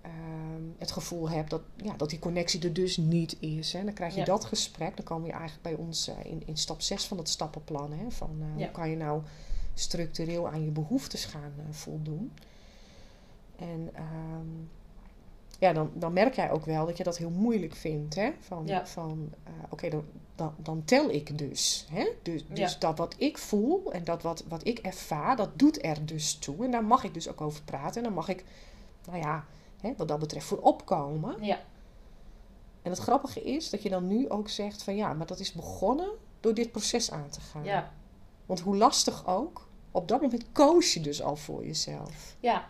ehm, 0.01 0.63
het 0.77 0.91
gevoel 0.91 1.30
heb 1.30 1.49
dat, 1.49 1.62
ja, 1.75 1.93
dat 1.97 2.10
die 2.10 2.19
connectie 2.19 2.62
er 2.63 2.73
dus 2.73 2.97
niet 2.97 3.38
is. 3.39 3.73
Hè. 3.73 3.84
Dan 3.84 3.93
krijg 3.93 4.13
je 4.13 4.19
Ja. 4.19 4.25
dat 4.25 4.45
gesprek, 4.45 4.95
dan 4.95 5.06
komen 5.06 5.25
we 5.27 5.32
eigenlijk 5.32 5.62
bij 5.63 5.73
ons 5.86 6.08
eh, 6.08 6.32
in, 6.32 6.43
in 6.45 6.58
stap 6.58 6.82
6 6.82 7.06
van 7.06 7.17
het 7.17 7.30
stappenplan. 7.30 7.91
Hè, 7.93 8.12
van 8.12 8.38
eh, 8.41 8.47
Ja. 8.60 8.63
hoe 8.63 8.71
kan 8.71 8.89
je 8.89 8.95
nou 8.95 9.21
structureel 9.73 10.49
aan 10.49 10.63
je 10.63 10.71
behoeftes 10.71 11.25
gaan 11.25 11.53
eh, 11.58 11.63
voldoen? 11.71 12.32
En 13.60 13.89
ehm, 13.93 14.48
ja, 15.60 15.74
dan, 15.74 15.91
dan 15.93 16.13
merk 16.13 16.34
jij 16.36 16.52
ook 16.52 16.65
wel 16.65 16.86
dat 16.86 16.98
je 16.98 17.04
dat 17.04 17.17
heel 17.17 17.30
moeilijk 17.30 17.76
vindt. 17.76 18.15
Hè? 18.15 18.32
Van, 18.39 18.63
Ja. 18.67 18.86
van 18.88 19.34
eh, 19.43 19.52
oké, 19.70 19.89
dan, 19.89 20.04
dan, 20.36 20.54
dan 20.58 20.84
tel 20.86 21.10
ik 21.10 21.38
dus. 21.38 21.88
Hè? 21.91 22.08
Dus, 22.24 22.48
dus 22.48 22.72
Ja. 22.74 22.80
dat 22.80 22.98
wat 22.98 23.15
ik 23.17 23.38
voel 23.38 23.91
en 23.93 24.04
dat 24.04 24.22
wat, 24.22 24.43
wat 24.48 24.67
ik 24.67 24.80
ervaar, 24.80 25.36
dat 25.36 25.50
doet 25.60 25.84
er 25.86 26.06
dus 26.06 26.36
toe. 26.38 26.65
En 26.65 26.72
daar 26.72 26.84
mag 26.86 27.04
ik 27.04 27.13
dus 27.13 27.30
ook 27.30 27.41
over 27.41 27.63
praten. 27.63 27.96
En 27.98 28.04
daar 28.04 28.13
mag 28.17 28.28
ik, 28.30 28.43
nou 29.06 29.17
ja, 29.20 29.46
hè, 29.82 29.93
wat 29.98 30.08
dat 30.08 30.20
betreft 30.20 30.46
voor 30.46 30.60
opkomen. 30.62 31.36
ja, 31.43 31.60
En 32.82 32.91
het 32.91 33.00
grappige 33.00 33.43
is 33.43 33.70
dat 33.70 33.84
je 33.84 33.89
dan 33.89 34.08
nu 34.08 34.30
ook 34.30 34.50
zegt 34.50 34.84
van 34.84 34.96
ja, 34.96 35.13
maar 35.13 35.28
dat 35.28 35.39
is 35.39 35.52
begonnen 35.54 36.10
door 36.39 36.54
dit 36.54 36.72
proces 36.72 37.12
aan 37.12 37.30
te 37.30 37.41
gaan. 37.41 37.63
ja, 37.63 37.91
Want 38.46 38.60
hoe 38.60 38.76
lastig 38.78 39.28
ook, 39.28 39.67
op 39.91 40.08
dat 40.08 40.22
moment 40.22 40.46
koos 40.52 40.93
je 40.93 41.00
dus 41.00 41.22
al 41.22 41.36
voor 41.36 41.65
jezelf. 41.65 42.36
ja. 42.39 42.70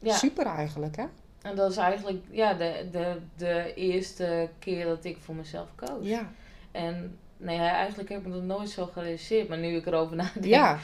Ja. 0.00 0.14
Super 0.14 0.46
eigenlijk, 0.46 0.96
hè? 0.96 1.04
En 1.42 1.56
dat 1.56 1.70
is 1.70 1.76
eigenlijk 1.76 2.24
ja, 2.30 2.54
de, 2.54 2.88
de, 2.92 3.20
de 3.36 3.74
eerste 3.74 4.48
keer 4.58 4.84
dat 4.84 5.04
ik 5.04 5.16
voor 5.20 5.34
mezelf 5.34 5.68
koos. 5.74 6.06
Ja. 6.06 6.30
En 6.72 7.18
nee, 7.36 7.58
eigenlijk 7.58 8.08
heb 8.08 8.26
ik 8.26 8.32
dat 8.32 8.42
nooit 8.42 8.68
zo 8.70 8.86
gerealiseerd. 8.86 9.48
Maar 9.48 9.58
nu 9.58 9.76
ik 9.76 9.86
erover 9.86 10.16
nadenk, 10.22 10.44
Ja, 10.44 10.78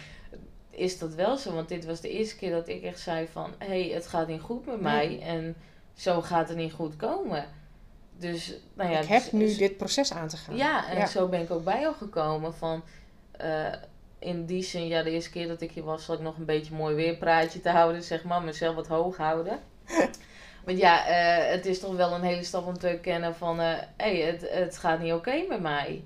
is 0.71 0.99
dat 0.99 1.15
wel 1.15 1.37
zo. 1.37 1.55
Want 1.55 1.69
dit 1.69 1.85
was 1.85 2.01
de 2.01 2.11
eerste 2.11 2.37
keer 2.37 2.51
dat 2.51 2.69
ik 2.69 2.83
echt 2.83 3.01
zei 3.01 3.27
van... 3.33 3.51
Hé, 3.59 3.67
hey, 3.67 3.95
het 3.95 4.07
gaat 4.07 4.29
niet 4.29 4.41
goed 4.41 4.67
met 4.67 4.81
Nee. 4.81 4.83
mij. 5.19 5.21
En 5.23 5.55
zo 5.95 6.21
gaat 6.23 6.49
het 6.49 6.57
niet 6.59 6.73
goed 6.73 6.97
komen. 6.97 7.45
Dus, 8.19 8.55
nou 8.75 8.91
ja... 8.91 8.99
ik 9.01 9.09
heb 9.09 9.23
dus- 9.23 9.33
nu 9.33 9.45
dus- 9.45 9.59
dit 9.59 9.77
proces 9.77 10.13
aan 10.13 10.29
te 10.29 10.37
gaan. 10.37 10.57
Ja, 10.57 10.89
en 10.89 10.97
Ja. 10.99 11.07
zo 11.07 11.29
ben 11.29 11.41
ik 11.41 11.51
ook 11.51 11.65
bij 11.65 11.81
jou 11.81 11.95
gekomen 11.95 12.55
van... 12.55 12.83
eh, 13.31 13.73
in 14.23 14.47
die 14.47 14.63
zin, 14.63 14.87
ja, 14.87 15.03
de 15.03 15.11
eerste 15.11 15.31
keer 15.31 15.49
dat 15.49 15.61
ik 15.61 15.71
hier 15.73 15.85
was, 15.85 16.05
zat 16.05 16.17
ik 16.17 16.25
nog 16.25 16.37
een 16.37 16.45
beetje 16.45 16.75
mooi 16.75 16.95
weerpraatje 16.95 17.61
te 17.61 17.71
houden, 17.71 18.03
zeg 18.03 18.25
maar. 18.25 18.43
Mezelf 18.43 18.75
wat 18.75 18.87
hoog 18.87 19.17
houden. 19.17 19.61
Want 20.65 20.79
ja, 20.79 21.07
eh, 21.07 21.51
het 21.51 21.67
is 21.67 21.81
toch 21.81 21.97
wel 21.97 22.13
een 22.13 22.23
hele 22.23 22.43
stap 22.43 22.67
om 22.67 22.79
te 22.79 22.89
erkennen 22.89 23.35
van... 23.35 23.59
Hé, 23.59 23.77
hey, 23.97 24.17
het, 24.17 24.51
het 24.51 24.79
gaat 24.79 25.01
niet 25.01 25.13
oké 25.13 25.45
met 25.49 25.61
mij. 25.61 26.05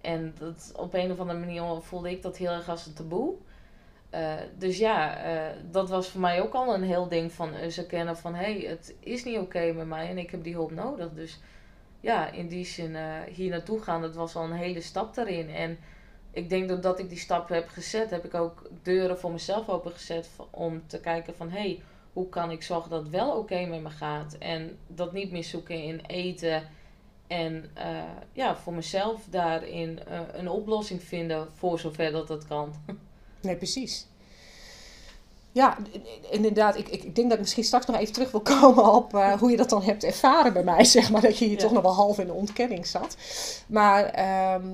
En 0.00 0.34
dat, 0.38 0.72
op 0.76 0.94
een 0.94 1.10
of 1.10 1.18
andere 1.18 1.38
manier 1.38 1.62
voelde 1.80 2.10
ik 2.10 2.22
dat 2.22 2.36
heel 2.36 2.50
erg 2.50 2.68
als 2.68 2.86
een 2.86 2.94
taboe. 2.94 3.34
Eh, 4.10 4.34
dus 4.58 4.78
ja, 4.78 5.16
eh, 5.16 5.56
dat 5.70 5.88
was 5.88 6.08
voor 6.08 6.20
mij 6.20 6.42
ook 6.42 6.54
al 6.54 6.74
een 6.74 6.82
heel 6.82 7.08
ding 7.08 7.32
van 7.32 7.54
eens 7.54 7.78
erkennen 7.78 8.16
van... 8.16 8.34
Hé, 8.34 8.58
hey, 8.58 8.70
het 8.70 8.94
is 9.00 9.24
niet 9.24 9.38
oké 9.38 9.72
met 9.72 9.86
mij 9.86 10.08
en 10.08 10.18
ik 10.18 10.30
heb 10.30 10.44
die 10.44 10.54
hulp 10.54 10.70
nodig. 10.70 11.12
Dus 11.12 11.40
ja, 12.00 12.30
in 12.30 12.48
die 12.48 12.64
zin 12.64 12.96
eh, 12.96 13.04
hier 13.32 13.50
naartoe 13.50 13.82
gaan, 13.82 14.00
dat 14.00 14.14
was 14.14 14.34
al 14.34 14.44
een 14.44 14.52
hele 14.52 14.80
stap 14.80 15.14
daarin. 15.14 15.50
En 15.50 15.78
ik 16.38 16.48
denk 16.48 16.82
dat 16.82 16.98
ik 16.98 17.08
die 17.08 17.18
stap 17.18 17.48
heb 17.48 17.68
gezet, 17.68 18.10
heb 18.10 18.24
ik 18.24 18.34
ook 18.34 18.62
deuren 18.82 19.18
voor 19.18 19.30
mezelf 19.30 19.68
opengezet 19.68 20.28
om 20.50 20.82
te 20.86 21.00
kijken 21.00 21.34
van 21.34 21.50
hé, 21.50 21.58
hey, 21.58 21.82
hoe 22.12 22.28
kan 22.28 22.50
ik 22.50 22.62
zorgen 22.62 22.90
dat 22.90 23.02
het 23.02 23.10
wel 23.10 23.30
oké 23.36 23.66
met 23.66 23.82
me 23.82 23.90
gaat? 23.90 24.36
En 24.38 24.78
dat 24.86 25.12
niet 25.12 25.30
meer 25.30 25.44
zoeken 25.44 25.82
in 25.82 26.00
eten. 26.06 26.62
En 27.26 27.70
eh, 27.74 27.86
ja, 28.32 28.56
voor 28.56 28.72
mezelf 28.72 29.20
daarin 29.30 30.00
eh, 30.06 30.20
een 30.32 30.48
oplossing 30.48 31.02
vinden 31.02 31.48
voor 31.54 31.78
zover 31.78 32.12
dat 32.12 32.28
dat 32.28 32.46
kan. 32.46 32.72
Nee, 33.40 33.56
precies. 33.56 34.06
Ja, 35.52 35.76
inderdaad. 36.30 36.76
Ik, 36.76 36.88
ik 36.88 37.02
ik 37.04 37.14
denk 37.14 37.26
dat 37.26 37.32
ik 37.32 37.40
misschien 37.40 37.64
straks 37.64 37.86
nog 37.86 37.96
even 37.96 38.12
terug 38.12 38.30
wil 38.30 38.40
komen 38.60 38.92
op 38.92 39.14
eh, 39.14 39.32
hoe 39.32 39.50
je 39.50 39.56
dat 39.56 39.70
dan 39.70 39.82
hebt 39.82 40.04
ervaren 40.04 40.52
bij 40.52 40.64
mij. 40.64 40.84
Zeg 40.96 41.10
maar 41.10 41.20
dat 41.20 41.38
je 41.38 41.44
hier 41.44 41.54
Ja. 41.54 41.60
toch 41.60 41.72
nog 41.72 41.82
wel 41.82 41.94
half 41.94 42.18
in 42.18 42.26
de 42.26 42.32
ontkenning 42.32 42.86
zat. 42.86 43.16
Maar 43.68 44.04
ehm, 44.04 44.66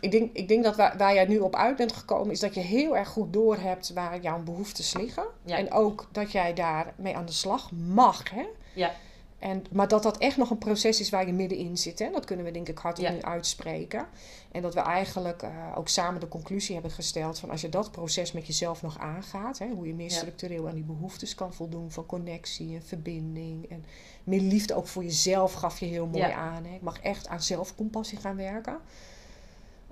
ik, 0.00 0.10
denk, 0.10 0.36
ik 0.36 0.48
denk 0.48 0.64
dat 0.64 0.76
waar, 0.76 0.96
waar 0.96 1.14
jij 1.14 1.26
nu 1.26 1.38
op 1.38 1.56
uit 1.56 1.76
bent 1.76 1.92
gekomen, 1.92 2.30
is 2.30 2.40
dat 2.40 2.54
je 2.54 2.60
heel 2.60 2.96
erg 2.96 3.08
goed 3.08 3.32
doorhebt 3.32 3.92
waar 3.92 4.20
jouw 4.20 4.42
behoeftes 4.42 4.94
liggen. 4.94 5.24
Ja. 5.44 5.56
En 5.56 5.72
ook 5.72 6.08
dat 6.12 6.32
jij 6.32 6.54
daarmee 6.54 7.16
aan 7.16 7.26
de 7.26 7.32
slag 7.32 7.70
mag. 7.72 8.30
Hè? 8.30 8.46
Ja. 8.74 8.92
En, 9.40 9.64
maar 9.70 9.88
dat 9.88 10.02
dat 10.02 10.18
echt 10.18 10.36
nog 10.36 10.50
een 10.50 10.58
proces 10.58 11.00
is 11.00 11.10
waar 11.10 11.26
je 11.26 11.32
middenin 11.32 11.78
zit. 11.78 11.98
Hè? 11.98 12.10
Dat 12.10 12.24
kunnen 12.24 12.44
we 12.44 12.50
denk 12.50 12.68
ik 12.68 12.78
hardop 12.78 13.04
Ja. 13.04 13.10
nu 13.10 13.22
uitspreken. 13.22 14.06
En 14.52 14.62
dat 14.62 14.74
we 14.74 14.80
eigenlijk 14.80 15.42
eh, 15.42 15.50
ook 15.74 15.88
samen 15.88 16.20
de 16.20 16.28
conclusie 16.28 16.74
hebben 16.74 16.92
gesteld 16.92 17.38
van 17.38 17.50
als 17.50 17.60
je 17.60 17.68
dat 17.68 17.90
proces 17.90 18.32
met 18.32 18.46
jezelf 18.46 18.82
nog 18.82 18.98
aangaat, 18.98 19.58
hè, 19.58 19.68
hoe 19.68 19.86
je 19.86 19.94
meer 19.94 20.10
structureel 20.10 20.68
aan 20.68 20.74
die 20.74 20.84
behoeftes 20.84 21.34
kan 21.34 21.54
voldoen 21.54 21.90
van 21.90 22.06
connectie 22.06 22.74
en 22.74 22.82
verbinding 22.82 23.70
en 23.70 23.84
meer 24.24 24.40
liefde 24.40 24.74
ook 24.74 24.86
voor 24.86 25.04
jezelf 25.04 25.52
gaf 25.52 25.80
je 25.80 25.86
heel 25.86 26.06
mooi 26.06 26.30
aan. 26.30 26.64
Hè. 26.64 26.74
Ik 26.74 26.82
mag 26.82 27.00
echt 27.00 27.28
aan 27.28 27.42
zelfcompassie 27.42 28.18
gaan 28.18 28.36
werken. 28.36 28.78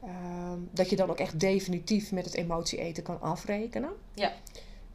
Ehm, 0.03 0.59
dat 0.71 0.91
je 0.91 0.97
dan 0.97 1.11
ook 1.11 1.19
echt 1.19 1.41
definitief 1.41 2.13
met 2.13 2.25
het 2.25 2.35
emotie 2.35 2.79
eten 2.79 3.03
kan 3.03 3.21
afrekenen. 3.21 3.91
Ja. 4.15 4.33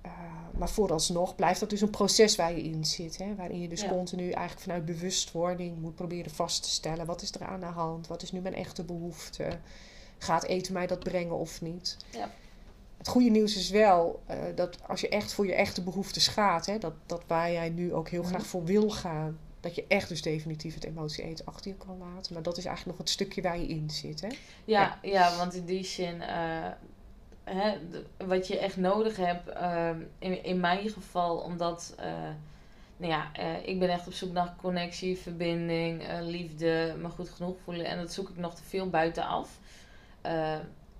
Uh, 0.05 0.11
maar 0.57 0.69
vooralsnog 0.69 1.35
blijft 1.35 1.59
dat 1.59 1.69
dus 1.69 1.81
een 1.81 1.89
proces 1.89 2.35
waar 2.35 2.51
je 2.55 2.63
in 2.63 2.85
zit. 2.85 3.17
Hè? 3.17 3.35
Waarin 3.35 3.61
je 3.61 3.67
dus 3.67 3.81
Ja. 3.81 3.87
continu 3.89 4.23
eigenlijk 4.29 4.59
vanuit 4.59 4.85
bewustwording 4.85 5.81
moet 5.81 5.95
proberen 5.95 6.31
vast 6.31 6.63
te 6.63 6.69
stellen. 6.69 7.05
Wat 7.05 7.21
is 7.21 7.31
er 7.31 7.43
aan 7.43 7.59
de 7.59 7.65
hand? 7.65 8.07
Wat 8.07 8.21
is 8.21 8.31
nu 8.31 8.39
mijn 8.39 8.55
echte 8.55 8.83
behoefte? 8.83 9.47
Gaat 10.17 10.43
eten 10.43 10.73
mij 10.73 10.87
dat 10.87 10.99
brengen 10.99 11.37
of 11.37 11.61
niet? 11.61 11.97
Ja. 12.11 12.29
Het 12.97 13.07
goede 13.07 13.29
nieuws 13.29 13.55
is 13.55 13.69
wel 13.69 14.21
eh, 14.25 14.37
dat 14.55 14.77
als 14.87 15.01
je 15.01 15.09
echt 15.09 15.33
voor 15.33 15.45
je 15.45 15.53
echte 15.55 15.81
behoeftes 15.83 16.27
gaat, 16.27 16.65
hè, 16.65 16.77
dat, 16.77 16.93
dat 17.05 17.23
waar 17.27 17.51
jij 17.51 17.69
nu 17.69 17.93
ook 17.93 18.09
heel 18.09 18.21
Mhm. 18.21 18.29
graag 18.29 18.45
voor 18.45 18.63
wil 18.63 18.89
gaan, 18.89 19.37
dat 19.63 19.75
je 19.75 19.85
echt 19.87 20.09
dus 20.09 20.21
definitief 20.21 20.73
het 20.73 20.83
emotie 20.83 21.23
eten 21.23 21.45
achter 21.45 21.71
je 21.71 21.77
kan 21.77 21.97
laten. 21.97 22.33
Maar 22.33 22.43
dat 22.43 22.57
is 22.57 22.65
eigenlijk 22.65 22.97
nog 22.97 23.07
het 23.07 23.15
stukje 23.15 23.41
waar 23.41 23.59
je 23.59 23.67
in 23.67 23.89
zit. 23.89 24.21
Hè? 24.21 24.27
Ja, 24.65 24.99
ja. 25.01 25.37
want 25.37 25.53
in 25.53 25.65
die 25.65 25.83
zin, 25.83 26.21
eh, 26.21 26.69
hè, 27.43 27.77
wat 28.17 28.47
je 28.47 28.59
echt 28.59 28.77
nodig 28.77 29.15
hebt, 29.15 29.49
ehm, 29.49 29.99
in, 30.19 30.43
in 30.43 30.59
mijn 30.59 30.89
geval, 30.89 31.37
omdat, 31.37 31.93
eh, 31.97 32.13
nou 32.97 33.11
ja, 33.11 33.33
eh, 33.33 33.67
ik 33.67 33.79
ben 33.79 33.89
echt 33.89 34.07
op 34.07 34.13
zoek 34.13 34.31
naar 34.31 34.55
connectie, 34.61 35.17
verbinding, 35.17 36.03
liefde, 36.21 36.95
me 36.97 37.09
goed 37.09 37.29
genoeg 37.29 37.57
voelen. 37.63 37.85
En 37.85 37.97
dat 37.97 38.13
zoek 38.13 38.29
ik 38.29 38.37
nog 38.37 38.55
te 38.55 38.63
veel 38.63 38.89
buitenaf. 38.89 39.59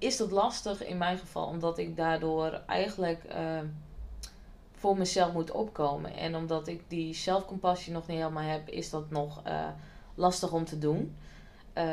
Is 0.03 0.17
dat 0.17 0.31
lastig 0.31 0.85
in 0.85 0.97
mijn 0.97 1.17
geval, 1.17 1.45
omdat 1.45 1.77
ik 1.77 1.95
daardoor 1.95 2.61
eigenlijk 2.67 3.23
eh, 3.23 3.59
voor 4.83 4.97
mezelf 4.97 5.33
moet 5.33 5.51
opkomen. 5.51 6.15
En 6.15 6.35
omdat 6.35 6.67
ik 6.67 6.81
die 6.87 7.13
zelfcompassie 7.13 7.93
nog 7.93 8.07
niet 8.07 8.17
helemaal 8.17 8.43
heb, 8.43 8.69
is 8.69 8.89
dat 8.89 9.09
nog 9.09 9.41
eh, 9.43 9.67
lastig 10.15 10.51
om 10.51 10.65
te 10.65 10.77
doen. 10.77 11.15
Eh, 11.73 11.85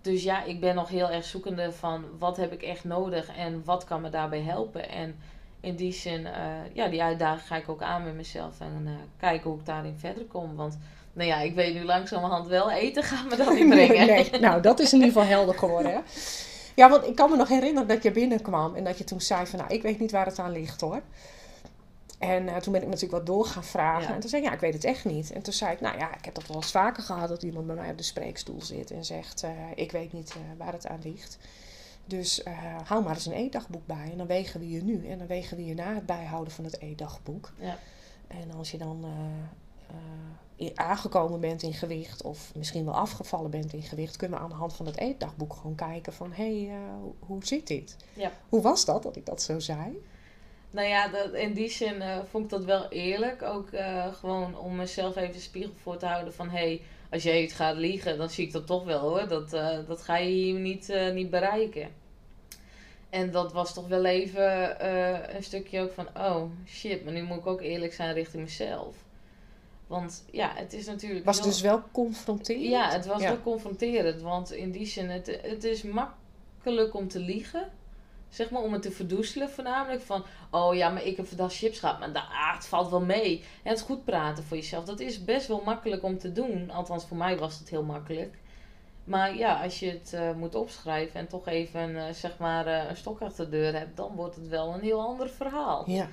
dus 0.00 0.22
ja, 0.22 0.44
ik 0.44 0.60
ben 0.60 0.74
nog 0.74 0.88
heel 0.88 1.10
erg 1.10 1.24
zoekende 1.24 1.72
van 1.72 2.04
wat 2.18 2.36
heb 2.36 2.52
ik 2.52 2.62
echt 2.62 2.84
nodig 2.84 3.36
en 3.36 3.62
wat 3.64 3.84
kan 3.84 4.00
me 4.00 4.08
daarbij 4.08 4.40
helpen. 4.40 4.88
En 4.88 5.16
in 5.60 5.76
die 5.76 5.92
zin, 5.92 6.26
eh, 6.26 6.42
ja, 6.72 6.88
die 6.88 7.02
uitdaging 7.02 7.46
ga 7.46 7.56
ik 7.56 7.68
ook 7.68 7.82
aan 7.82 8.04
met 8.04 8.14
mezelf 8.14 8.60
en 8.60 8.88
kijken 9.16 9.50
hoe 9.50 9.58
ik 9.58 9.66
daarin 9.66 9.98
verder 9.98 10.24
kom. 10.24 10.56
Want 10.56 10.78
nou 11.12 11.28
ja, 11.28 11.40
ik 11.40 11.54
weet 11.54 11.74
nu 11.74 11.84
langzamerhand 11.84 12.46
wel, 12.46 12.70
eten 12.70 13.02
gaat 13.02 13.28
me 13.30 13.36
dat 13.36 13.54
niet 13.54 13.68
brengen. 13.76 14.06
nee, 14.06 14.40
nou, 14.40 14.62
dat 14.62 14.80
is 14.80 14.92
in 14.92 14.98
ieder 14.98 15.12
geval 15.12 15.28
helder 15.28 15.58
geworden. 15.58 15.92
Hè? 15.92 16.00
Ja, 16.74 16.90
want 16.90 17.06
ik 17.06 17.16
kan 17.16 17.30
me 17.30 17.36
nog 17.36 17.48
herinneren 17.48 17.88
dat 17.88 18.02
je 18.02 18.10
binnenkwam 18.10 18.74
en 18.74 18.84
dat 18.84 18.98
je 18.98 19.04
toen 19.04 19.20
zei 19.20 19.46
van, 19.46 19.58
nou, 19.58 19.72
ik 19.74 19.82
weet 19.82 19.98
niet 19.98 20.10
waar 20.10 20.26
het 20.26 20.38
aan 20.38 20.52
ligt 20.52 20.80
hoor. 20.80 21.02
En 22.22 22.48
eh, 22.48 22.56
toen 22.56 22.72
ben 22.72 22.82
ik 22.82 22.88
natuurlijk 22.88 23.12
wat 23.12 23.26
door 23.26 23.44
gaan 23.46 23.64
vragen. 23.64 24.08
Ja. 24.08 24.14
En 24.14 24.20
toen 24.20 24.30
zei 24.30 24.42
ik, 24.42 24.48
ja, 24.48 24.54
ik 24.54 24.60
weet 24.60 24.74
het 24.74 24.84
echt 24.84 25.04
niet. 25.04 25.32
En 25.32 25.42
toen 25.42 25.52
zei 25.52 25.72
ik, 25.72 25.80
nou 25.80 25.98
ja, 25.98 26.16
ik 26.16 26.24
heb 26.24 26.34
dat 26.34 26.46
wel 26.46 26.56
eens 26.56 26.70
vaker 26.70 27.02
gehad 27.02 27.28
dat 27.28 27.42
iemand 27.42 27.66
bij 27.66 27.74
mij 27.76 27.90
op 27.90 27.96
de 27.96 28.02
spreekstoel 28.02 28.62
zit 28.62 28.90
en 28.90 29.04
zegt, 29.04 29.42
eh, 29.42 29.50
ik 29.74 29.92
weet 29.92 30.12
niet 30.12 30.30
eh, 30.30 30.36
waar 30.58 30.72
het 30.72 30.86
aan 30.86 31.00
ligt. 31.02 31.38
Dus 32.04 32.42
hou 32.84 33.02
maar 33.04 33.14
eens 33.14 33.26
een 33.26 33.32
eetdagboek 33.32 33.86
bij 33.86 34.08
en 34.10 34.18
dan 34.18 34.26
wegen 34.26 34.60
we 34.60 34.68
je 34.70 34.82
nu. 34.82 35.06
En 35.08 35.18
dan 35.18 35.26
wegen 35.26 35.56
we 35.56 35.64
je 35.64 35.74
na 35.74 35.94
het 35.94 36.06
bijhouden 36.06 36.52
van 36.52 36.64
het 36.64 36.80
eetdagboek. 36.80 37.52
Ja. 37.58 37.78
En 38.28 38.52
als 38.56 38.70
je 38.70 38.78
dan 38.78 39.04
aangekomen 40.74 41.40
bent 41.40 41.62
in 41.62 41.74
gewicht 41.74 42.22
of 42.22 42.52
misschien 42.54 42.84
wel 42.84 42.94
afgevallen 42.94 43.50
bent 43.50 43.72
in 43.72 43.82
gewicht, 43.82 44.16
kunnen 44.16 44.38
we 44.38 44.44
aan 44.44 44.50
de 44.50 44.56
hand 44.56 44.72
van 44.72 44.86
het 44.86 44.96
eetdagboek 44.98 45.52
gewoon 45.54 45.74
kijken 45.74 46.12
van 46.12 46.32
hé, 46.32 46.64
hey, 46.66 46.76
hoe- 47.00 47.14
hoe 47.18 47.44
zit 47.46 47.66
dit? 47.66 47.96
Ja. 48.14 48.32
Hoe 48.48 48.60
was 48.62 48.84
dat 48.84 49.02
dat 49.02 49.16
ik 49.16 49.26
dat 49.26 49.42
zo 49.42 49.58
zei? 49.58 50.02
Nou 50.72 50.88
ja, 50.88 51.08
dat, 51.08 51.32
in 51.32 51.52
die 51.52 51.68
zin 51.70 52.02
eh, 52.02 52.18
vond 52.30 52.44
ik 52.44 52.50
dat 52.50 52.64
wel 52.64 52.88
eerlijk. 52.88 53.42
Ook 53.42 53.70
eh, 53.70 54.14
gewoon 54.14 54.58
om 54.58 54.76
mezelf 54.76 55.16
even 55.16 55.32
de 55.32 55.40
spiegel 55.40 55.72
voor 55.82 55.96
te 55.96 56.06
houden 56.06 56.34
van... 56.34 56.48
hé, 56.50 56.58
hey, 56.58 56.80
als 57.10 57.22
jij 57.22 57.42
iets 57.42 57.54
gaat 57.54 57.76
liegen, 57.76 58.18
dan 58.18 58.30
zie 58.30 58.46
ik 58.46 58.52
dat 58.52 58.66
toch 58.66 58.84
wel 58.84 58.98
hoor. 59.00 59.28
Dat, 59.28 59.52
eh, 59.52 59.78
dat 59.86 60.02
ga 60.02 60.16
je 60.16 60.28
hier 60.28 60.58
niet, 60.60 60.94
niet 61.12 61.30
bereiken. 61.30 61.90
En 63.10 63.30
dat 63.30 63.52
was 63.52 63.74
toch 63.74 63.88
wel 63.88 64.04
even 64.04 64.86
een 65.36 65.42
stukje 65.42 65.80
ook 65.80 65.92
van... 65.92 66.06
oh, 66.16 66.42
shit, 66.66 67.04
maar 67.04 67.12
nu 67.12 67.22
moet 67.22 67.38
ik 67.38 67.46
ook 67.46 67.60
eerlijk 67.60 67.92
zijn 67.92 68.14
richting 68.14 68.42
mezelf. 68.42 68.96
Want 69.86 70.24
ja, 70.30 70.52
het 70.54 70.72
is 70.72 70.86
natuurlijk... 70.86 71.24
Was 71.24 71.36
het 71.36 71.44
wel- 71.44 71.52
dus 71.54 71.62
wel 71.62 71.82
confronterend? 71.92 72.64
ja, 72.64 72.90
het 72.90 73.06
was 73.06 73.22
Ja. 73.22 73.28
wel 73.28 73.42
confronterend. 73.42 74.22
Want 74.22 74.52
in 74.52 74.70
die 74.70 74.86
zin, 74.86 75.10
het, 75.10 75.38
het 75.42 75.64
is 75.64 75.82
makkelijk 75.82 76.94
om 76.94 77.08
te 77.08 77.18
liegen. 77.18 77.70
Zeg 78.32 78.50
maar, 78.50 78.62
om 78.62 78.72
het 78.72 78.82
te 78.82 78.90
verdoezelen 78.90 79.50
voornamelijk. 79.50 80.02
Van, 80.02 80.24
oh 80.50 80.74
ja, 80.74 80.88
maar 80.88 81.04
ik 81.04 81.16
heb 81.16 81.26
vandaag 81.26 81.52
chips 81.52 81.78
gehad. 81.78 81.98
Maar 81.98 82.14
ah, 82.14 82.54
het 82.54 82.66
valt 82.66 82.90
wel 82.90 83.00
mee. 83.00 83.44
En 83.62 83.70
het 83.70 83.80
goed 83.80 84.04
praten 84.04 84.44
voor 84.44 84.56
jezelf. 84.56 84.84
Dat 84.84 85.00
is 85.00 85.24
best 85.24 85.46
wel 85.46 85.62
makkelijk 85.64 86.02
om 86.02 86.18
te 86.18 86.32
doen. 86.32 86.70
Althans, 86.70 87.04
voor 87.04 87.16
mij 87.16 87.38
was 87.38 87.58
het 87.58 87.68
heel 87.68 87.82
makkelijk. 87.82 88.38
Maar 89.04 89.36
ja, 89.36 89.62
als 89.62 89.80
je 89.80 89.90
het 89.90 90.12
eh, 90.12 90.32
moet 90.32 90.54
opschrijven 90.54 91.20
en 91.20 91.26
toch 91.26 91.46
even 91.46 92.06
eh, 92.06 92.12
zeg 92.12 92.38
maar, 92.38 92.66
eh, 92.66 92.88
een 92.88 92.96
stok 92.96 93.20
achter 93.20 93.44
de 93.44 93.50
deur 93.50 93.74
hebt, 93.74 93.96
dan 93.96 94.14
wordt 94.14 94.36
het 94.36 94.48
wel 94.48 94.74
een 94.74 94.80
heel 94.80 95.00
ander 95.00 95.28
verhaal. 95.28 95.90
Ja, 95.90 96.08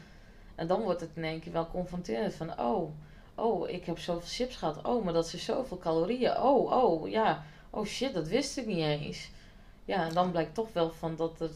En 0.56 0.68
dan 0.68 0.82
wordt 0.82 1.02
het 1.02 1.10
in 1.14 1.24
één 1.24 1.40
keer 1.40 1.52
wel 1.52 1.68
confronterend 1.68 2.34
van, 2.34 2.60
oh, 2.60 2.92
oh, 3.36 3.70
ik 3.70 3.86
heb 3.86 4.00
zoveel 4.00 4.30
chips 4.30 4.56
gehad. 4.56 4.86
Oh, 4.86 5.04
maar 5.04 5.14
dat 5.14 5.34
is 5.34 5.46
zoveel 5.46 5.78
calorieën. 5.78 6.38
Oh, 6.38 6.72
oh, 6.84 7.10
ja. 7.10 7.44
Oh 7.70 7.86
shit, 7.86 8.14
dat 8.14 8.28
wist 8.28 8.58
ik 8.58 8.66
niet 8.66 8.86
eens. 8.86 9.32
Ja, 9.86 10.06
en 10.08 10.14
dan 10.14 10.32
blijkt 10.32 10.54
toch 10.54 10.74
wel 10.74 10.92
van 10.92 11.16
dat 11.16 11.40
er 11.40 11.50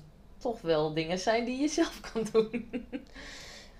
toch 0.43 0.61
wel 0.61 0.93
dingen 0.93 1.19
zijn 1.19 1.45
die 1.45 1.61
je 1.61 1.67
zelf 1.67 1.99
kan 2.13 2.27
doen. 2.31 2.71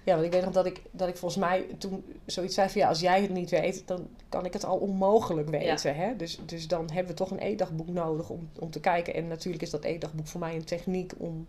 ja 0.03 0.13
want 0.13 0.25
ik 0.25 0.31
weet 0.31 0.43
nog 0.43 0.53
dat 0.53 0.65
ik, 0.65 0.81
dat 0.91 1.07
ik 1.07 1.17
volgens 1.17 1.41
mij 1.45 1.65
toen 1.77 2.05
zoiets 2.25 2.55
zei 2.55 2.69
van 2.69 2.81
ja, 2.81 2.87
als 2.87 2.99
jij 2.99 3.21
het 3.21 3.29
niet 3.29 3.49
weet, 3.49 3.87
dan 3.87 4.07
kan 4.29 4.45
ik 4.45 4.53
het 4.53 4.65
al 4.65 4.77
onmogelijk 4.77 5.49
weten. 5.49 5.95
Hè? 5.95 6.15
Dus, 6.15 6.39
dus 6.45 6.67
dan 6.67 6.89
hebben 6.91 7.11
we 7.11 7.17
toch 7.17 7.31
een 7.31 7.39
eetdagboek 7.39 7.87
nodig 7.87 8.29
om, 8.29 8.49
om 8.59 8.71
te 8.71 8.79
kijken. 8.79 9.13
En 9.13 9.27
natuurlijk 9.27 9.63
is 9.63 9.69
dat 9.69 9.83
eetdagboek 9.83 10.27
voor 10.27 10.39
mij 10.39 10.55
een 10.55 10.63
techniek 10.65 11.13
om, 11.17 11.47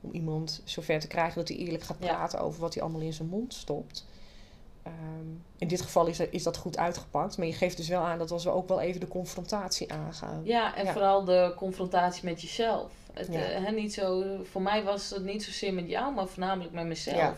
om 0.00 0.10
iemand 0.12 0.62
zover 0.64 1.00
te 1.00 1.06
krijgen 1.06 1.34
dat 1.38 1.48
hij 1.48 1.56
eerlijk 1.56 1.82
gaat 1.84 1.96
Ja. 2.00 2.06
praten 2.06 2.40
over 2.40 2.60
wat 2.60 2.74
hij 2.74 2.82
allemaal 2.82 3.00
in 3.00 3.12
zijn 3.12 3.28
mond 3.28 3.54
stopt. 3.54 4.06
Ehm, 4.82 4.94
in 5.58 5.68
dit 5.68 5.80
geval 5.80 6.06
is, 6.06 6.18
er- 6.18 6.32
is 6.32 6.42
dat 6.42 6.56
goed 6.56 6.78
uitgepakt. 6.78 7.38
Maar 7.38 7.46
je 7.46 7.52
geeft 7.52 7.76
dus 7.76 7.88
wel 7.88 8.00
aan 8.02 8.18
dat 8.18 8.30
als 8.30 8.44
we 8.44 8.50
ook 8.50 8.68
wel 8.68 8.80
even 8.80 9.00
de 9.00 9.08
confrontatie 9.08 9.92
aangaan. 9.92 10.40
Ja, 10.44 10.76
en 10.76 10.84
Ja. 10.84 10.92
vooral 10.92 11.24
de 11.24 11.52
confrontatie 11.56 12.24
met 12.24 12.40
jezelf. 12.42 12.92
Het, 13.12 13.28
Ja. 13.30 13.40
eh, 13.40 13.64
hè, 13.64 13.70
niet 13.70 13.92
zo, 13.94 14.24
voor 14.50 14.62
mij 14.62 14.82
was 14.82 15.10
het 15.10 15.24
niet 15.24 15.42
zozeer 15.42 15.74
met 15.74 15.88
jou, 15.88 16.14
maar 16.14 16.26
voornamelijk 16.26 16.72
met 16.74 16.86
mezelf. 16.86 17.16
Ja. 17.16 17.34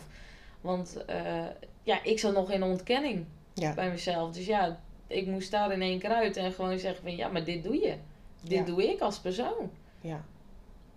Want 0.61 1.05
eh, 1.05 1.45
ja, 1.83 2.03
ik 2.03 2.19
zat 2.19 2.33
nog 2.33 2.51
in 2.51 2.63
ontkenning 2.63 3.25
Ja. 3.53 3.73
bij 3.73 3.89
mezelf. 3.89 4.31
Dus 4.33 4.45
ja, 4.45 4.79
ik 5.07 5.27
moest 5.27 5.51
daar 5.51 5.71
in 5.71 5.81
één 5.81 5.99
keer 5.99 6.09
uit 6.09 6.37
en 6.37 6.51
gewoon 6.53 6.79
zeggen 6.79 7.03
van 7.03 7.15
ja, 7.15 7.27
maar 7.27 7.43
dit 7.43 7.63
doe 7.63 7.75
je. 7.75 7.95
Dit 8.41 8.65
doe 8.65 8.89
ik 8.91 9.01
als 9.01 9.19
persoon. 9.19 9.71
Ja. 10.01 10.23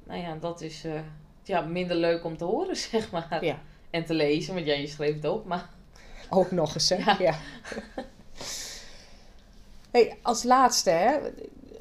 Nou 0.04 0.20
ja, 0.20 0.34
dat 0.40 0.60
is 0.60 0.84
eh, 0.84 1.00
ja, 1.42 1.60
minder 1.60 1.96
leuk 1.96 2.24
om 2.24 2.36
te 2.36 2.44
horen, 2.44 2.76
zeg 2.90 3.10
maar. 3.10 3.44
Ja. 3.44 3.58
En 3.90 4.04
te 4.04 4.14
lezen, 4.14 4.54
want 4.54 4.66
jij 4.66 4.80
je 4.80 4.86
schreef 4.86 5.14
het 5.14 5.24
op. 5.24 5.44
Maar 5.44 5.68
Ook 6.30 6.50
nog 6.50 6.74
eens, 6.74 6.88
hè? 6.88 7.12
Ja. 7.24 7.38
hey, 9.90 10.18
als 10.22 10.42
laatste, 10.42 10.90
hè, 10.90 11.16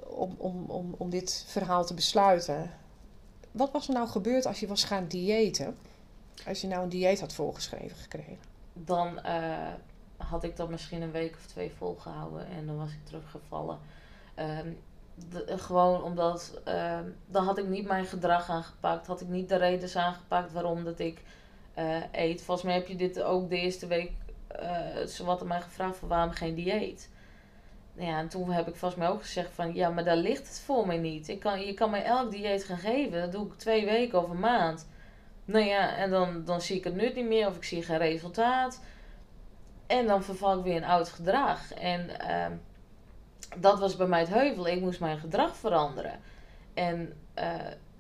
om, 0.04 0.36
om, 0.38 0.66
om, 0.68 0.96
om 0.98 1.10
dit 1.10 1.46
verhaal 1.48 1.86
te 1.86 1.94
besluiten. 1.94 2.72
Wat 3.58 3.72
was 3.72 3.88
er 3.88 3.94
nou 3.94 4.08
gebeurd 4.08 4.46
als 4.46 4.60
je 4.60 4.68
was 4.68 4.84
gaan 4.84 5.08
diëten? 5.08 5.78
Als 6.48 6.62
je 6.62 6.68
nou 6.68 6.84
een 6.84 6.90
dieet 6.90 7.20
had 7.20 7.34
voorgeschreven 7.34 7.98
gekregen? 7.98 8.54
dan 8.76 9.20
eh, 9.22 9.74
had 10.18 10.44
ik 10.44 10.56
dat 10.56 10.70
misschien 10.70 11.02
een 11.02 11.12
week 11.12 11.36
of 11.36 11.46
twee 11.46 11.72
volgehouden 11.78 12.48
en 12.48 12.66
dan 12.66 12.78
was 12.78 12.92
ik 12.92 13.06
teruggevallen. 13.06 13.80
Ehm, 14.36 14.70
gewoon 15.46 16.04
omdat 16.04 16.62
ehm, 16.64 17.04
dan 17.26 17.46
had 17.46 17.58
ik 17.58 17.68
niet 17.68 17.88
mijn 17.88 18.06
gedrag 18.06 18.50
aangepakt, 18.50 19.08
had 19.08 19.22
ik 19.22 19.28
niet 19.28 19.50
de 19.50 19.56
redenen 19.56 20.04
aangepakt 20.04 20.52
waarom 20.52 20.84
dat 20.84 21.00
ik 21.00 21.22
eh, 21.74 22.02
eet. 22.12 22.42
Volgens 22.42 22.66
mij 22.66 22.76
heb 22.76 22.88
je 22.88 22.96
dit 22.96 23.22
ook 23.22 23.50
de 23.50 23.60
eerste 23.60 23.88
week 23.88 24.12
eh 24.48 25.06
zowat 25.06 25.42
aan 25.42 25.48
mij 25.48 25.62
gevraagd 25.62 25.98
van 25.98 26.08
waarom 26.08 26.32
geen 26.32 26.56
dieet. 26.56 27.10
Ja, 27.98 28.20
en 28.20 28.28
toen 28.28 28.52
heb 28.52 28.68
ik 28.68 28.76
volgens 28.76 29.00
mij 29.00 29.10
ook 29.10 29.22
gezegd 29.22 29.54
van 29.54 29.74
ja, 29.74 29.90
maar 29.90 30.04
daar 30.04 30.16
ligt 30.16 30.48
het 30.48 30.60
voor 30.60 30.88
mij 30.88 30.98
niet. 30.98 31.28
Ik 31.28 31.40
kan, 31.40 31.62
je 31.62 31.74
kan 31.74 31.90
mij 31.90 32.04
elk 32.04 32.32
dieet 32.32 32.64
gaan 32.64 32.78
geven, 32.78 33.20
dat 33.20 33.32
doe 33.32 33.48
ik 33.48 33.54
twee 33.54 33.86
weken 33.86 34.24
of 34.24 34.30
een 34.30 34.40
maand. 34.40 34.88
Nou 35.46 35.66
ja, 35.66 35.96
en 35.96 36.10
dan, 36.10 36.46
dan 36.46 36.62
zie 36.62 36.78
ik 36.78 36.84
het 36.84 36.96
nut 36.96 37.16
niet 37.16 37.28
meer 37.28 37.48
of 37.48 37.56
ik 37.56 37.64
zie 37.64 37.84
geen 37.84 37.98
resultaat. 37.98 38.82
En 39.88 40.08
dan 40.08 40.24
verval 40.24 40.58
ik 40.58 40.64
weer 40.64 40.76
in 40.76 40.84
oud 40.84 41.10
gedrag. 41.10 41.74
En 41.74 42.20
ehm, 42.20 42.52
dat 43.58 43.80
was 43.80 43.96
bij 43.96 44.08
mij 44.08 44.20
het 44.20 44.34
heuvel. 44.34 44.68
Ik 44.68 44.82
moest 44.82 45.00
mijn 45.00 45.18
gedrag 45.18 45.56
veranderen. 45.56 46.20
En 46.74 47.14
eh, 47.34 47.50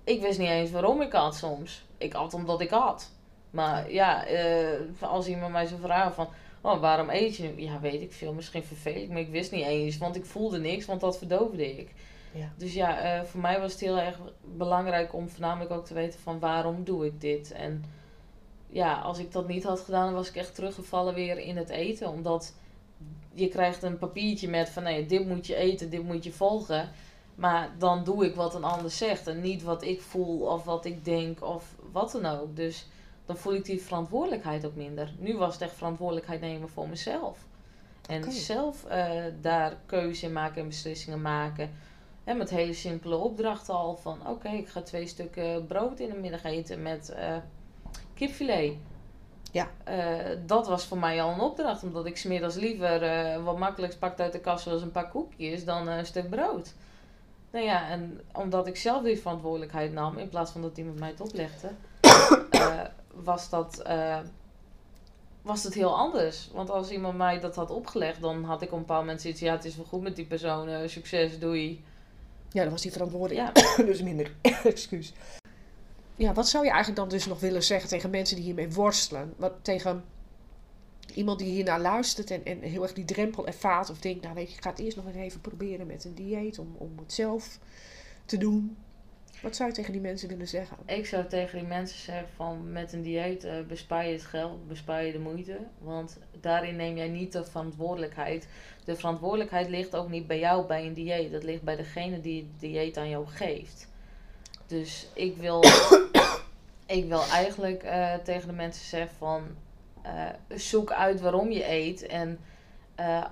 ik 0.04 0.22
wist 0.22 0.40
niet 0.40 0.50
eens 0.50 0.72
waarom 0.72 1.02
ik 1.02 1.14
at 1.14 1.36
soms. 1.36 1.86
Ik 1.98 2.14
at 2.14 2.34
omdat 2.34 2.62
ik 2.62 2.72
at. 2.72 3.12
Maar 3.50 3.92
ja, 3.92 4.26
eh, 4.26 4.80
als 5.00 5.28
iemand 5.28 5.52
mij 5.52 5.66
zo 5.66 5.76
vraagt 5.82 6.16
van... 6.16 6.28
Oh, 6.66 6.80
waarom 6.80 7.10
eet 7.10 7.36
je? 7.36 7.54
Ja, 7.56 7.80
weet 7.80 8.02
ik 8.02 8.14
veel. 8.14 8.34
Misschien 8.34 8.64
vervel 8.64 8.96
ik 8.96 9.10
me. 9.10 9.20
Ik 9.20 9.30
wist 9.30 9.52
niet 9.52 9.66
eens. 9.66 9.98
Want 9.98 10.16
ik 10.16 10.26
voelde 10.26 10.60
niks, 10.60 10.86
want 10.86 11.02
dat 11.02 11.18
verdoofde 11.18 11.78
ik. 11.78 11.90
Ja. 12.32 12.52
Dus 12.58 12.74
ja, 12.74 13.00
eh, 13.00 13.24
voor 13.24 13.42
mij 13.42 13.60
was 13.60 13.72
het 13.72 13.82
heel 13.82 14.00
erg 14.00 14.20
belangrijk 14.58 15.14
om 15.14 15.30
voornamelijk 15.30 15.72
ook 15.72 15.86
te 15.86 15.94
weten 15.94 16.20
van 16.20 16.40
waarom 16.40 16.84
doe 16.84 17.06
ik 17.06 17.22
dit. 17.22 17.52
En 17.52 17.84
ja, 18.68 19.00
als 19.00 19.20
ik 19.20 19.32
dat 19.32 19.48
niet 19.48 19.64
had 19.64 19.80
gedaan, 19.80 20.14
was 20.14 20.30
ik 20.30 20.36
echt 20.36 20.56
teruggevallen 20.56 21.14
weer 21.14 21.38
in 21.38 21.58
het 21.58 21.70
eten. 21.70 22.10
Omdat 22.10 22.54
je 23.34 23.48
krijgt 23.48 23.84
een 23.84 23.98
papiertje 23.98 24.50
met 24.50 24.70
van 24.70 24.84
nee, 24.84 25.06
dit 25.06 25.28
moet 25.28 25.48
je 25.48 25.56
eten, 25.56 25.90
dit 25.90 26.04
moet 26.04 26.24
je 26.24 26.32
volgen. 26.32 26.90
Maar 27.36 27.76
dan 27.78 28.04
doe 28.04 28.26
ik 28.26 28.36
wat 28.36 28.56
een 28.56 28.64
ander 28.64 28.92
zegt 28.92 29.28
en 29.28 29.42
niet 29.42 29.64
wat 29.64 29.84
ik 29.84 30.02
voel 30.02 30.40
of 30.40 30.64
wat 30.64 30.86
ik 30.86 31.06
denk 31.06 31.44
of 31.44 31.76
wat 31.92 32.12
dan 32.12 32.26
ook. 32.26 32.56
Dus 32.56 32.88
dan 33.26 33.38
voel 33.38 33.54
ik 33.54 33.66
die 33.66 33.82
verantwoordelijkheid 33.82 34.66
ook 34.66 34.76
minder. 34.76 35.14
Nu 35.18 35.38
was 35.38 35.54
het 35.54 35.62
echt 35.62 35.76
verantwoordelijkheid 35.76 36.42
nemen 36.42 36.70
voor 36.70 36.90
mezelf. 36.90 37.38
En 38.08 38.32
zelf 38.32 38.86
eh, 38.86 39.24
daar 39.42 39.78
keuze 39.86 40.26
in 40.26 40.34
maken 40.34 40.62
en 40.62 40.68
beslissingen 40.68 41.22
maken. 41.22 41.72
En 42.24 42.38
met 42.38 42.50
hele 42.50 42.74
simpele 42.74 43.16
opdrachten 43.16 43.74
al 43.74 43.98
van... 43.98 44.28
Oké, 44.28 44.50
ik 44.50 44.68
ga 44.68 44.82
twee 44.82 45.08
stukken 45.08 45.66
brood 45.66 46.00
in 46.00 46.10
de 46.10 46.16
middag 46.16 46.44
eten 46.44 46.82
met 46.82 47.10
eh 47.10 47.38
kipfilet. 48.14 48.74
Ja. 49.52 49.68
Eh, 49.84 50.38
dat 50.46 50.68
was 50.68 50.86
voor 50.86 50.98
mij 50.98 51.22
al 51.22 51.32
een 51.32 51.40
opdracht. 51.40 51.84
Omdat 51.84 52.06
ik 52.06 52.18
smiddags 52.18 52.56
liever 52.56 53.00
wat 53.44 53.58
makkelijks 53.58 53.96
pakte 53.96 54.24
uit 54.24 54.32
de 54.32 54.40
kast... 54.40 54.64
zoals 54.64 54.82
een 54.82 54.92
paar 54.92 55.10
koekjes 55.10 55.66
dan 55.66 55.88
een 55.88 56.06
stuk 56.06 56.30
brood. 56.30 56.74
Nou 57.52 57.66
ja, 57.66 57.90
en 57.90 58.22
omdat 58.34 58.68
ik 58.68 58.78
zelf 58.78 59.04
die 59.04 59.20
verantwoordelijkheid 59.20 59.94
nam... 59.94 60.18
in 60.18 60.30
plaats 60.30 60.52
van 60.52 60.62
dat 60.62 60.78
iemand 60.78 61.00
mij 61.00 61.10
het 61.10 61.22
oplegde... 61.22 61.70
was 63.24 63.50
dat... 63.50 63.82
eh, 63.82 64.20
was 65.46 65.64
het 65.64 65.74
heel 65.74 65.98
anders. 65.98 66.50
Want 66.54 66.70
als 66.70 66.90
iemand 66.90 67.18
mij 67.18 67.40
dat 67.40 67.56
had 67.56 67.70
opgelegd, 67.70 68.22
dan 68.22 68.44
had 68.44 68.62
ik 68.62 68.68
op 68.68 68.74
een 68.74 68.80
bepaald 68.80 69.00
moment 69.00 69.22
zoiets, 69.22 69.40
ja, 69.40 69.52
het 69.52 69.66
is 69.66 69.76
wel 69.76 69.86
goed 69.86 70.02
met 70.02 70.16
die 70.16 70.26
persoon, 70.26 70.68
eh, 70.68 70.88
succes, 70.88 71.40
doei. 71.40 71.84
Ja, 72.52 72.62
dan 72.62 72.72
was 72.72 72.82
die 72.82 72.92
verantwoordelijk. 72.92 73.58
Ja, 73.58 73.84
dus 73.84 74.02
minder. 74.02 74.32
Excuus. 74.64 75.14
Ja, 76.16 76.34
wat 76.34 76.48
zou 76.48 76.64
je 76.64 76.70
eigenlijk 76.70 77.00
dan 77.00 77.10
dus 77.10 77.26
nog 77.26 77.40
willen 77.40 77.64
zeggen 77.64 77.90
tegen 77.90 78.10
mensen 78.10 78.36
die 78.36 78.46
hiermee 78.46 78.72
worstelen? 78.72 79.34
Wat 79.38 79.54
tegen 79.62 80.04
iemand 81.14 81.40
die 81.40 81.52
hiernaar 81.52 81.82
luistert 81.82 82.32
en, 82.32 82.46
en 82.46 82.62
heel 82.62 82.84
erg 82.84 82.94
die 82.94 83.06
drempel 83.06 83.48
ervaart 83.48 83.90
of 83.90 84.00
denkt, 84.00 84.22
nou 84.24 84.36
weet 84.36 84.50
je, 84.50 84.56
ik 84.56 84.64
ga 84.64 84.70
het 84.70 84.80
eerst 84.80 84.98
nog 84.98 85.06
even 85.16 85.42
proberen 85.42 85.88
met 85.88 86.06
een 86.06 86.14
dieet 86.14 86.60
om, 86.60 86.76
om 86.78 86.92
het 86.98 87.14
zelf 87.14 87.60
te 88.26 88.38
doen. 88.38 88.78
Wat 89.46 89.56
zou 89.56 89.70
je 89.70 89.76
tegen 89.76 89.92
die 89.92 90.02
mensen 90.02 90.30
willen 90.30 90.48
zeggen? 90.48 90.78
ik 90.86 91.06
zou 91.06 91.26
tegen 91.26 91.60
die 91.60 91.68
mensen 91.68 92.00
zeggen 92.00 92.28
van, 92.36 92.72
met 92.72 92.94
een 92.94 93.02
dieet 93.02 93.44
eh, 93.44 93.54
bespaar 93.68 94.06
je 94.06 94.12
het 94.12 94.26
geld, 94.26 94.68
bespaar 94.68 95.04
je 95.04 95.12
de 95.12 95.20
moeite. 95.20 95.58
Want 95.78 96.18
daarin 96.40 96.76
neem 96.76 96.98
jij 96.98 97.08
niet 97.08 97.32
de 97.32 97.44
verantwoordelijkheid. 97.44 98.48
De 98.86 98.96
verantwoordelijkheid 98.96 99.70
ligt 99.70 99.96
ook 99.96 100.10
niet 100.10 100.28
bij 100.28 100.40
jou 100.40 100.68
bij 100.68 100.86
een 100.86 100.94
dieet. 100.94 101.32
Dat 101.32 101.44
ligt 101.44 101.62
bij 101.62 101.76
degene 101.76 102.22
die 102.22 102.42
het 102.42 102.60
dieet 102.60 102.98
aan 102.98 103.10
jou 103.10 103.28
geeft. 103.28 103.88
Dus 104.68 105.08
ik 105.14 105.38
wil, 105.38 105.64
ik 107.00 107.06
wil 107.08 107.24
eigenlijk 107.32 107.84
eh, 107.84 108.14
tegen 108.14 108.48
de 108.48 108.56
mensen 108.56 108.86
zeggen 108.86 109.16
van, 109.18 109.44
eh, 110.02 110.30
zoek 110.50 110.92
uit 110.92 111.22
waarom 111.22 111.52
je 111.52 111.70
eet. 111.70 112.06
En 112.06 112.40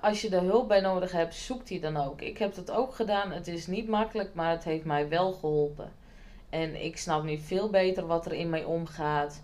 als 0.00 0.20
je 0.20 0.28
er 0.28 0.42
hulp 0.42 0.68
bij 0.68 0.80
nodig 0.80 1.12
hebt, 1.12 1.34
zoek 1.34 1.66
die 1.66 1.80
dan 1.80 1.96
ook. 1.96 2.20
Ik 2.20 2.38
heb 2.38 2.54
dat 2.54 2.70
ook 2.70 2.94
gedaan. 2.94 3.32
Het 3.32 3.48
is 3.48 3.66
niet 3.66 3.88
makkelijk, 3.88 4.34
maar 4.34 4.50
het 4.50 4.64
heeft 4.64 4.84
mij 4.84 5.08
wel 5.08 5.32
geholpen. 5.32 6.02
En 6.54 6.84
ik 6.84 6.98
snap 6.98 7.22
nu 7.22 7.38
veel 7.38 7.70
beter 7.70 8.06
wat 8.06 8.26
er 8.26 8.32
in 8.32 8.50
mij 8.50 8.64
omgaat. 8.64 9.40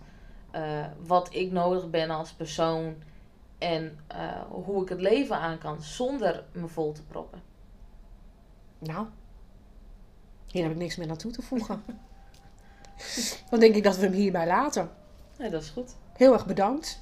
eh, 0.51 0.85
wat 1.05 1.33
ik 1.33 1.51
nodig 1.51 1.89
ben 1.89 2.09
als 2.09 2.33
persoon. 2.33 2.95
En 3.57 3.99
eh, 4.07 4.41
hoe 4.49 4.81
ik 4.83 4.89
het 4.89 5.01
leven 5.01 5.35
aan 5.35 5.57
kan 5.57 5.81
zonder 5.81 6.43
me 6.51 6.67
vol 6.67 6.91
te 6.91 7.03
proppen. 7.03 7.41
Nou, 8.79 9.07
hier 10.47 10.63
heb 10.63 10.71
ik 10.71 10.77
niks 10.77 10.95
meer 10.95 11.09
aan 11.09 11.17
toe 11.17 11.31
te 11.31 11.41
voegen. 11.41 11.83
Dan 13.49 13.59
denk 13.59 13.75
ik 13.75 13.83
dat 13.83 13.97
we 13.97 14.03
hem 14.03 14.13
hierbij 14.13 14.47
laten. 14.47 14.89
Nee, 15.37 15.49
dat 15.49 15.61
is 15.61 15.69
goed. 15.69 15.95
Heel 16.13 16.33
erg 16.33 16.45
bedankt. 16.45 17.00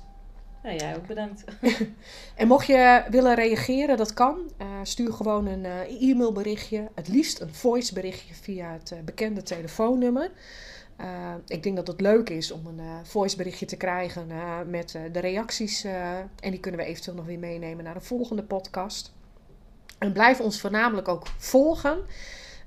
Ja, 0.64 0.74
jij 0.74 0.96
ook 0.96 1.08
bedankt. 1.08 1.44
En 2.36 2.48
mocht 2.48 2.68
je 2.68 3.04
willen 3.10 3.36
reageren, 3.36 3.98
dat 3.98 4.14
kan. 4.14 4.52
Eh, 4.58 4.68
stuur 4.84 5.14
gewoon 5.14 5.46
een 5.46 5.66
eh, 5.66 6.10
e-mailberichtje. 6.10 6.88
Het 6.96 7.08
liefst 7.08 7.40
een 7.40 7.54
voiceberichtje 7.54 8.34
via 8.34 8.72
het 8.72 8.92
eh, 8.92 9.00
bekende 9.06 9.44
telefoonnummer. 9.44 10.32
Ik 11.48 11.64
denk 11.64 11.76
dat 11.76 11.88
het 11.88 12.02
leuk 12.02 12.30
is 12.30 12.52
om 12.52 12.66
een 12.66 12.80
eh 12.80 12.86
voiceberichtje 13.04 13.66
te 13.66 13.78
krijgen 13.78 14.28
met 14.70 14.98
de 15.12 15.20
reacties. 15.20 15.84
en 15.84 16.30
die 16.52 16.60
kunnen 16.60 16.80
we 16.80 16.86
eventueel 16.86 17.16
nog 17.16 17.26
weer 17.26 17.40
meenemen 17.40 17.84
naar 17.84 17.94
de 17.94 18.02
volgende 18.02 18.44
podcast. 18.44 19.14
En 19.98 20.14
blijf 20.14 20.40
ons 20.40 20.60
voornamelijk 20.60 21.08
ook 21.08 21.28
volgen. 21.38 22.00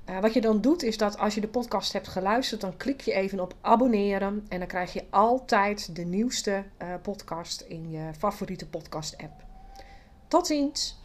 Eh, 0.05 0.19
wat 0.19 0.33
je 0.33 0.41
dan 0.41 0.61
doet 0.61 0.83
is 0.83 0.97
dat 0.97 1.17
als 1.17 1.35
je 1.35 1.41
de 1.41 1.47
podcast 1.47 1.93
hebt 1.93 2.07
geluisterd, 2.07 2.61
dan 2.61 2.77
klik 2.77 3.01
je 3.01 3.13
even 3.13 3.39
op 3.39 3.55
abonneren. 3.61 4.45
En 4.49 4.59
dan 4.59 4.67
krijg 4.67 4.93
je 4.93 5.05
altijd 5.09 5.95
de 5.95 6.03
nieuwste 6.03 6.63
eh, 6.77 6.87
podcast 7.01 7.61
in 7.61 7.89
je 7.89 8.13
favoriete 8.17 8.67
podcast 8.67 9.17
app. 9.17 9.43
Tot 10.27 10.47
ziens! 10.47 11.02